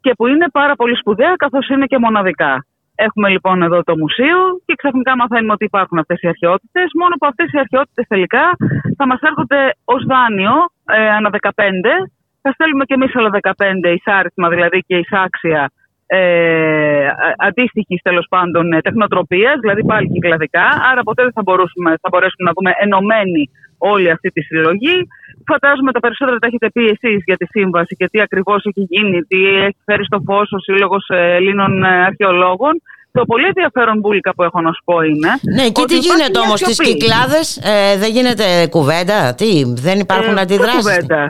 [0.00, 2.64] και που είναι πάρα πολύ σπουδαία καθώς είναι και μοναδικά.
[2.94, 7.26] Έχουμε λοιπόν εδώ το μουσείο και ξαφνικά μαθαίνουμε ότι υπάρχουν αυτές οι αρχαιότητες, μόνο που
[7.26, 8.44] αυτές οι αρχαιότητες τελικά
[8.96, 10.54] θα μας έρχονται ως δάνειο
[10.96, 11.50] ε, ανά 15,
[12.42, 15.70] θα στέλνουμε και εμείς άλλα 15 εισάριθμα δηλαδή και εισάξια
[16.10, 20.66] ε, αντίστοιχης τέλος πάντων ε, τεχνοτροπίας, δηλαδή πάλι κυκλαδικά.
[20.90, 24.98] Άρα ποτέ δεν θα, μπορούσουμε, θα μπορέσουμε να δούμε ενωμένη όλη αυτή τη συλλογή.
[25.52, 29.22] Φαντάζομαι τα περισσότερα τα έχετε πει εσείς για τη σύμβαση και τι ακριβώς έχει γίνει,
[29.22, 29.38] τι
[29.68, 32.74] έχει φέρει στο φως ο Σύλλογος Ελλήνων ε, Αρχαιολόγων.
[33.12, 35.30] Το πολύ ενδιαφέρον μπουλικα που έχω να σου πω είναι.
[35.56, 36.90] ναι, και ότι τι υπάρχει γίνεται μια όμως στις σιωπή.
[36.96, 38.46] Κυκλάδες, ε, δεν γίνεται
[38.76, 39.48] κουβέντα, τι,
[39.86, 40.84] δεν υπάρχουν Ε, αντιδράσεις.
[40.84, 41.20] ποια κουβέντα.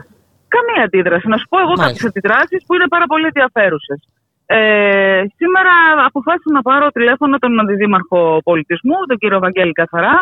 [0.57, 1.27] Καμία αντίδραση.
[1.32, 1.86] Να σου πω εγώ Μάλιστα.
[1.86, 4.01] κάποιες αντιδράσεις που είναι πάρα πολύ ενδιαφέρουσες.
[4.47, 4.59] Ε,
[5.39, 5.73] σήμερα
[6.09, 10.16] αποφάσισα να πάρω τηλέφωνο τον Αντιδήμαρχο Πολιτισμού, τον κύριο Βαγγέλη Καθαρά,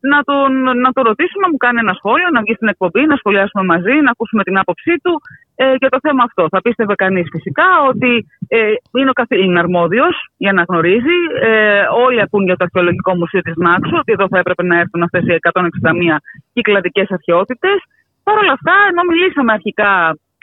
[0.00, 0.50] να τον,
[0.84, 3.94] να τον ρωτήσω να μου κάνει ένα σχόλιο, να βγει στην εκπομπή, να σχολιάσουμε μαζί,
[4.06, 5.12] να ακούσουμε την άποψή του
[5.54, 6.42] ε, για το θέμα αυτό.
[6.50, 11.18] Θα πίστευε κανείς φυσικά ότι ε, είναι ο καθήλυνα αρμόδιος για να γνωρίζει.
[11.42, 15.02] Ε, όλοι ακούν για το Αρχαιολογικό Μουσείο της Νάξου, ότι εδώ θα έπρεπε να έρθουν
[15.02, 16.16] αυτές οι 161
[16.52, 17.76] κυκλαδικές αρχαιότητες.
[18.22, 19.92] Παρ' όλα αυτά, ενώ μιλήσαμε αρχικά,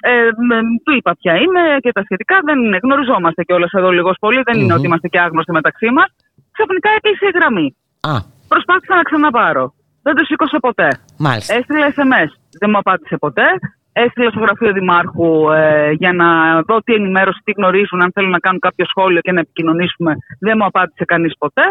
[0.01, 0.49] ε, μ,
[0.83, 4.71] του είπα ποια είμαι και τα σχετικά, δεν γνωριζόμαστε κιόλας εδώ λίγος πολύ, δεν είναι
[4.73, 4.77] Μμμ.
[4.77, 6.09] ότι είμαστε και άγνωστοι μεταξύ μας.
[6.51, 7.75] Ξαφνικά έκλεισε η γραμμή.
[8.13, 9.65] Α, Προσπάθησα να ξαναπάρω.
[10.05, 10.89] Δεν το σήκωσε ποτέ.
[11.17, 11.53] μάλιστα.
[11.55, 12.29] Έστειλα SMS.
[12.59, 13.47] Δεν μου απάντησε ποτέ.
[13.93, 16.27] Έστειλα στο γραφείο Δημάρχου ε, για να
[16.67, 20.15] δω τι ενημέρωση, τι γνωρίζουν, αν θέλουν να κάνουν κάποιο σχόλιο και να επικοινωνήσουμε.
[20.39, 21.65] Δεν μου απάντησε κανείς ποτέ.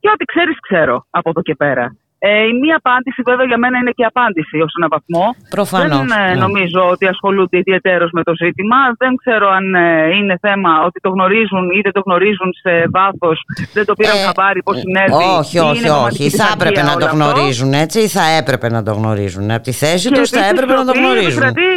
[0.00, 1.96] Και ό,τι ξέρεις, ξέρω από εδώ και πέρα.
[2.26, 5.26] Ε, η μία απάντηση, βέβαια, για μένα είναι και απάντηση ως έναν βαθμό.
[5.56, 6.40] Προφανώς, Δεν ε, ναι.
[6.44, 8.78] νομίζω ότι ασχολούνται ιδιαίτερω με το ζήτημα.
[9.02, 13.38] Δεν ξέρω αν ε, είναι θέμα ότι το γνωρίζουν ή δεν το γνωρίζουν σε βάθος,
[13.76, 15.12] δεν το πήραν Ε, χαμπάρι, πώς συνέβη.
[15.38, 16.36] όχι, ή όχι, είναι πραγματική όχι.
[16.40, 17.16] Θα πειθαρχία έπρεπε να όλο το αυτό.
[17.16, 19.50] γνωρίζουν έτσι ή θα έπρεπε να το γνωρίζουν.
[19.56, 21.42] Από τη θέση Και τους θα επίσης έπρεπε να το σιωπή γνωρίζουν.
[21.42, 21.70] Επικρατεί,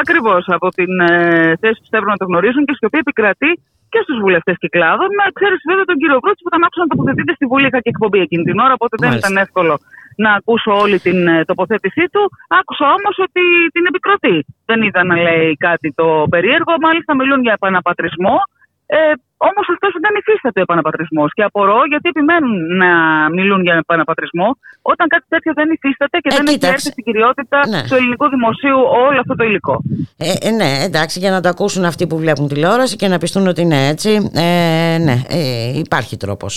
[0.00, 1.12] ακριβώς, από την ε,
[1.62, 3.50] θέση που θέλουν να το γνωρίζουν και σιωπή επικρατεί
[3.94, 5.08] και στους βουλευτές κυκλάδων.
[5.18, 7.66] Με εξαίρεση βέβαια τον κύριο Βρούτση που τον άκουσα να τοποθετείται στη Βουλή.
[7.68, 9.28] Είχα και εκπομπή εκείνη την ώρα, οπότε δεν Μάλιστα.
[9.28, 9.74] ήταν εύκολο
[10.24, 12.22] να ακούσω όλη την ε, τοποθέτησή του.
[12.58, 13.42] Άκουσα όμως ότι
[13.74, 14.36] την επικροτεί.
[14.68, 16.72] Δεν είδα να λέει κάτι το περίεργο.
[16.86, 18.36] Μάλιστα μιλούν για επαναπατρισμό.
[18.86, 18.98] Ε,
[19.48, 21.28] Όμως αυτό δεν υφίσταται ο επαναπατρισμός.
[21.36, 22.90] Και απορώ γιατί επιμένουν να
[23.36, 24.48] μιλούν για επαναπατρισμό
[24.92, 26.74] όταν κάτι τέτοιο δεν υφίσταται και Ε, δεν έχει κοίταξε.
[26.74, 27.82] έρθει στην κυριότητα Ναι.
[27.88, 29.74] του ελληνικού δημοσίου όλο αυτό το υλικό.
[30.18, 33.46] Ε, ε, ναι, εντάξει, για να το ακούσουν αυτοί που βλέπουν τηλεόραση και να πιστούν
[33.46, 34.10] ότι είναι έτσι.
[34.34, 36.52] Ε, ναι, ε, υπάρχει τρόπος.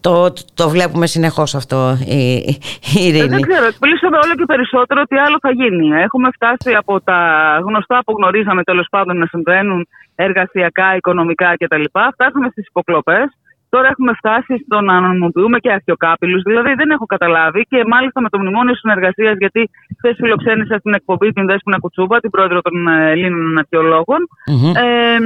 [0.00, 2.58] Το, το βλέπουμε συνεχώς αυτό η, η
[2.98, 3.28] Ε, Ειρήνη.
[3.28, 5.86] δεν ξέρω, εκπλήσαμε όλο και περισσότερο τι άλλο θα γίνει.
[6.06, 7.18] Έχουμε φτάσει από τα
[7.66, 9.88] γνωστά που γνωρίζαμε τέλος πάντων να συμβαίνουν
[10.26, 11.84] εργασιακά, οικονομικά κτλ.
[12.12, 13.28] Φτάσαμε στις υποκλοπές.
[13.74, 16.42] Τώρα έχουμε φτάσει στο να νομιμοποιούμε και αρχαιοκάπηλους.
[16.42, 21.32] Δηλαδή δεν έχω καταλάβει και μάλιστα με το μνημόνιο συνεργασίας, γιατί χθες φιλοξένησα στην εκπομπή
[21.32, 24.72] την Δέσποινα Κουτσούμπα, την πρόεδρο των ε, Ελλήνων Αρχαιολόγων, Μμμ.
[24.76, 25.16] ε,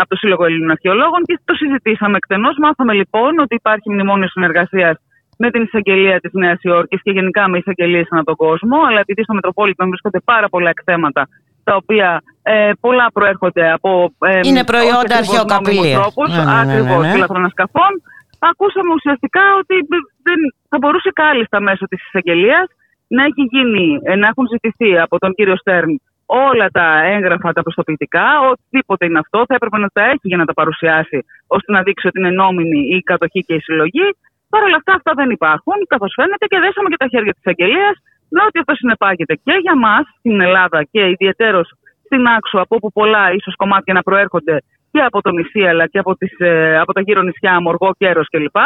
[0.00, 2.56] από το Σύλλογο Ελλήνων Αρχαιολόγων και το συζητήσαμε εκτενώς.
[2.58, 4.96] Μάθαμε λοιπόν ότι υπάρχει μνημόνιο συνεργασίας
[5.38, 8.76] με την εισαγγελία της Νέας Υόρκης και γενικά με εισαγγελίες ανά τον κόσμο.
[8.88, 11.28] Αλλά επειδή στο Μετροπόλιτο βρίσκονται πάρα πολλά εκθέματα,
[11.64, 14.12] τα οποία ε, πολλά προέρχονται από.
[14.18, 15.98] Ε, Είναι προϊόντα αρχαιοκαπηλεία.
[16.00, 17.12] τρόπου, Ναι, ναι, ναι, ναι, ακριβώς, ναι.
[17.12, 17.92] φιλαθρονασκαφών.
[18.38, 19.74] Ακούσαμε ουσιαστικά ότι
[20.26, 22.66] δεν, θα μπορούσε κάλλιστα μέσω της εισαγγελίας
[23.06, 27.62] να, έχει γίνει, ε, να έχουν ζητηθεί από τον κύριο Στέρν όλα τα έγγραφα, τα
[27.62, 31.82] πιστοποιητικά, οτιδήποτε είναι αυτό, θα έπρεπε να τα έχει για να τα παρουσιάσει, ώστε να
[31.82, 34.08] δείξει ότι είναι νόμιμη η κατοχή και η συλλογή.
[34.48, 37.94] Παρ' όλα αυτά, αυτά δεν υπάρχουν, καθώς φαίνεται, και δέσαμε και τα χέρια της εισαγγελίας,
[38.28, 41.60] να ότι αυτό συνεπάγεται και για μας στην Ελλάδα και ιδιαίτερω
[42.04, 45.98] στην άξο, από όπου πολλά ίσως κομμάτια να προέρχονται και από το νησί, αλλά και
[45.98, 48.58] από, τις, ε, από τα γύρω νησιά, Μοργό, Κέρος κλπ.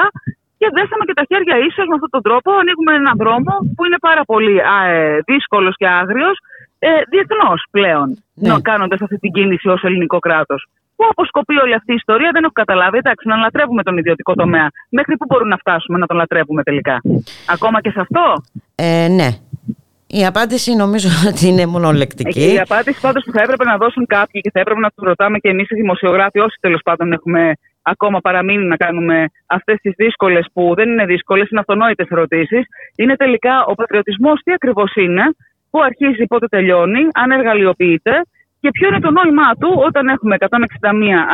[0.58, 2.50] Και δέσαμε και τα χέρια ίσως με αυτόν τον τρόπο.
[2.62, 4.56] Ανοίγουμε έναν δρόμο που είναι πάρα πολύ
[4.86, 6.36] ε, δύσκολος και άγριος
[6.78, 8.52] ε, διεθνώς πλέον, Ναι.
[8.52, 8.60] ναι.
[8.60, 10.60] κάνοντας αυτή την κίνηση ως ελληνικό κράτος.
[10.96, 12.96] Πού αποσκοπεί όλη αυτή η ιστορία δεν έχω καταλάβει.
[12.98, 14.68] Εντάξει, να λατρεύουμε τον ιδιωτικό τομέα.
[14.90, 16.96] Μέχρι πού μπορούμε να φτάσουμε να τον λατρεύουμε τελικά.
[17.48, 18.42] Ακόμα και σε αυτό.
[18.74, 19.28] Ε, ναι.
[20.10, 22.52] Η απάντηση νομίζω ότι είναι μονολεκτική.
[22.54, 25.38] Η απάντηση πάντως που θα έπρεπε να δώσουν κάποιοι και θα έπρεπε να τους ρωτάμε
[25.38, 27.52] και εμείς οι δημοσιογράφοι, όσοι τέλος πάντων έχουμε
[27.82, 32.64] ακόμα παραμείνει να κάνουμε αυτές τις δύσκολες, που δεν είναι δύσκολες, είναι αυτονόητες ερωτήσεις,
[32.96, 35.22] είναι τελικά ο πατριωτισμός τι ακριβώς είναι,
[35.70, 38.12] πού αρχίζει, πότε τελειώνει, αν εργαλειοποιείται
[38.60, 40.46] και ποιο είναι το νόημά του όταν έχουμε 161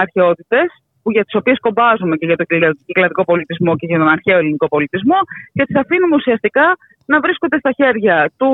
[0.03, 0.67] αρχαιότητες
[1.03, 2.47] που για τις οποίες κομπάζουμε και για τον
[2.87, 5.19] κυκλαδικό πολιτισμό και για τον αρχαίο ελληνικό πολιτισμό
[5.53, 6.67] και τις αφήνουμε ουσιαστικά
[7.07, 8.51] να βρίσκονται στα χέρια του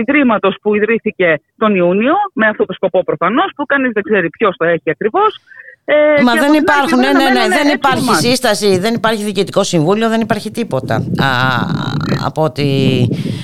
[0.00, 4.56] ιδρύματος που ιδρύθηκε τον Ιούνιο, με αυτό το σκοπό προφανώς, που κανείς δεν ξέρει ποιος
[4.56, 5.40] το έχει ακριβώς.
[5.86, 7.76] Ε, Μα και δεν από την υπάρχουν, άλλη ναι, ναι, πλευρά ναι, μένουν δεν έτσι
[7.76, 8.28] υπάρχει κομμάτια.
[8.28, 11.30] σύσταση, δεν υπάρχει διοικητικό συμβούλιο, δεν υπάρχει τίποτα α,
[12.28, 12.68] από ό,τι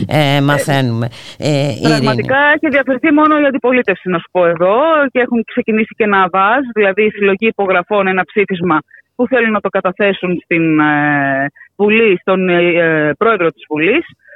[0.09, 1.07] ε, μαθαίνουμε.
[1.39, 1.89] Ε, η Ειρήνη.
[1.89, 4.77] Πραγματικά έχει διαφερθεί μόνο η αντιπολίτευση, να σου πω εδώ,
[5.13, 8.79] και έχουν ξεκινήσει και ένα αβάζ, δηλαδή η συλλογή υπογραφών, ένα ψήφισμα
[9.17, 11.47] που θέλουν να το καταθέσουν στην ε,
[11.77, 14.30] Βουλή, στον ε, ε, πρόεδρο της Βουλής Α,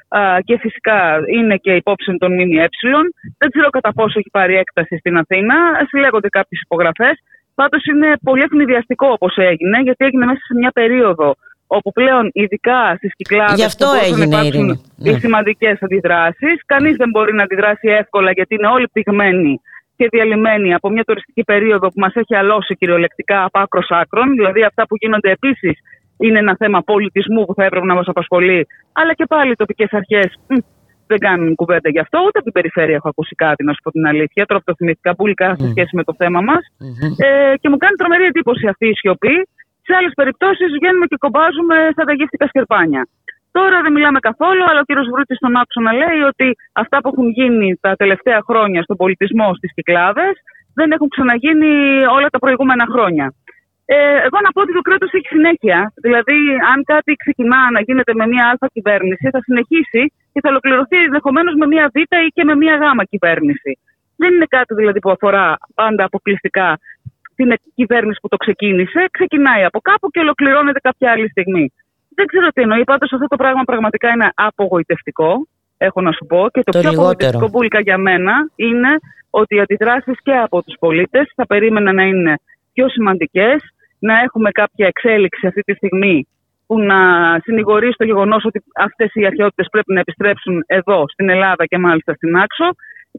[0.44, 0.98] και φυσικά
[1.36, 2.68] είναι και υπόψη των ΜΜΕ.
[3.38, 5.54] Δεν ξέρω κατά πόσο έχει πάρει έκταση στην Αθήνα.
[5.88, 7.16] Συλλέγονται κάποιες υπογραφές.
[7.54, 11.34] Πάντως είναι πολύ ευνηδιαστικό όπως έγινε, γιατί έγινε μέσα σε μια περίοδο
[11.66, 13.56] όπου πλέον ειδικά στις κυκλάδες.
[13.58, 14.80] Γι' αυτό έγινε, Ειρήνη.
[15.04, 15.18] οι Ναι.
[15.18, 16.56] σημαντικές αντιδράσεις.
[16.66, 19.60] Κανείς δεν μπορεί να αντιδράσει εύκολα γιατί είναι όλοι πυγμένοι
[19.96, 24.28] και διαλυμένοι από μια τουριστική περίοδο που μας έχει αλώσει κυριολεκτικά από άκρος άκρων.
[24.34, 25.78] Δηλαδή αυτά που γίνονται επίσης
[26.18, 28.66] είναι ένα θέμα πολιτισμού που θα έπρεπε να μας απασχολεί.
[28.92, 30.28] Αλλά και πάλι οι τοπικές αρχές
[31.06, 32.18] δεν κάνουν κουβέντα γι' αυτό.
[32.18, 34.46] Ούτε από την περιφέρεια έχω ακούσει κάτι, να σου πω την αλήθεια.
[34.46, 36.62] Τώρα που το θυμήθηκα μπουλικά σε σχέση με το θέμα μας.
[37.26, 39.36] Ε, και μου κάνει τρομερή εντύπωση αυτή η σιωπή.
[39.86, 43.02] Σε άλλες περιπτώσεις βγαίνουμε και κομπάζουμε σαν τα γεύτικα σκερπάνια.
[43.58, 47.08] Τώρα δεν μιλάμε καθόλου, αλλά ο κύριος Βρούτης στον άκουσα να λέει ότι αυτά που
[47.12, 50.34] έχουν γίνει τα τελευταία χρόνια στον πολιτισμό στις Κυκλάδες
[50.74, 51.72] δεν έχουν ξαναγίνει
[52.16, 53.26] όλα τα προηγούμενα χρόνια.
[53.86, 53.96] Ε,
[54.26, 55.92] εγώ να πω ότι το κράτος έχει συνέχεια.
[56.06, 56.38] Δηλαδή,
[56.72, 60.02] αν κάτι ξεκινά να γίνεται με μια Α κυβέρνηση, θα συνεχίσει
[60.32, 61.96] και θα ολοκληρωθεί ενδεχομένως με μια Β
[62.26, 63.78] ή και με μια Γ κυβέρνηση.
[64.16, 66.78] Δεν είναι κάτι δηλαδή που αφορά πάντα αποκλειστικά
[67.36, 69.00] την κυβέρνηση που το ξεκίνησε.
[69.10, 71.72] Ξεκινάει από κάπου και ολοκληρώνεται κάποια άλλη στιγμή.
[72.14, 72.84] Δεν ξέρω τι εννοεί.
[72.84, 75.46] Πάντως αυτό το πράγμα πραγματικά είναι απογοητευτικό.
[75.78, 76.48] Έχω να σου πω.
[76.52, 77.10] Και το, Το πιο λιγότερο.
[77.10, 78.88] απογοητευτικό μπουλικα για μένα είναι
[79.30, 82.38] ότι οι αντιδράσεις και από τους πολίτες θα περίμενα να είναι
[82.74, 83.58] πιο σημαντικές,
[83.98, 86.26] να έχουμε κάποια εξέλιξη αυτή τη στιγμή
[86.66, 87.00] που να
[87.42, 92.14] συνηγορεί στο γεγονός ότι αυτές οι αρχαιότητες πρέπει να επιστρέψουν εδώ, στην Ελλάδα και μάλιστα
[92.14, 92.68] στην Άξο.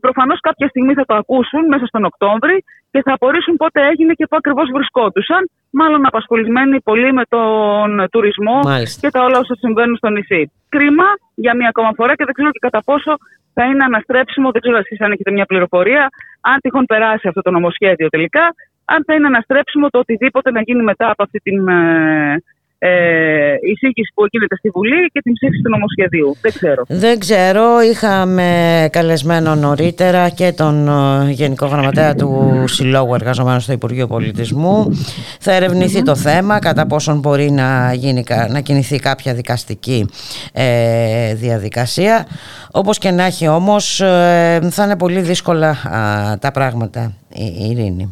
[0.01, 4.27] Προφανώς κάποια στιγμή θα το ακούσουν μέσα στον Οκτώβρη και θα απορρίσουν πότε έγινε και
[4.29, 5.49] πού ακριβώς βρισκόντουσαν.
[5.69, 8.99] Μάλλον απασχολημένοι πολύ με τον τουρισμό Μάλιστα.
[9.01, 10.51] και τα όλα όσα συμβαίνουν στο νησί.
[10.69, 13.11] Κρίμα για μία ακόμα φορά και δεν ξέρω και κατά πόσο
[13.53, 14.51] θα είναι αναστρέψιμο.
[14.51, 16.09] Δεν ξέρω εσείς αν έχετε μια πληροφορία,
[16.41, 18.45] αν τυχόν περάσει αυτό το νομοσχέδιο τελικά,
[18.85, 22.43] αν θα είναι αναστρέψιμο το οτιδήποτε να γίνει μετά από αυτή την ε,
[22.77, 26.35] ε, εισήγηση που γίνεται στη Βουλή και την ψήφιση του νομοσχεδίου.
[26.41, 26.83] Δεν ξέρω.
[26.87, 28.49] Δεν ξέρω, είχαμε
[28.91, 34.91] καλεσμένο νωρίτερα και τον ε, Γενικό Γραμματέα του Συλλόγου Εργαζομένων στο Υπουργείο Πολιτισμού.
[35.39, 40.09] Θα ερευνηθεί το θέμα, κατά πόσον μπορεί να, γίνει, κα- να κινηθεί κάποια δικαστική
[40.53, 42.27] ε, διαδικασία.
[42.71, 47.69] Όπως και να έχει όμως, ε, θα είναι πολύ δύσκολα α, τα πράγματα, η, η
[47.69, 48.09] Ειρήνη.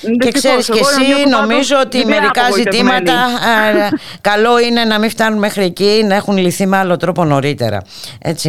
[0.00, 2.72] Και Δυστυχώς, ξέρεις και εγώ εσύ νιώθω πάντως νομίζω ότι ιδιαίτερα μερικά απογοητευμένη.
[2.76, 3.16] ζητήματα
[3.50, 3.58] α,
[4.30, 7.78] καλό είναι να μην φτάνουν μέχρι εκεί να έχουν λυθεί με άλλο τρόπο νωρίτερα.
[8.32, 8.48] Έτσι.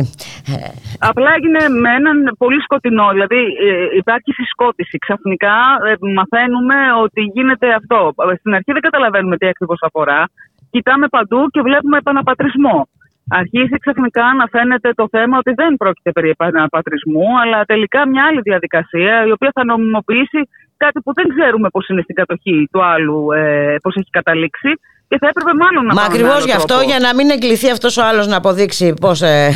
[0.54, 0.56] Ε,
[1.00, 3.08] Απλά έγινε με έναν πολύ σκοτεινό.
[3.16, 4.98] Δηλαδή ε, υπάρχει συσκότηση.
[4.98, 5.58] Ξαφνικά
[5.88, 8.00] ε, μαθαίνουμε ότι γίνεται αυτό.
[8.32, 10.30] Ε, Στην αρχή δεν καταλαβαίνουμε τι ακριβώς αφορά.
[10.70, 12.88] Κοιτάμε παντού και βλέπουμε επαναπατρισμό.
[13.30, 18.42] Αρχίζει ξαφνικά να φαίνεται το θέμα ότι δεν πρόκειται περί επαναπατρισμού, αλλά τελικά μια άλλη
[18.42, 20.42] διαδικασία η οποία θα νομιμοποιήσει
[20.78, 24.70] κάτι που δεν ξέρουμε πώς είναι στην κατοχή του άλλου, ε, πώς έχει καταλήξει.
[25.10, 26.90] Και θα έπρεπε μάλλον να Μα πάμε με ακριβώς άλλο γι' αυτό, τρόπο.
[26.90, 29.50] για να μην εγκληθεί αυτός ο άλλος να αποδείξει πώς ε,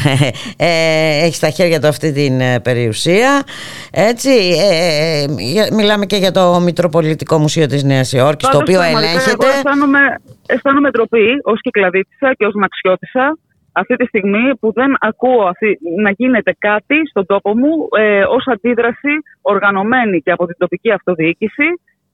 [0.58, 3.44] ε, έχει στα χέρια του αυτή την ε, περιουσία.
[3.92, 4.30] Έτσι.
[4.72, 8.80] ε, ε, για- μιλάμε και για το Μητροπολιτικό Μουσείο της Νέας Υόρκης, το Πάντως, οποίο
[8.80, 9.46] πραγματικά, ελέγχεται.
[9.46, 10.00] Εγώ αισθάνομαι,
[10.48, 13.38] αισθάνομαι ντροπή ως κυκλαδίτησα και ως μαξιώτησα
[13.72, 18.48] αυτή τη στιγμή που δεν ακούω αυτή, να γίνεται κάτι στον τόπο μου ε, ως
[18.48, 21.68] αντίδραση οργανωμένη και από την τοπική αυτοδιοίκηση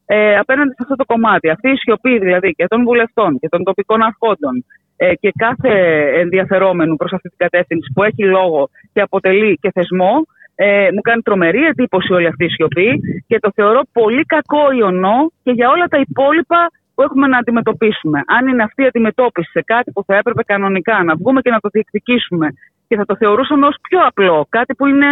[0.06, 1.50] ε, απέναντι σε αυτό το κομμάτι.
[1.50, 4.66] Αυτή η σιωπή δηλαδή και των βουλευτών και των τοπικών αρχόντων
[4.96, 5.74] ε, και κάθε
[6.20, 10.26] ενδιαφερόμενου προς αυτή την κατεύθυνση που έχει λόγο και αποτελεί και θεσμό
[10.60, 12.90] Ε, μου κάνει τρομερή εντύπωση όλη αυτή η σιωπή
[13.28, 16.62] και το θεωρώ πολύ κακό ιονό και για όλα τα υπόλοιπα
[16.98, 18.19] που έχουμε να αντιμετωπίσουμε.
[18.38, 21.60] Αν είναι αυτή η αντιμετώπιση σε κάτι που θα έπρεπε κανονικά να βγούμε και να
[21.60, 22.48] το διεκδικήσουμε
[22.88, 25.10] και θα το θεωρούσαμε ως πιο απλό, κάτι που είναι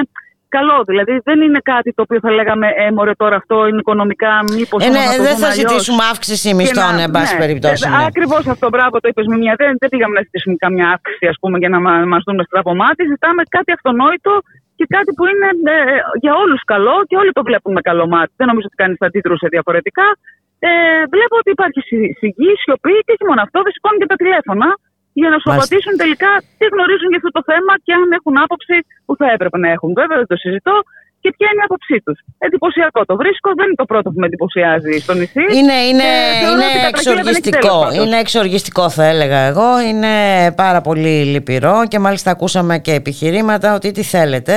[0.58, 0.78] καλό.
[0.90, 4.80] Δηλαδή δεν είναι κάτι το οποίο θα λέγαμε ε, μωρέ τώρα αυτό είναι οικονομικά μήπως
[4.84, 5.70] Ε, όμως ναι, να το δεν δούμε θα αλλιώς.
[5.72, 7.84] ζητήσουμε αύξηση Και μισθών, να- εν πάση ναι, περιπτώσει.
[7.88, 8.04] ε, ναι.
[8.10, 9.54] Ακριβώς αυτό, μπράβο, το είπες με μια.
[9.62, 12.74] Δεν, δεν πήγαμε να ζητήσουμε καμιά αύξηση, ας πούμε, για να μα- μας δουν στραβό
[12.82, 13.02] μάτι.
[13.14, 14.34] Ζητάμε κάτι αυτονόητο
[14.78, 15.78] και κάτι που είναι ε,
[16.24, 18.32] για όλους καλό και όλοι το βλέπουν με καλό μάτι.
[18.40, 20.06] Δεν νομίζω ότι κανείς θα αντίδρουσε διαφορετικά.
[20.68, 20.72] Ε,
[21.14, 24.70] βλέπω ότι υπάρχει συ- σιγή, σιωπή και όχι μόνο αυτό, δεν σηκώνουν και τα τηλέφωνα
[25.22, 25.62] για να σου Μάλιστα.
[25.62, 28.76] απαντήσουν τελικά τι γνωρίζουν για αυτό το θέμα και αν έχουν άποψη
[29.06, 29.90] που θα έπρεπε να έχουν.
[30.00, 30.76] Βέβαια, δεν το συζητώ
[31.26, 32.18] και ποια είναι η άποψή τους.
[32.48, 35.44] Εντυπωσιακό το βρίσκω, δεν είναι το πρώτο που με εντυπωσιάζει στο νησί.
[35.60, 37.68] Είναι, είναι, Ε, θεωρώ είναι ότι τα τραχύλα δεν έχει εξοργιστικό.
[37.68, 38.06] τέλος πάντως.
[38.06, 39.70] Είναι εξοργιστικό θα έλεγα εγώ.
[39.90, 40.14] Είναι
[40.64, 44.54] πάρα πολύ λυπηρό και μάλιστα ακούσαμε και επιχειρήματα ότι τι θέλετε.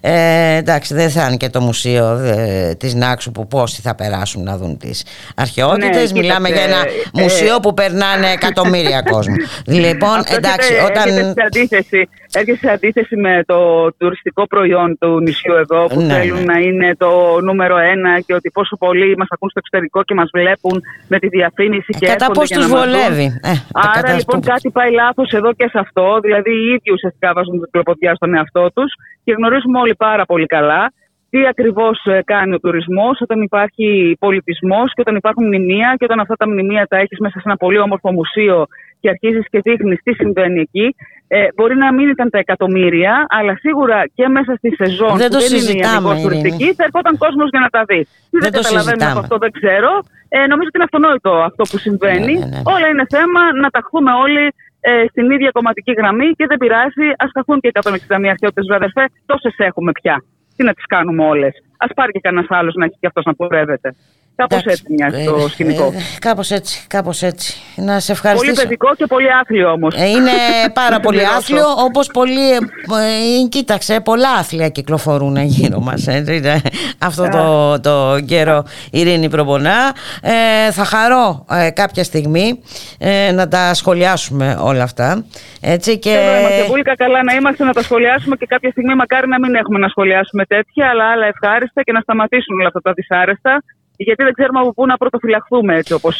[0.00, 4.42] Ε, εντάξει δεν θα είναι και το μουσείο ε, της Νάξου που πόσοι θα περάσουν
[4.42, 5.04] να δουν τις
[5.36, 6.12] αρχαιότητες.
[6.12, 6.86] Ναι, Μιλάμε κοίταξε, για ένα
[7.18, 9.34] ε, μουσείο που περνάνε εκατομμύρια κόσμο.
[9.66, 11.08] λοιπόν Αυτό εντάξει έρχεται- όταν...
[11.08, 13.58] έρχεται σε αντίθεση, έρχεται σε αντίθεση με το
[13.98, 16.52] τουριστικό προϊόν του νησιού εδώ που Ναι, θέλουν ναι.
[16.52, 17.10] να είναι το
[17.40, 21.28] νούμερο ένα και ότι πόσο πολλοί μας ακούν στο εξωτερικό και μας βλέπουν με τη
[21.28, 22.92] διαφήμιση και Ε, Κατά έρχονται πώς για τους να μας δουν.
[22.92, 23.26] βολεύει.
[23.42, 26.18] Ε, Άρα κατά λοιπόν που- κάτι πάει λάθος εδώ και σε αυτό.
[26.24, 28.90] Δηλαδή οι ίδιοι ουσιαστικά βάζουν την κλοποδιά στον εαυτό τους
[29.24, 30.92] και γνωρίζουμε όλοι πάρα πολύ καλά
[31.30, 36.20] τι ακριβώς ε, κάνει ο τουρισμός όταν υπάρχει πολιτισμός και όταν υπάρχουν μνημεία και όταν
[36.20, 38.66] αυτά τα μνημεία τα έχεις μέσα σε ένα πολύ όμορφο μουσείο
[39.00, 40.86] και αρχίζεις και δείχνεις τι συμβαίνει εκεί.
[41.28, 45.32] Ε, μπορεί να μην ήταν τα εκατομμύρια, αλλά σίγουρα και μέσα στη σεζόν Δεν που
[45.34, 46.26] το δεν είναι η συζητάμε, αμυγός Ειρήνη.
[46.26, 48.00] τουριστική, θα ερχόταν κόσμος για να τα δει.
[48.04, 49.10] Τι Δεν δεν, το καταλαβαίνουμε συζητάμε.
[49.14, 49.90] από αυτό δεν ξέρω.
[50.36, 52.34] Ε, νομίζω ότι είναι αυτονόητο αυτό που συμβαίνει.
[52.38, 52.60] Ναι, ναι, ναι.
[52.74, 54.44] Όλα είναι θέμα να ταχθούμε όλοι
[54.90, 57.06] ε, στην ίδια κομματική γραμμή και δεν πειράζει.
[57.22, 59.04] Α ταχθούν και 161 αρχαιότητες, βέβαια, αδερφέ.
[59.30, 60.16] Τόσες έχουμε πια.
[60.56, 61.52] Τι να τις κάνουμε όλες.
[61.84, 63.88] Α πάρει και κανένας άλλος να έχει και αυτός να πορεύεται.
[64.36, 65.84] Κάπως Εντάξει, έτσι μοιάζει το ε, σκηνικό.
[65.84, 67.60] ε, κάπως έτσι, κάπως έτσι.
[67.76, 68.62] Να σε πολύ ευχαριστήσω.
[68.62, 69.94] παιδικό και πολύ άθλιο όμως.
[69.94, 70.30] Ε, Είναι
[70.80, 76.56] πάρα πολύ άθλιο όπως πολύ, ε, ε, κοίταξε, πολλά άθλια κυκλοφορούν γύρω μας έτσι, ναι.
[76.98, 82.60] αυτό το, το καιρό Ειρήνη Προπονά ε, θα χαρώ ε, κάποια στιγμή
[82.98, 85.24] ε, να τα σχολιάσουμε όλα αυτά
[85.60, 89.28] έτσι και Εδώ είμαστε βούλικα καλά να είμαστε να τα σχολιάσουμε και κάποια στιγμή μακάρι
[89.28, 92.92] να μην έχουμε να σχολιάσουμε τέτοια, αλλά άλλα ευχάριστα και να σταματήσουν όλα αυτά τα
[92.92, 93.62] δυσάρεστα.
[94.06, 96.14] Γιατί δεν ξέρουμε από πού να πρωτοφυλαχθούμε έτσι όπως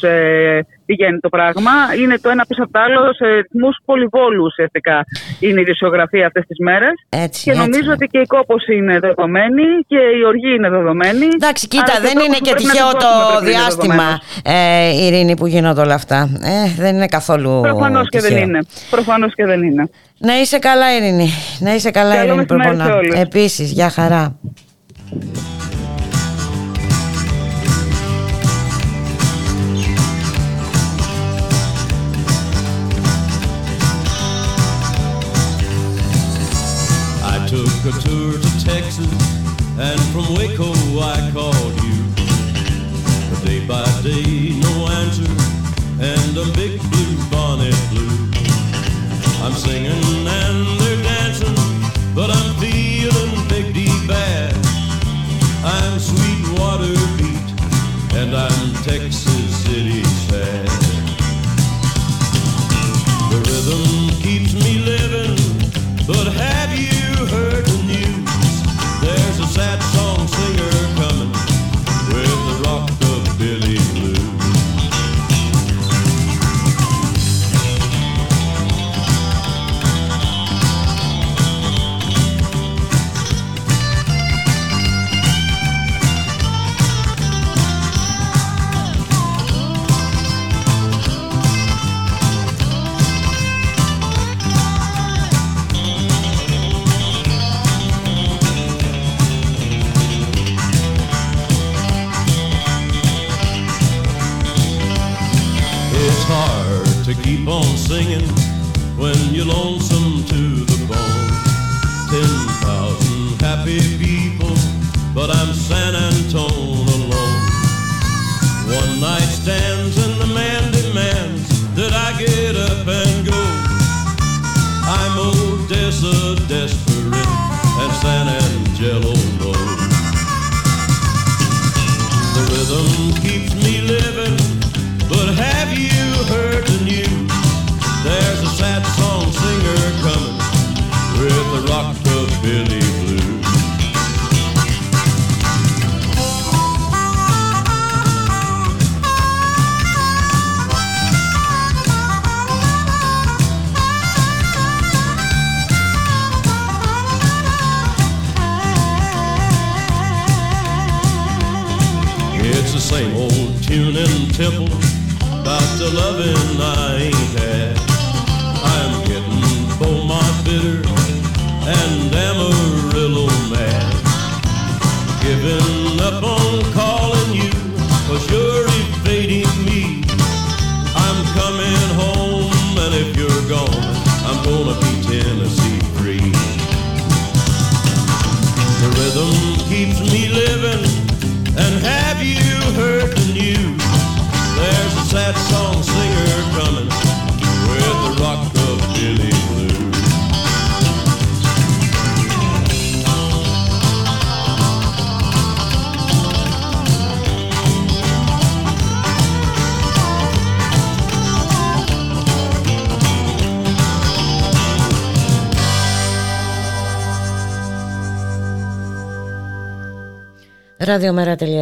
[0.86, 1.70] πηγαίνει το πράγμα.
[2.00, 4.96] Είναι το ένα πίσω από το άλλο σε ρυθμούς πολυβόλους ουσιαστικά
[5.40, 6.92] είναι η δισιογραφία αυτές τις μέρες.
[7.08, 7.92] έτσι, Και έτσι, νομίζω ναι.
[7.92, 11.26] ότι και η κόπωση είναι δεδομένη και η οργή είναι δεδομένη.
[11.40, 13.44] Εντάξει, κοίτα, Άρα δεν τρόπος είναι που και πρέπει να τυχαίο τους δώσουμε το πρέπει
[13.44, 14.08] να είναι διάστημα,
[14.44, 15.00] δεδομένος.
[15.00, 16.18] ε, Ειρήνη, που γίνονται όλα αυτά.
[16.52, 18.46] Ε, δεν είναι καθόλου Προφανώς και δεν τυχαίο.
[18.48, 18.60] είναι.
[18.90, 19.84] Προφανώς και δεν είναι.
[20.18, 21.28] Να είσαι καλά, Ειρήνη.
[21.60, 22.84] Να είσαι καλά, Καλό Ειρήνη μεσημέρι Προπονά.
[22.84, 23.14] σε όλους.
[23.20, 24.36] Επίσης, για χαρά.
[37.92, 39.10] Tour to Texas,
[39.78, 41.98] and from Waco I called you.
[43.30, 45.32] But day by day, no answer,
[45.98, 48.30] and a big blue bonnet blue.
[49.42, 51.54] I'm singing and they're dancing,
[52.14, 54.54] but I'm feeling big D bad.
[55.64, 57.48] I'm sweet water beat,
[58.20, 60.68] and I'm Texas City sad.
[63.30, 65.36] The rhythm keeps me living,
[66.06, 67.69] but have you heard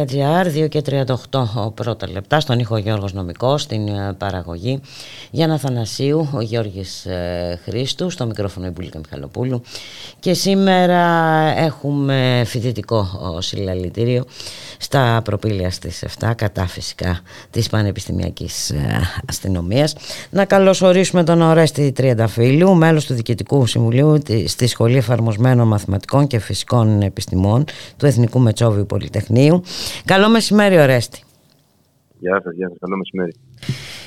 [0.09, 0.81] Ραδιομέρα.gr, 2 και
[1.31, 4.81] 38 πρώτα λεπτά, στον ήχο Γιώργος Νομικός, στην ε, παραγωγή
[5.31, 9.61] Γιάννα Θανασίου, ο Γιώργης ε, Χρήστου, στο μικρόφωνο η Μπουλίκα Μιχαλοπούλου
[10.19, 11.03] και σήμερα
[11.57, 14.25] έχουμε φοιτητικό ο, συλλαλητήριο
[14.81, 17.19] στα προπήλαια στις 7 κατά φυσικά
[17.51, 19.95] της Πανεπιστημιακής ε, Αστυνομίας.
[20.29, 26.39] Να καλωσορίσουμε τον Ορέστη Τριανταφύλου, μέλος του Διοικητικού Συμβουλίου της- στη Σχολή Εφαρμοσμένων Μαθηματικών και
[26.39, 27.63] Φυσικών Επιστημών
[27.97, 29.63] του Εθνικού Μετσόβιου Πολυτεχνείου.
[30.05, 31.23] Καλό μεσημέρι Ορέστη.
[32.19, 32.77] Γεια σας, γεια σας.
[32.79, 33.33] Καλό μεσημέρι.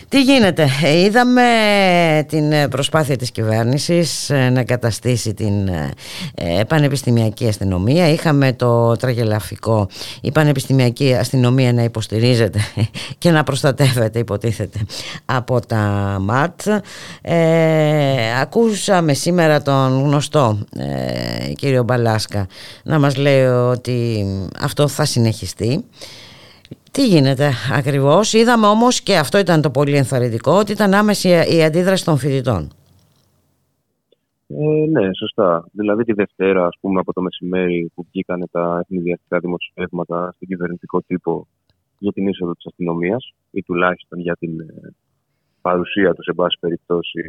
[0.09, 1.43] Τι γίνεται, Ε, είδαμε
[2.29, 5.91] την ε, προσπάθεια της κυβέρνησης ε, να καταστήσει την ε,
[6.35, 8.09] ε, πανεπιστημιακή αστυνομία.
[8.09, 9.89] Είχαμε το τραγελαφικό
[10.21, 12.61] η πανεπιστημιακή αστυνομία να υποστηρίζεται
[13.19, 14.79] και να προστατεύεται υποτίθεται
[15.25, 16.61] από τα ΜΑΤ.
[17.23, 22.47] Ε, ακούσαμε σήμερα τον γνωστό ε, κύριο Μπαλάσκα
[22.85, 24.27] να μας λέει ότι
[24.61, 25.85] αυτό θα συνεχιστεί.
[26.93, 31.63] Τι γίνεται ακριβώς; Είδαμε όμως και αυτό ήταν το πολύ ενθαρρυντικό ότι ήταν άμεση η
[31.65, 32.71] αντίδραση των φοιτητών.
[34.47, 35.69] Ε, ναι, σωστά.
[35.73, 41.01] Δηλαδή τη Δευτέρα, ας πούμε, από το μεσημέρι που βγήκαν τα ευνηδιαστικά δημοσιεύματα στην κυβερνητικό
[41.01, 41.47] τύπο
[41.99, 44.95] για την είσοδο της αστυνομίας ή τουλάχιστον για την ε,
[45.61, 47.21] παρουσία τους, σε πάση περιπτώσει,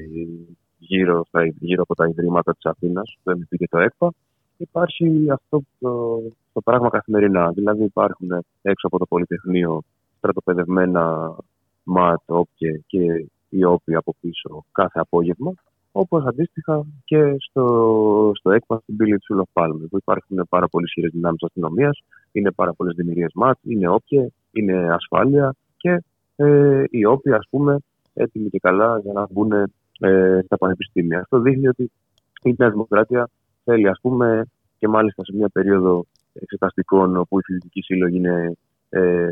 [0.78, 4.14] γύρω, στα, γύρω από τα ιδρύματα της Αθήνας, το MP και το ΕΚΠΑ,
[4.58, 6.22] υπάρχει αυτό το,
[6.54, 7.52] το πράγμα καθημερινά.
[7.52, 8.30] Δηλαδή υπάρχουν
[8.62, 9.82] έξω από το Πολυτεχνείο
[10.18, 11.36] στρατοπεδευμένα
[11.84, 15.54] ΜΑΤ, όποιε και οι όποιοι από πίσω κάθε απόγευμα,
[15.92, 20.86] όπως αντίστοιχα και στο, στο ΕΚΠΑ στην πύλη του Σούλοφ Πάλμε, που υπάρχουν πάρα πολύ
[20.86, 26.04] ισχυρές δυνάμεις αστυνομίας, είναι πάρα πολλές δημιουργίες ΜΑΤ, είναι όποιε, είναι ασφάλεια και
[26.36, 27.78] ε, οι όποιοι, ας πούμε,
[28.14, 29.52] έτοιμοι και καλά για να μπουν
[30.00, 31.20] ε, στα πανεπιστήμια.
[31.20, 31.92] Αυτό δείχνει ότι
[32.44, 33.30] η Νέα Δημοκρατία
[33.64, 34.46] θέλει, ας πούμε,
[34.78, 38.58] και μάλιστα σε μια περίοδο εξεταστικών όπου η φοιτητική σύλλογη είναι
[38.90, 39.28] ε,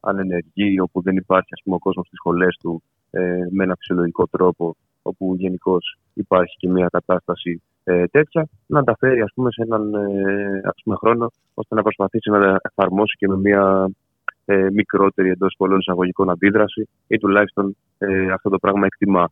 [0.00, 4.26] ανενεργή, όπου δεν υπάρχει ας πούμε, ο κόσμος στις σχολές του ε, με ένα φυσιολογικό
[4.26, 9.62] τρόπο, όπου γενικώς υπάρχει και μια κατάσταση ε, τέτοια, να τα φέρει ας πούμε, σε
[9.62, 13.90] έναν ε, ας πούμε, χρόνο ώστε να προσπαθήσει να τα εφαρμόσει και με μια
[14.44, 19.30] ε, μικρότερη εντός πολλών εισαγωγικών αντίδραση ή τουλάχιστον ε, αυτό το πράγμα εκτιμά.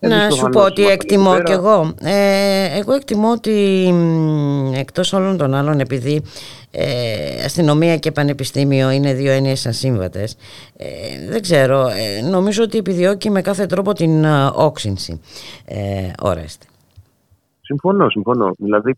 [0.00, 1.58] Να Εμείς σου προφανώς πω ότι είμαστε εκτιμώ εκεί κι πέρα.
[1.58, 1.94] εγώ.
[2.02, 3.50] Ε, εγώ εκτιμώ ότι
[3.92, 6.22] μ, εκτός όλων των άλλων επειδή
[6.70, 10.36] ε, αστυνομία και πανεπιστήμιο είναι δύο έννοιες ασύμβατες
[10.76, 15.20] ε, δεν ξέρω, ε, νομίζω ότι επιδιώκει με κάθε τρόπο την ε, όξυνση
[15.64, 16.66] ε, όρεστη.
[17.60, 18.54] Συμφωνώ, συμφωνώ.
[18.58, 18.94] Δηλαδή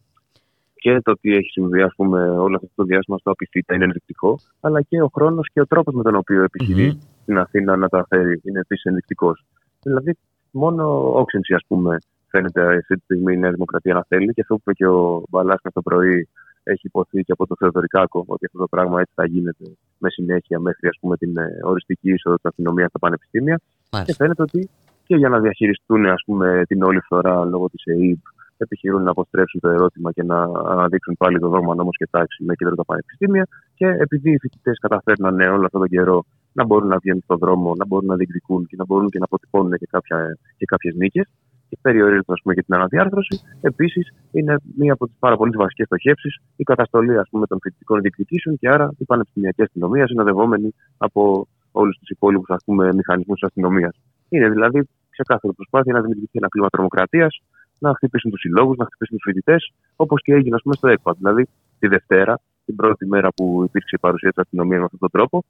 [0.74, 4.38] και το τι έχει συμβεί ας πούμε, όλο αυτό το διάστημα στο Απιθύτα είναι ενδεικτικό,
[4.60, 8.06] αλλά και ο χρόνος και ο τρόπος με τον οποίο επιχειρεί στην Αθήνα να τα
[8.08, 9.44] φέρει είναι επίσης ενδεικτικός.
[9.82, 10.16] Δηλαδή,
[10.52, 11.98] μόνο όξυνση, ας πούμε,
[12.28, 15.22] φαίνεται αυτή τη στιγμή η Νέα Δημοκρατία να θέλει και αυτό που είπε και ο
[15.28, 16.28] Μπαλάσκα το πρωί
[16.62, 19.64] έχει υποθεί και από τον Θεοδωρικάκο ότι αυτό το πράγμα έτσι θα γίνεται
[19.98, 23.60] με συνέχεια μέχρι ας πούμε, την ε, οριστική είσοδο τη αστυνομία στα πανεπιστήμια.
[24.04, 24.68] Και φαίνεται ότι
[25.06, 28.18] και για να διαχειριστούν ας πούμε, την όλη φθορά λόγω της ΕΕΠ
[28.56, 32.54] επιχειρούν να αποστρέψουν το ερώτημα και να αναδείξουν πάλι το δόγμα νόμο και τάξη με
[32.54, 33.46] κέντρο τα πανεπιστήμια.
[33.74, 37.74] Και επειδή οι φοιτητές καταφέρνανε όλο αυτόν τον καιρό να μπορούν να βγαίνουν στον δρόμο,
[37.74, 41.28] να μπορούν να διεκδικούν και να μπορούν και να αποτυπώνουν και, κάποια, και κάποιες νίκες,
[41.68, 43.40] και περιορίζοντα ας πούμε, και την αναδιάρθρωση.
[43.60, 48.00] Επίσης, είναι μία από τις πάρα πολύ βασικές στοχεύσεις η καταστολή ας πούμε, των φοιτητικών
[48.00, 52.48] διεκδικήσεων και άρα η πανεπιστημιακή αστυνομία συνοδευόμενη από όλους τους υπόλοιπους
[52.94, 54.00] μηχανισμούς της αστυνομίας.
[54.28, 57.42] Είναι δηλαδή ξεκάθαρη προσπάθεια να δημιουργηθεί ένα κλίμα τρομοκρατίας,
[57.78, 61.12] να χτυπήσουν τους συλλόγους, να χτυπήσουν τους φοιτητές, όπως και έγινε ας πούμε, στο ΕΚΠΑ.
[61.18, 61.46] Δηλαδή,
[61.78, 65.44] τη Δευτέρα, την πρώτη μέρα που υπήρξε η παρουσία της αστυνομίας με αυτόν τον τρόπο,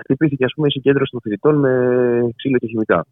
[0.00, 1.70] χτυπήθηκε ας πούμε, η συγκέντρωση των φοιτητών με
[2.36, 3.06] ξύλο και χημικά.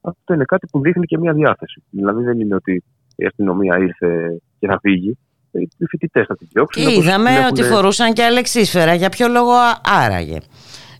[0.00, 1.82] Αυτό είναι κάτι που δείχνει και μια διάθεση.
[1.90, 2.84] Δηλαδή, δεν είναι ότι
[3.16, 5.18] η αστυνομία ήρθε και θα φύγει.
[5.50, 6.82] Οι φοιτητές θα την διώξουν.
[6.82, 8.94] Και όπως είδαμε την ότι έχουν- φορούσαν και αλεξίσφαιρα.
[8.94, 10.38] Για ποιο λόγο α- άραγε.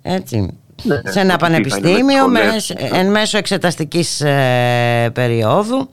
[0.03, 0.59] Έτσι.
[0.83, 2.65] Ναι, σε ένα ότι θα είναι με πανεπιστήμιο με, σχολές.
[2.65, 5.89] σε- εν μέσω εξεταστικής ε, περίοδου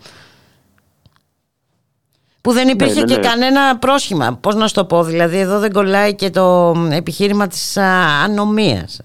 [2.42, 3.28] που δεν υπήρχε ναι, και ναι.
[3.28, 4.38] κανένα πρόσχημα.
[4.42, 9.02] Πώς να σου το πω, δηλαδή εδώ δεν κολλάει και το επιχείρημα της α, ανομίας.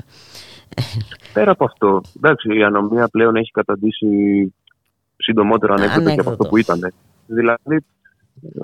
[1.33, 4.09] Πέρα από αυτό, εντάξει, η ανομία πλέον έχει καταντήσει
[5.17, 6.31] συντομότερο ανέκδοτο και από Ανέκδοτο.
[6.31, 6.93] αυτό που ήταν.
[7.27, 7.85] Δηλαδή,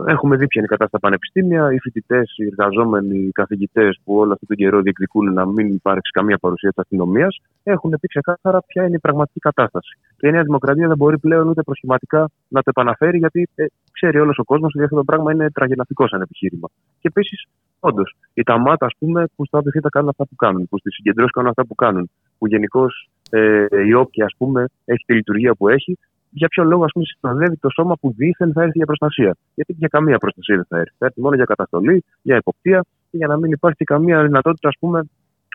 [0.06, 1.72] έχουμε δει ποια είναι η κατάσταση στα πανεπιστήμια.
[1.72, 6.10] Οι φοιτητές, οι εργαζόμενοι, οι καθηγητές που όλο αυτόν τον καιρό διεκδικούν να μην υπάρξει
[6.10, 9.98] καμία παρουσία της αστυνομίας, έχουν πει ξεκάθαρα ποια είναι η πραγματική κατάσταση.
[10.16, 14.18] Και η Νέα Δημοκρατία δεν μπορεί πλέον ούτε προσχηματικά να το επαναφέρει, γιατί ε, ξέρει
[14.18, 16.68] όλος ο κόσμος ότι αυτό το πράγμα είναι τραγελαφικό σαν επιχείρημα.
[17.00, 17.46] Και επίσης,
[17.80, 21.30] όντως, οι ταμάτα, ας πούμε, που στα ΑΠΘ κάνουν αυτά που κάνουν, που στι συγκεντρώσει
[21.32, 25.68] κάνουν αυτά που κάνουν, που γενικώς ε, η όποια, ας πούμε, έχει τη λειτουργία που
[25.68, 25.98] έχει,
[26.30, 29.36] για ποιο λόγο ας πούμε, συνοδεύει το σώμα που δίθεν θα έρθει για προστασία.
[29.54, 30.94] Γιατί για καμία προστασία δεν θα έρθει.
[30.98, 34.76] Θα έρθει μόνο για καταστολή, για εποπτεία και για να μην υπάρχει καμία δυνατότητα ας
[34.78, 35.02] πούμε,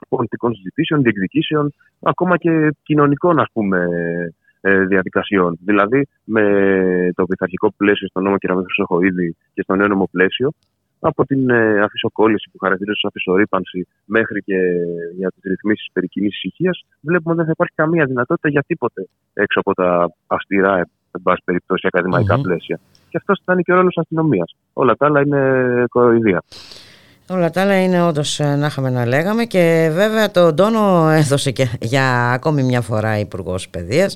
[0.09, 5.57] πολιτικών συζητήσεων, διεκδικήσεων, ακόμα και κοινωνικών ας πούμε, ε, διαδικασιών.
[5.65, 6.43] Δηλαδή, με
[7.15, 8.41] το πειθαρχικό πλαίσιο στον νόμο κ.
[8.65, 10.51] Χρυσοχοίδη και στο νέο νομοπλαίσιο,
[11.01, 14.57] από την ε, αφισοκόλληση που χαρακτηρίζει ως αφισορύπανση μέχρι και
[15.15, 19.07] για τις ρυθμίσεις περί κοινής ησυχίας, βλέπουμε ότι δεν θα υπάρχει καμία δυνατότητα για τίποτε
[19.33, 22.41] έξω από τα αυστηρά, ε, εν πάση περιπτώσει, ακαδημαϊκά Μμμ.
[22.41, 22.79] πλαίσια.
[23.09, 24.55] Και αυτός θα είναι και ο ρόλος αστυνομίας.
[24.73, 26.41] Όλα τα άλλα είναι κοροϊδία.
[27.33, 31.67] Όλα τα άλλα είναι όντως να είχαμε να λέγαμε και βέβαια τον τόνο έδωσε και
[31.81, 34.15] για ακόμη μια φορά Υπουργός Παιδείας.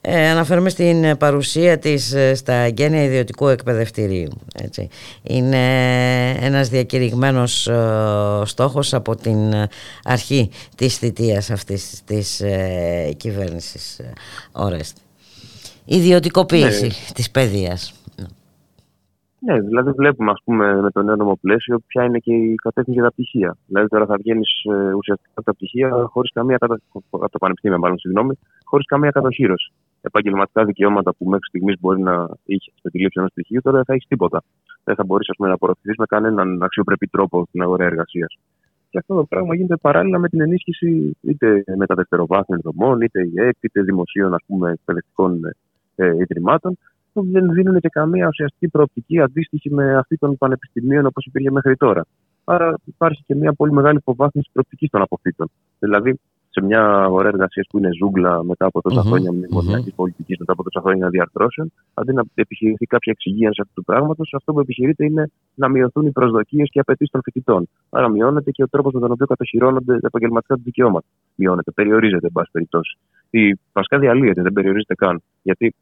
[0.00, 4.28] Ε, αναφέρομαι στην παρουσία της ε, στα εγγένεια ιδιωτικού εκπαιδευτηρίου.
[4.62, 4.88] Έτσι.
[5.22, 5.56] Είναι
[6.40, 7.76] ένας διακηρυγμένος ε,
[8.44, 9.54] στόχος από την
[10.04, 14.12] αρχή της θητείας αυτής της ε, κυβέρνησης ε,
[14.52, 15.00] Ορέστη.
[15.84, 16.92] Ιδιωτικοποίηση Ναι.
[17.14, 17.92] της παιδείας.
[19.40, 23.08] Ναι, δηλαδή βλέπουμε ας πούμε, με το νέο νομοπλαίσιο ποια είναι και η κατεύθυνση για
[23.08, 23.56] τα πτυχία.
[23.66, 24.50] Δηλαδή τώρα θα βγαίνεις
[24.96, 26.80] ουσιαστικά από τα πτυχία χωρίς καμία κατα...
[27.10, 29.72] από το πανεπιστήμιο, μάλλον συγγνώμη, χωρίς καμία κατοχήρωση.
[30.00, 33.84] Επαγγελματικά δικαιώματα που μέχρι στιγμής μπορεί να είχε με τη λήψη ενός πτυχίου, τώρα δεν
[33.84, 34.42] θα έχεις τίποτα.
[34.84, 38.38] Δεν θα μπορείς να απορροφηθεί με κανέναν αξιοπρεπή τρόπο στην αγορά εργασίας.
[38.90, 43.82] Και αυτό το πράγμα γίνεται παράλληλα με την ενίσχυση είτε μεταδευτεροβάθμιων δομών, είτε ΙΕΚ, είτε
[43.82, 45.40] δημοσίων ας πούμε, εκπαιδευτικών
[45.94, 46.78] ε, ιδρυμάτων,
[47.20, 51.76] που δεν δίνουν και καμία ουσιαστική προοπτική αντίστοιχη με αυτή των πανεπιστημίων όπως υπήρχε μέχρι
[51.76, 52.06] τώρα.
[52.44, 55.50] Άρα υπάρχει και μια πολύ μεγάλη υποβάθμιση προοπτικής των αποφύτων.
[55.78, 56.18] Δηλαδή,
[56.50, 60.52] σε μια αγορά εργασία που είναι ζούγκλα μετά από τόσα Μμμ, χρόνια μνημονιακή πολιτικής, μετά
[60.52, 65.04] από τόσα χρόνια διαρθρώσεων, αντί να επιχειρηθεί κάποια εξυγίανση αυτού του πράγματος, αυτό που επιχειρείται
[65.04, 67.68] είναι να μειωθούν οι προσδοκίες και οι απαιτήσεις των φοιτητών.
[67.90, 71.06] Άρα, μειώνεται και ο τρόπος με τον οποίο κατοχυρώνονται τα επαγγελματικά του δικαιώματα.
[71.34, 72.98] Μειώνεται, περιορίζεται, εν πάση περιπτώσει.
[73.30, 75.22] Η βασικά διαλύεται, δεν περιορίζεται καν.
[75.42, 75.74] Γιατί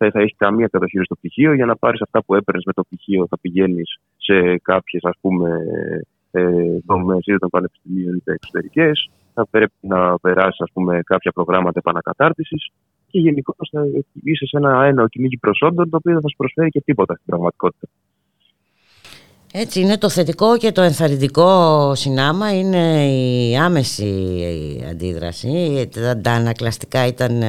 [0.00, 1.52] δεν θα έχει καμία κατοχήρωση στο πτυχίο.
[1.52, 5.50] Για να πάρεις αυτά που έπαιρνες με το πτυχίο, θα πηγαίνεις σε κάποιες ας πούμε
[6.30, 6.42] ε,
[6.86, 9.10] δομές είτε των πανεπιστημίων είτε εξωτερικές.
[9.34, 12.70] Θα πρέπει να περάσεις ας πούμε, κάποια προγράμματα επανακατάρτισης
[13.06, 13.82] και γενικώς θα
[14.22, 17.26] είσαι σε ένα ένα κυνήγι προσόντων το οποίο δεν θα σου προσφέρει και τίποτα στην
[17.26, 17.86] πραγματικότητα.
[19.52, 24.14] Έτσι είναι το θετικό και το ενθαρρυντικό συνάμα είναι η άμεση
[24.90, 27.46] αντίδραση, τα, τα ανακλαστικά ήταν ε,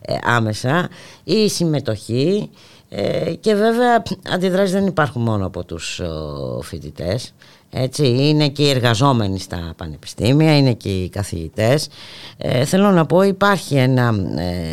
[0.00, 0.88] ε, άμεσα,
[1.24, 2.50] η συμμετοχή
[2.88, 4.02] ε, και βέβαια
[4.32, 7.34] αντιδράσεις δεν υπάρχουν μόνο από τους ο, φοιτητές.
[7.70, 11.88] Έτσι, είναι και οι εργαζόμενοι στα πανεπιστήμια, είναι και οι καθηγητές.
[12.36, 14.14] Ε, θέλω να πω υπάρχει ένα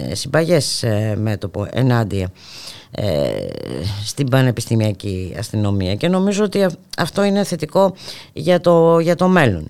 [0.10, 2.32] ε, συμπαγές ε, μέτωπο ενάντια ε,
[4.04, 7.94] στην πανεπιστημιακή αστυνομία και νομίζω ότι αυ- αυτό είναι θετικό
[8.34, 9.68] για το, για το μέλλον.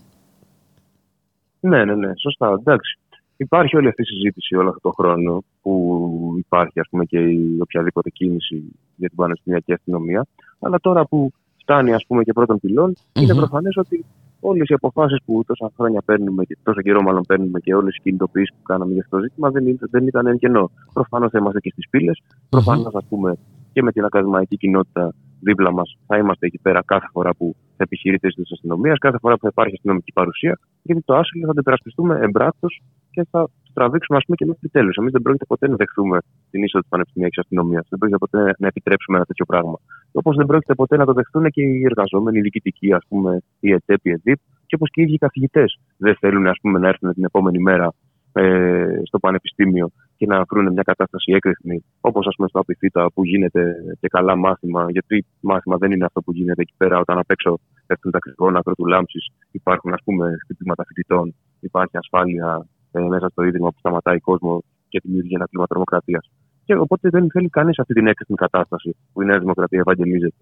[1.59, 2.57] Ναι, ναι, ναι, σωστά.
[2.59, 2.97] Εντάξει.
[3.37, 7.57] Υπάρχει όλη αυτή η συζήτηση όλο αυτό το χρόνο που υπάρχει ας πούμε, και η
[7.61, 8.63] οποιαδήποτε κίνηση
[8.95, 10.25] για την πανεπιστημιακή αστυνομία.
[10.59, 11.31] Αλλά τώρα που
[11.61, 13.39] φτάνει ας πούμε, και πρώτων πυλών, είναι Μμμ.
[13.39, 14.05] προφανές ότι
[14.49, 18.02] όλες οι αποφάσεις που τόσα χρόνια παίρνουμε και τόσο καιρό μάλλον παίρνουμε και όλες οι
[18.02, 20.72] κινητοποιήσεις που κάναμε για αυτό το ζήτημα δεν, ήταν- δεν ήταν εν κενό.
[20.94, 22.22] Προφανώς θα είμαστε και στις πύλες.
[22.49, 23.38] Προφανώς, α πούμε,
[23.74, 27.84] και με την ακαδημαϊκή κοινότητα δίπλα μας θα είμαστε εκεί πέρα κάθε φορά που θα
[27.84, 30.60] επιχειρείται της αστυνομίας, κάθε φορά που θα υπάρχει αστυνομική παρουσία.
[30.82, 32.68] Γιατί το άσυλο θα το υπερασπιστούμε εμπράκτο
[33.11, 34.95] και θα το τραβήξουμε ας πούμε, και μέχρι τέλους.
[34.95, 36.17] Εμείς δεν πρόκειται ποτέ να δεχθούμε
[36.51, 37.85] την είσοδο της πανεπιστημιακής αστυνομίας.
[37.89, 39.77] Δεν πρόκειται ποτέ να επιτρέψουμε ένα τέτοιο πράγμα.
[40.11, 43.71] Όπως δεν πρόκειται ποτέ να το δεχθούν και οι εργαζόμενοι, οι διοικητικοί, ας πούμε, οι
[43.71, 46.87] ΕΤΕΠ, οι ΕΔΙΠ, και όπως και οι ίδιοι οι καθηγητές δεν θέλουν ας πούμε, να
[46.87, 47.93] έρθουν την επόμενη μέρα
[48.35, 53.25] ε, στο πανεπιστήμιο και να βρουν μια κατάσταση έκρηθμη, όπως ας πούμε στο Απιθύτα που
[53.25, 54.85] γίνεται και καλά μάθημα.
[54.89, 58.59] Γιατί μάθημα δεν είναι αυτό που γίνεται εκεί πέρα όταν απ' έξω πέφτουν τα κρυγόνα
[58.59, 59.19] ακροτουλάμψη,
[59.51, 64.99] υπάρχουν ας πούμε χτυπήματα φοιτητών, υπάρχει ασφάλεια ε, μέσα στο ίδρυμα που σταματάει κόσμος και
[65.03, 66.30] δημιουργεί ένα κλίμα τρομοκρατίας.
[66.65, 70.36] Και οπότε δεν θέλει κανείς αυτή την έκρηθμη κατάσταση που η Νέα Δημοκρατία ευαγγελίζεται.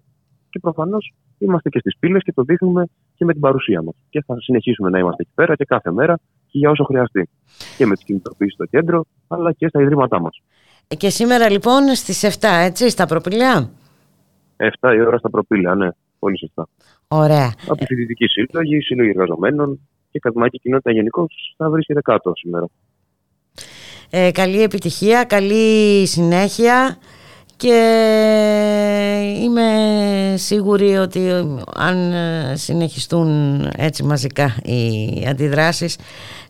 [0.50, 3.94] Και προφανώς είμαστε και στις πύλες και το δείχνουμε και με την παρουσία μας.
[4.10, 7.28] Και θα συνεχίσουμε να είμαστε εκεί πέρα και κάθε μέρα και για όσο χρειαστεί.
[7.76, 10.42] Και με τις κινητοποιήσεις στο κέντρο, αλλά και στα ιδρύματά μας.
[10.88, 13.70] Ε, Και σήμερα λοιπόν στις 7, έτσι, στα προπηλιά;
[14.56, 15.88] 7 η ώρα στα προπήλαια, ναι,
[16.18, 16.68] πολύ σωστά.
[17.08, 17.52] Ωραία.
[17.68, 19.80] Από φοιτητική σύλλογη, σύλλογοι εργαζομένων
[20.12, 21.26] και ακαδημαϊκή κοινότητα γενικώ
[21.56, 22.66] θα βρίσκεται κάτω σήμερα.
[24.10, 26.98] Ε, καλή επιτυχία, καλή συνέχεια
[27.56, 27.78] και
[29.42, 29.68] είμαι
[30.36, 31.30] σίγουρη ότι
[31.74, 35.98] αν ε, συνεχιστούν έτσι μαζικά οι αντιδράσεις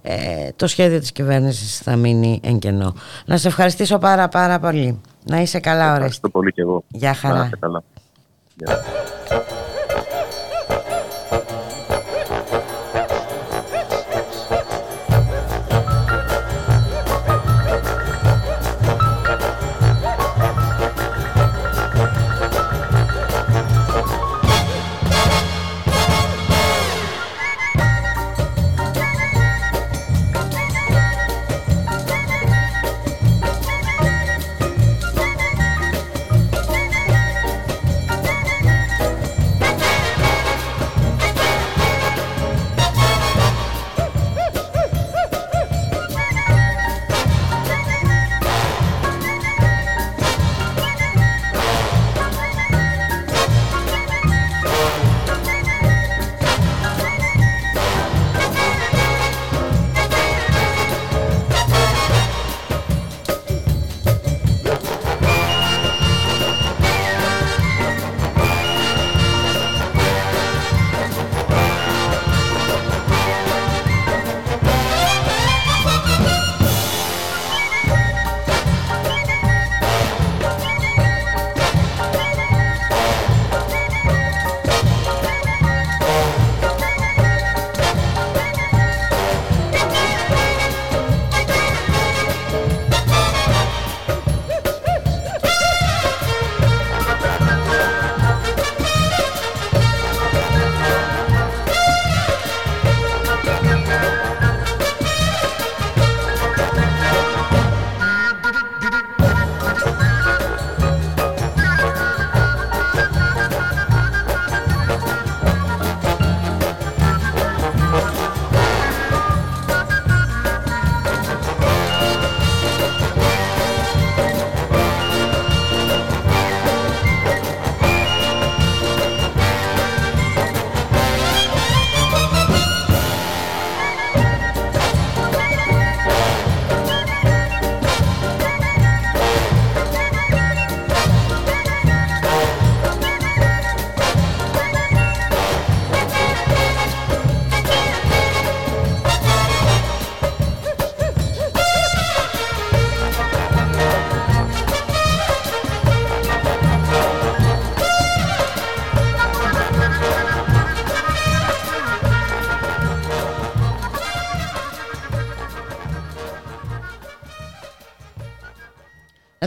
[0.03, 2.95] ε, το σχέδιο της κυβέρνησης θα μείνει εν κενό.
[3.27, 5.01] Να σε ευχαριστήσω πάρα πάρα πολύ.
[5.25, 5.95] Να είσαι καλά ωραία.
[5.95, 6.85] Ευχαριστώ πολύ και εγώ.
[6.89, 7.39] Γεια χαρά.
[7.39, 7.83] Να είστε καλά.
[8.57, 8.83] Γεια.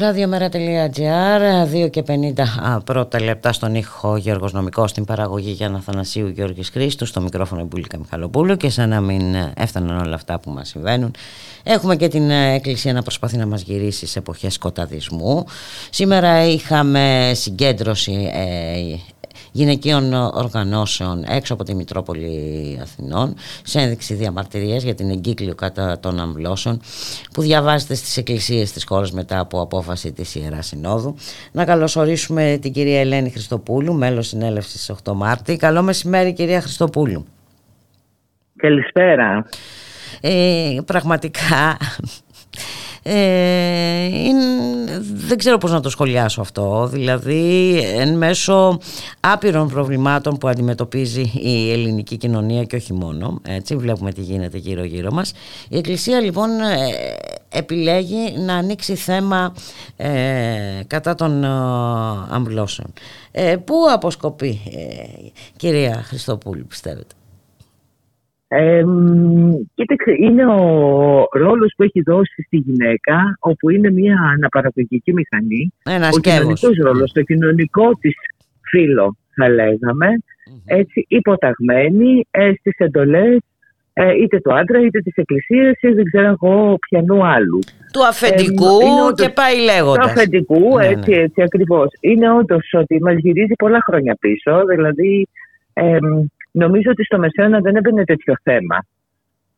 [0.05, 6.27] Ραδιομέρα.gr 2 και 50 α, πρώτα λεπτά στον ήχο Γιώργος Νομικός στην παραγωγή Γιάννα Θανασίου
[6.27, 10.67] Γιώργης Χρήστου στο μικρόφωνο Μπουλίκα Μιχαλοπούλου και σαν να μην έφταναν όλα αυτά που μας
[10.67, 11.13] συμβαίνουν
[11.63, 15.45] έχουμε και την ε, Εκκλησία να προσπαθεί να μας γυρίσει σε εποχές σκοταδισμού
[15.89, 18.95] σήμερα είχαμε συγκέντρωση ε,
[19.55, 26.19] γυναικείων οργανώσεων έξω από τη Μητρόπολη Αθηνών σε ένδειξη διαμαρτυρίας για την εγκύκλιο κατά των
[26.19, 26.81] αμβλώσεων
[27.33, 31.15] που διαβάζεται στις εκκλησίες της χώρας μετά από απόφαση της Ιεράς Συνόδου.
[31.51, 35.57] Να καλωσορίσουμε την κυρία Ελένη Χριστοπούλου, μέλος συνέλευσης 8 Μάρτη.
[35.57, 37.25] Καλό μεσημέρι κυρία Χριστοπούλου.
[38.55, 39.45] Καλησπέρα.
[40.21, 41.77] Ε, πραγματικά
[43.07, 44.43] ε, είναι-
[45.27, 46.87] δεν ξέρω πώς να το σχολιάσω αυτό.
[46.91, 48.77] Δηλαδή εν μέσω
[49.19, 54.83] άπειρων προβλημάτων που αντιμετωπίζει η ελληνική κοινωνία και όχι μόνο έτσι βλέπουμε τι γίνεται γύρω
[54.83, 55.33] γύρω μας
[55.69, 56.75] η Εκκλησία λοιπόν ε,
[57.49, 59.53] επιλέγει να ανοίξει θέμα
[59.95, 60.09] ε,
[60.87, 61.47] κατά των ε,
[62.29, 62.93] αμβλώσεων.
[63.31, 67.14] Ε, Πού αποσκοπεί ε, κυρία Χριστοπούλου πιστεύετε;
[68.57, 68.83] Ε,
[69.73, 70.59] κοίταξε, είναι ο
[71.31, 75.73] ρόλος που έχει δώσει στη γυναίκα, όπου είναι μια αναπαραγωγική μηχανή.
[75.83, 76.39] Ένα ο σκεύος.
[76.39, 78.13] κοινωνικός ρόλος, το κοινωνικό της
[78.69, 80.07] φύλλο, θα λέγαμε,
[80.65, 83.37] έτσι υποταγμένη ε, στις εντολές
[83.93, 87.59] ε, είτε του άντρα είτε της εκκλησίας ή δεν ξέρω εγώ ποιανού άλλου.
[87.93, 91.17] του αφεντικού Ε, είναι όντως- και πάει λέγοντας Του αφεντικού, Ναι, έτσι, ναι.
[91.17, 91.87] έτσι ακριβώς.
[91.99, 95.27] Είναι όντως ότι μας γυρίζει πολλά χρόνια πίσω, δηλαδή
[95.73, 95.97] ε,
[96.55, 98.85] νομίζω ότι στο Μεσαίωνα δεν έμπαινε τέτοιο θέμα.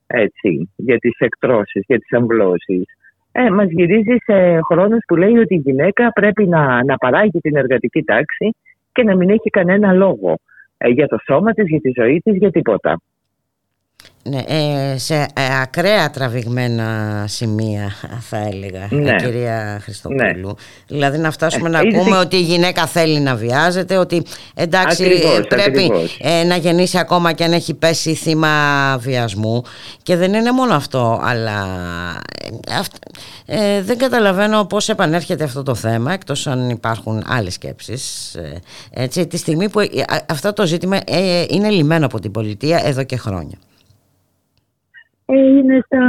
[0.08, 2.86] έτσι, για τις εκτρώσεις, για τις αμβλώσεις.
[3.32, 7.56] Ε, μας γυρίζει σε χρόνους που λέει ότι η γυναίκα πρέπει να, να παράγει την
[7.56, 8.56] εργατική τάξη
[8.92, 10.40] και να μην έχει κανένα λόγο
[10.78, 13.02] ε, για το σώμα της, για τη ζωή της, για τίποτα.
[14.30, 15.26] Ναι, ε, σε ε,
[15.62, 19.12] ακραία τραβηγμένα σημεία θα έλεγα Ναι.
[19.12, 20.48] η κυρία Χριστοπούλου.
[20.48, 20.54] Ναι.
[20.88, 24.24] Δηλαδή να φτάσουμε Ε, να είδε- ακούμε ότι η γυναίκα θέλει να βιάζεται, ότι
[24.54, 26.18] εντάξει Ακριβώς, ε, πρέπει ακριβώς.
[26.22, 28.50] ε, να γεννήσει ακόμα και αν έχει πέσει θύμα
[29.00, 29.64] βιασμού
[30.04, 31.66] και δεν είναι μόνο αυτό αλλά
[32.44, 32.96] ε, αυ-
[33.46, 38.60] ε, δεν καταλαβαίνω πώς επανέρχεται αυτό το θέμα εκτός αν υπάρχουν άλλες σκέψεις ε,
[39.02, 42.82] έτσι, τη στιγμή που ε, α- αυτό το ζήτημα ε, είναι λυμένο από την πολιτεία
[42.86, 43.58] εδώ και χρόνια.
[45.30, 46.00] Ε, είναι στα...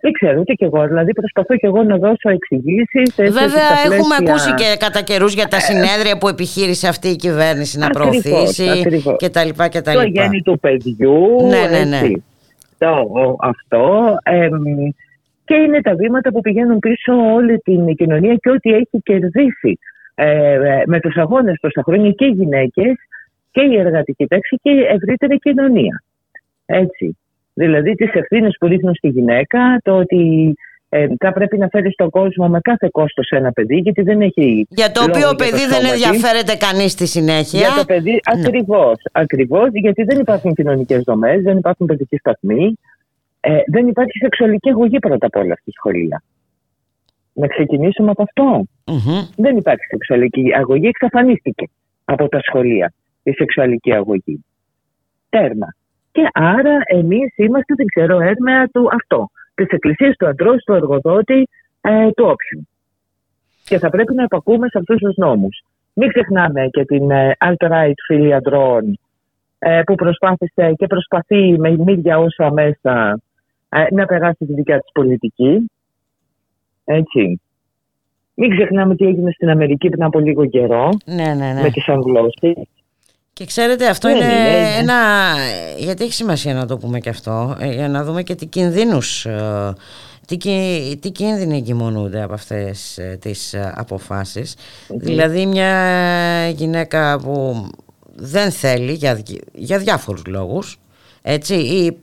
[0.00, 0.86] Δεν ξέρω, ούτε κι εγώ.
[0.86, 3.14] Δηλαδή, προσπαθώ κι εγώ να δώσω εξηγήσεις.
[3.16, 7.86] Βέβαια, έχουμε ακούσει και κατά καιρούς για τα συνέδρια που επιχείρησε αυτή η κυβέρνηση να
[7.86, 9.16] Ακριβώς, προωθήσει ακριβώς.
[9.18, 10.22] και τα λοιπά και τα το λοιπά.
[10.22, 11.46] γέννη του παιδιού.
[11.48, 11.96] Ναι, ναι, ναι.
[11.96, 12.24] έτσι.
[12.78, 14.16] Το, αυτό.
[14.22, 14.62] εμ,
[15.44, 19.78] και είναι τα βήματα που πηγαίνουν πίσω όλη την κοινωνία και ό,τι έχει κερδίσει
[20.14, 22.94] ε, με τους αγώνες τόσα χρόνια και οι γυναίκες
[23.50, 26.02] και η εργατική τάξη και η ευρύτερη κοινωνία.
[26.66, 27.16] Έτσι.
[27.54, 30.54] Δηλαδή τις ευθύνες που ρίχνουν στη γυναίκα, το ότι
[30.88, 34.66] ε, θα πρέπει να φέρει στον κόσμο με κάθε κόστος ένα παιδί, γιατί δεν έχει
[34.68, 36.04] Για το λόγο οποίο για παιδί το δεν σώμα της.
[36.04, 37.58] ενδιαφέρεται κανείς στη συνέχεια.
[37.58, 42.78] Για το παιδί, ακριβώς, ακριβώς, γιατί δεν υπάρχουν κοινωνικές δομές, δεν υπάρχουν παιδικοί σταθμοί,
[43.40, 46.22] ε, δεν υπάρχει σεξουαλική αγωγή πρώτα απ' όλα στη σχολεία.
[47.32, 48.64] Να ξεκινήσουμε από αυτό.
[49.36, 51.68] Δεν υπάρχει σεξουαλική αγωγή, εξαφανίστηκε
[52.04, 54.44] από τα σχολεία η σεξουαλική αγωγή.
[55.28, 55.74] Τέρμα.
[56.14, 59.30] Και άρα εμείς είμαστε, δεν ξέρω, έρμεα του αυτό.
[59.54, 61.48] Της εκκλησίας του αντρός, του εργοδότη,
[61.80, 62.68] ε, του όποιου.
[63.64, 65.62] Και θα πρέπει να επακούμε σε αυτούς τους νόμους.
[65.92, 68.98] Μην ξεχνάμε και την ε, alt-right φίλη αντρών
[69.58, 73.20] ε, που προσπάθησε και προσπαθεί με μύρια όσα μέσα
[73.68, 75.70] ε, να περάσει τη δικιά της πολιτική.
[76.84, 77.40] Έτσι.
[78.34, 81.62] Μην ξεχνάμε τι έγινε στην Αμερική πριν από λίγο καιρό Ναι, ναι, ναι.
[81.62, 82.56] με τις αγγλώσεις.
[83.34, 84.76] Και ξέρετε αυτό Δεν είναι είναι, είναι.
[84.78, 84.94] ένα...
[85.78, 89.26] Γιατί έχει σημασία να το πούμε και αυτό, ε, για να δούμε και τι κινδύνους,
[89.26, 89.72] ε,
[90.26, 94.54] τι, κι- τι κίνδυνοι εγκυμονούνται από αυτές ε, τις ε, αποφάσεις.
[94.88, 97.66] Δηλαδή μια γυναίκα που
[98.14, 100.80] δεν θέλει για, για διάφορους λόγους,
[101.22, 102.00] έτσι, ή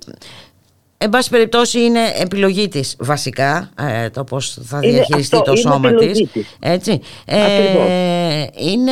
[1.04, 5.60] Εν πάση περιπτώσει είναι επιλογή της βασικά ε, το πώς θα Είναι διαχειριστεί αυτό, το
[5.60, 6.32] είναι σώμα επιλογή της.
[6.32, 6.58] της.
[6.62, 7.00] Έτσι.
[7.28, 7.88] Ακριβώς.
[7.90, 8.92] Ε, είναι,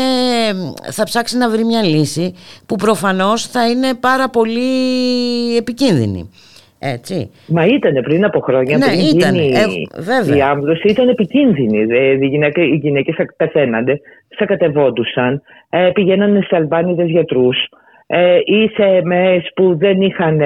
[0.91, 2.33] θα ψάξει να βρει μια λύση
[2.65, 4.67] που προφανώς θα είναι πάρα πολύ
[5.57, 6.29] επικίνδυνη.
[6.79, 7.31] Έτσι.
[7.47, 9.35] Μα ήταν πριν από χρόνια, Ναι, πριν ήταν.
[9.35, 10.37] γίνει Ε, βέβαια.
[10.37, 11.79] η άμβλωση, ήταν επικίνδυνη.
[11.89, 13.99] Ε, οι, γυναίκες, οι γυναίκες πεθαίνανε,
[14.37, 17.57] σακατευόντουσαν, ε, πηγαίνανε σε αλβάνιδες γιατρούς
[18.07, 20.39] ε, ή σε ΜΕΣ που δεν είχαν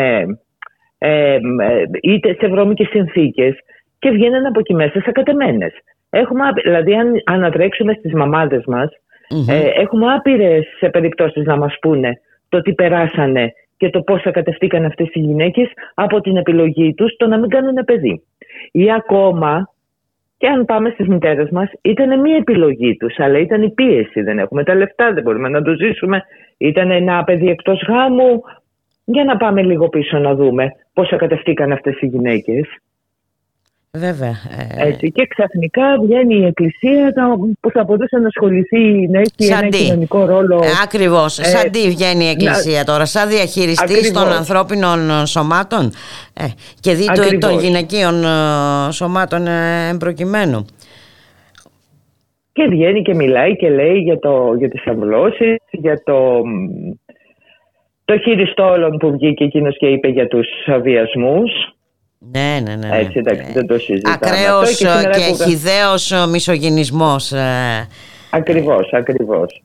[1.05, 1.39] ε, ε,
[2.01, 3.55] είτε σε βρώμικες συνθήκες
[3.99, 5.73] και βγαίνανε από εκεί μέσα σακατεμένες.
[6.09, 8.89] Έχουμε, άπει- δηλαδή αν ανατρέξουμε στις μαμάδες μας,
[9.47, 12.19] ε, έχουμε άπειρες περιπτώσεις να μας πούνε
[12.49, 17.27] το τι περάσανε και το πώς ακατευτήκαν αυτές οι γυναίκες από την επιλογή τους το
[17.27, 18.23] να μην κάνουν παιδί.
[18.71, 19.69] Ή ακόμα,
[20.37, 24.21] και αν πάμε στις μητέρες μας, ήταν μία επιλογή τους, αλλά ήταν η πίεση.
[24.21, 26.23] Δεν έχουμε τα λεφτά, δεν μπορούμε να το ζήσουμε.
[26.57, 28.41] Ήταν ένα παιδί εκτός γάμου.
[29.05, 32.67] Για να πάμε λίγο πίσω να δούμε πώς ακατευτήκαν αυτές οι γυναίκες.
[33.97, 34.29] Βέβαια.
[34.77, 35.11] ε, Έτσι.
[35.11, 39.69] Και ξαφνικά βγαίνει η Εκκλησία τα- που θα μπορούσε να ασχοληθεί, να έχει Σαν ένα
[39.69, 40.55] τι; κοινωνικό ρόλο.
[40.63, 41.39] Ε, Ακριβώς.
[41.39, 44.11] Ε, σαν τι βγαίνει η Εκκλησία τώρα, σαν διαχειριστής Ακριβώς.
[44.23, 45.91] των ανθρώπινων ε, σωμάτων;
[46.33, 46.45] Ε,
[46.79, 47.63] και δι, το- των Ακριβώς.
[47.63, 50.65] γυναικείων ε, σωμάτων ε, εμπροκειμένου.
[52.53, 56.91] Και βγαίνει και μιλάει και λέει για, το, για τις αμβλώσεις, για το, μ,
[58.05, 60.47] το χειριστό όλων που βγήκε εκείνος και είπε για τους
[60.81, 61.51] βιασμούς.
[62.31, 62.87] Ναι, ναι, ναι.
[62.87, 62.97] ναι.
[62.99, 64.15] Έτσι, εντάξει, δεν το συζητάμε.
[64.21, 67.31] Ακραίος Αυτό ε, σήμερα και που- χιδαίος ε, μισογυνισμός.
[67.31, 67.87] ε,
[68.29, 69.63] Ακριβώς, ακριβώς.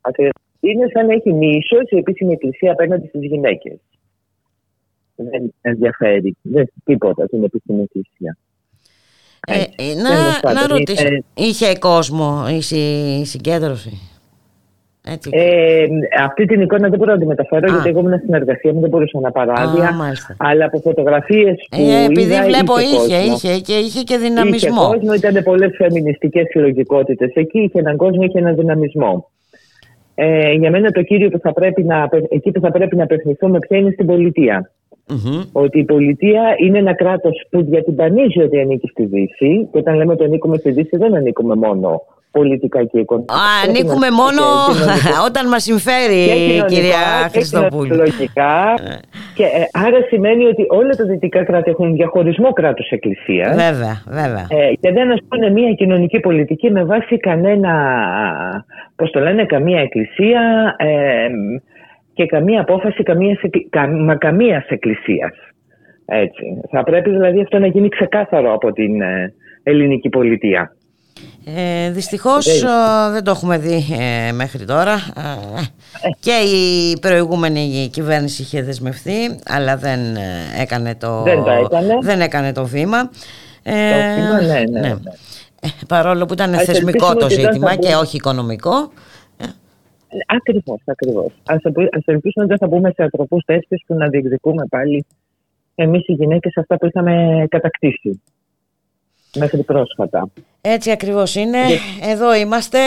[0.00, 0.32] Ακριβώς.
[0.60, 3.78] Είναι σαν να έχει μίσος η επίσημη εκκλησία απέναντι στις γυναίκες.
[5.14, 6.36] Δεν ενδιαφέρει.
[6.42, 8.36] Δεν τίποτα την επίσημη εκκλησία.
[9.46, 10.02] ε, Έτσι, ε, τέλος
[10.34, 14.07] να, πάντων, να ρωτήσω, είναι- είχε κόσμο η, συ- η συγκέντρωση;
[15.12, 15.30] Έτσι.
[15.32, 15.84] Ε,
[16.24, 17.72] αυτή την εικόνα δεν μπορώ να τη μεταφέρω Α.
[17.72, 19.88] γιατί εγώ ήμουν στην εργασία μου, δεν μπορούσα να πάρω άδεια.
[19.88, 20.36] Α, μάλιστα.
[20.38, 21.82] Αλλά από φωτογραφίες που.
[21.82, 23.34] Ε, επειδή είδα, βλέπω είχε, κόσμο.
[23.34, 24.86] είχε, και είχε και Είχε δυναμισμό.
[24.86, 29.30] κόσμο, ήταν πολλές φεμινιστικές συλλογικότητες εκεί, είχε έναν κόσμο, είχε έναν δυναμισμό.
[30.14, 33.58] Ε, για μένα το κύριο που θα πρέπει να, εκεί που θα πρέπει να απευθυνθούμε
[33.58, 34.70] πια είναι στην πολιτεία.
[35.52, 39.68] Ότι η πολιτεία είναι ένα κράτος που διατυμπανίζει ότι ανήκει στη Δύση.
[39.72, 43.34] Και όταν λέμε ότι ανήκουμε στη Δύση, δεν ανήκουμε μόνο πολιτικά και οικονομικά.
[43.34, 45.22] Α, Πρέπει να ανήκουμε ανήκουμε μόνο και κοινωνικά.
[45.28, 47.82] όταν μας συμφέρει Και κοινωνικά κυρία και Χριστοπούλου.
[47.82, 48.54] κοινωνιολογικά.
[49.38, 53.46] και ε, άρα σημαίνει ότι όλα τα δυτικά κράτη έχουν διαχωρισμό κράτους-εκκλησία.
[53.64, 54.46] Βέβαια, βέβαια.
[54.48, 57.72] Ε, και δεν ασκούν μια κοινωνική πολιτική με βάση κανένα,
[58.96, 60.40] πώς το λένε, καμία εκκλησία
[60.78, 61.28] ε,
[62.18, 65.32] και καμία απόφαση καμίας, εκ- κα, μα καμίας εκκλησίας.
[66.06, 66.44] Έτσι.
[66.70, 69.32] Θα πρέπει δηλαδή αυτό να γίνει ξεκάθαρο από την ε,
[69.62, 70.72] ελληνική πολιτεία.
[71.56, 72.68] Ε, δυστυχώς Δεν-
[73.08, 73.84] ε, δεν το έχουμε δει
[74.28, 81.22] ε, μέχρι τώρα Ε, και η προηγούμενη κυβέρνηση είχε δεσμευτεί αλλά δεν ε, έκανε το,
[81.22, 81.94] Δεν το έκανε.
[82.00, 83.10] δεν έκανε το βήμα
[83.62, 84.88] Ε, Το βήμα, ναι, ναι, ναι.
[85.60, 88.16] Ε, παρόλο που ήταν Ας θεσμικό ελπίσουμε το ότι δεν ζήτημα θα και μπούμε- όχι
[88.16, 88.90] οικονομικό
[90.26, 91.32] Ακριβώς, ακριβώς.
[91.46, 95.06] Ας, απο- ας ελπίσουμε ότι δεν θα μπούμε σε ατροπούς τέτοιους που να διεκδικούμε πάλι
[95.74, 98.22] εμείς οι γυναίκες αυτά που είχαμε κατακτήσει
[99.36, 100.28] μέχρι πρόσφατα.
[100.60, 101.58] Έτσι ακριβώς είναι.
[102.02, 102.78] Εδώ είμαστε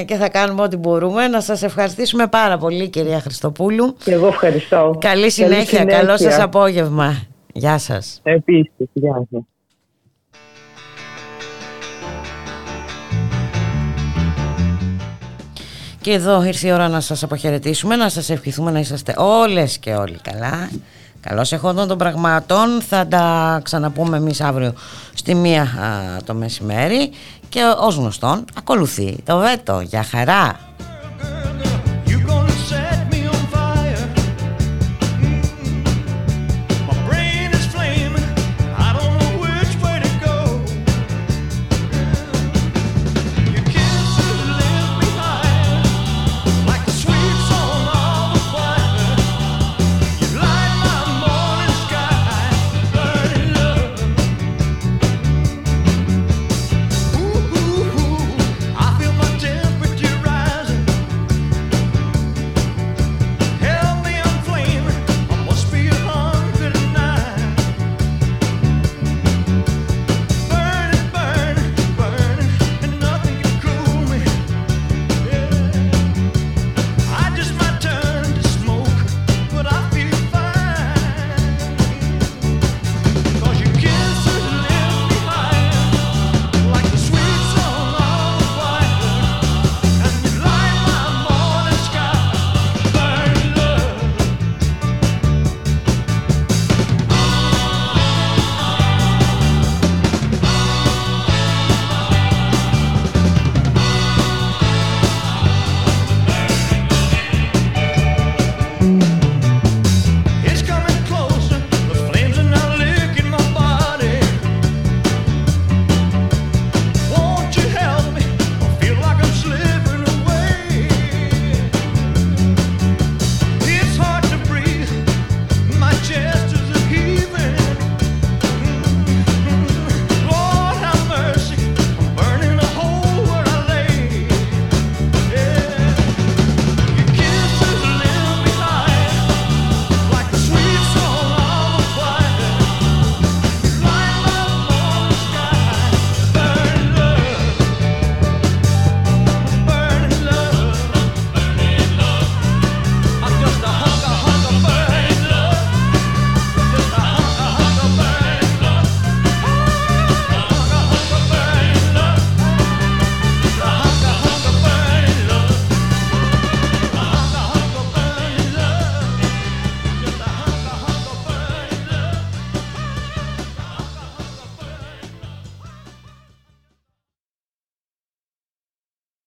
[0.00, 1.28] ε, και θα κάνουμε ό,τι μπορούμε.
[1.28, 3.94] Να σας ευχαριστήσουμε πάρα πολύ κυρία Χριστοπούλου.
[4.04, 4.96] Και εγώ ευχαριστώ.
[5.00, 5.84] Καλή συνέχεια.
[5.84, 7.22] Καλό σας απόγευμα.
[7.52, 8.20] Γεια σας.
[8.22, 9.42] Επίσης, γεια σας.
[16.00, 19.94] Και εδώ ήρθε η ώρα να σας αποχαιρετήσουμε, να σας ευχηθούμε να είσαστε όλες και
[19.94, 20.70] όλοι καλά.
[21.20, 24.74] Καλώς εχόντων των πραγμάτων, θα τα ξαναπούμε εμείς αύριο
[25.14, 27.10] στη μία α, το μεσημέρι
[27.48, 29.80] και ως γνωστόν ακολουθεί το βέτο.
[29.80, 30.58] Για χαρά!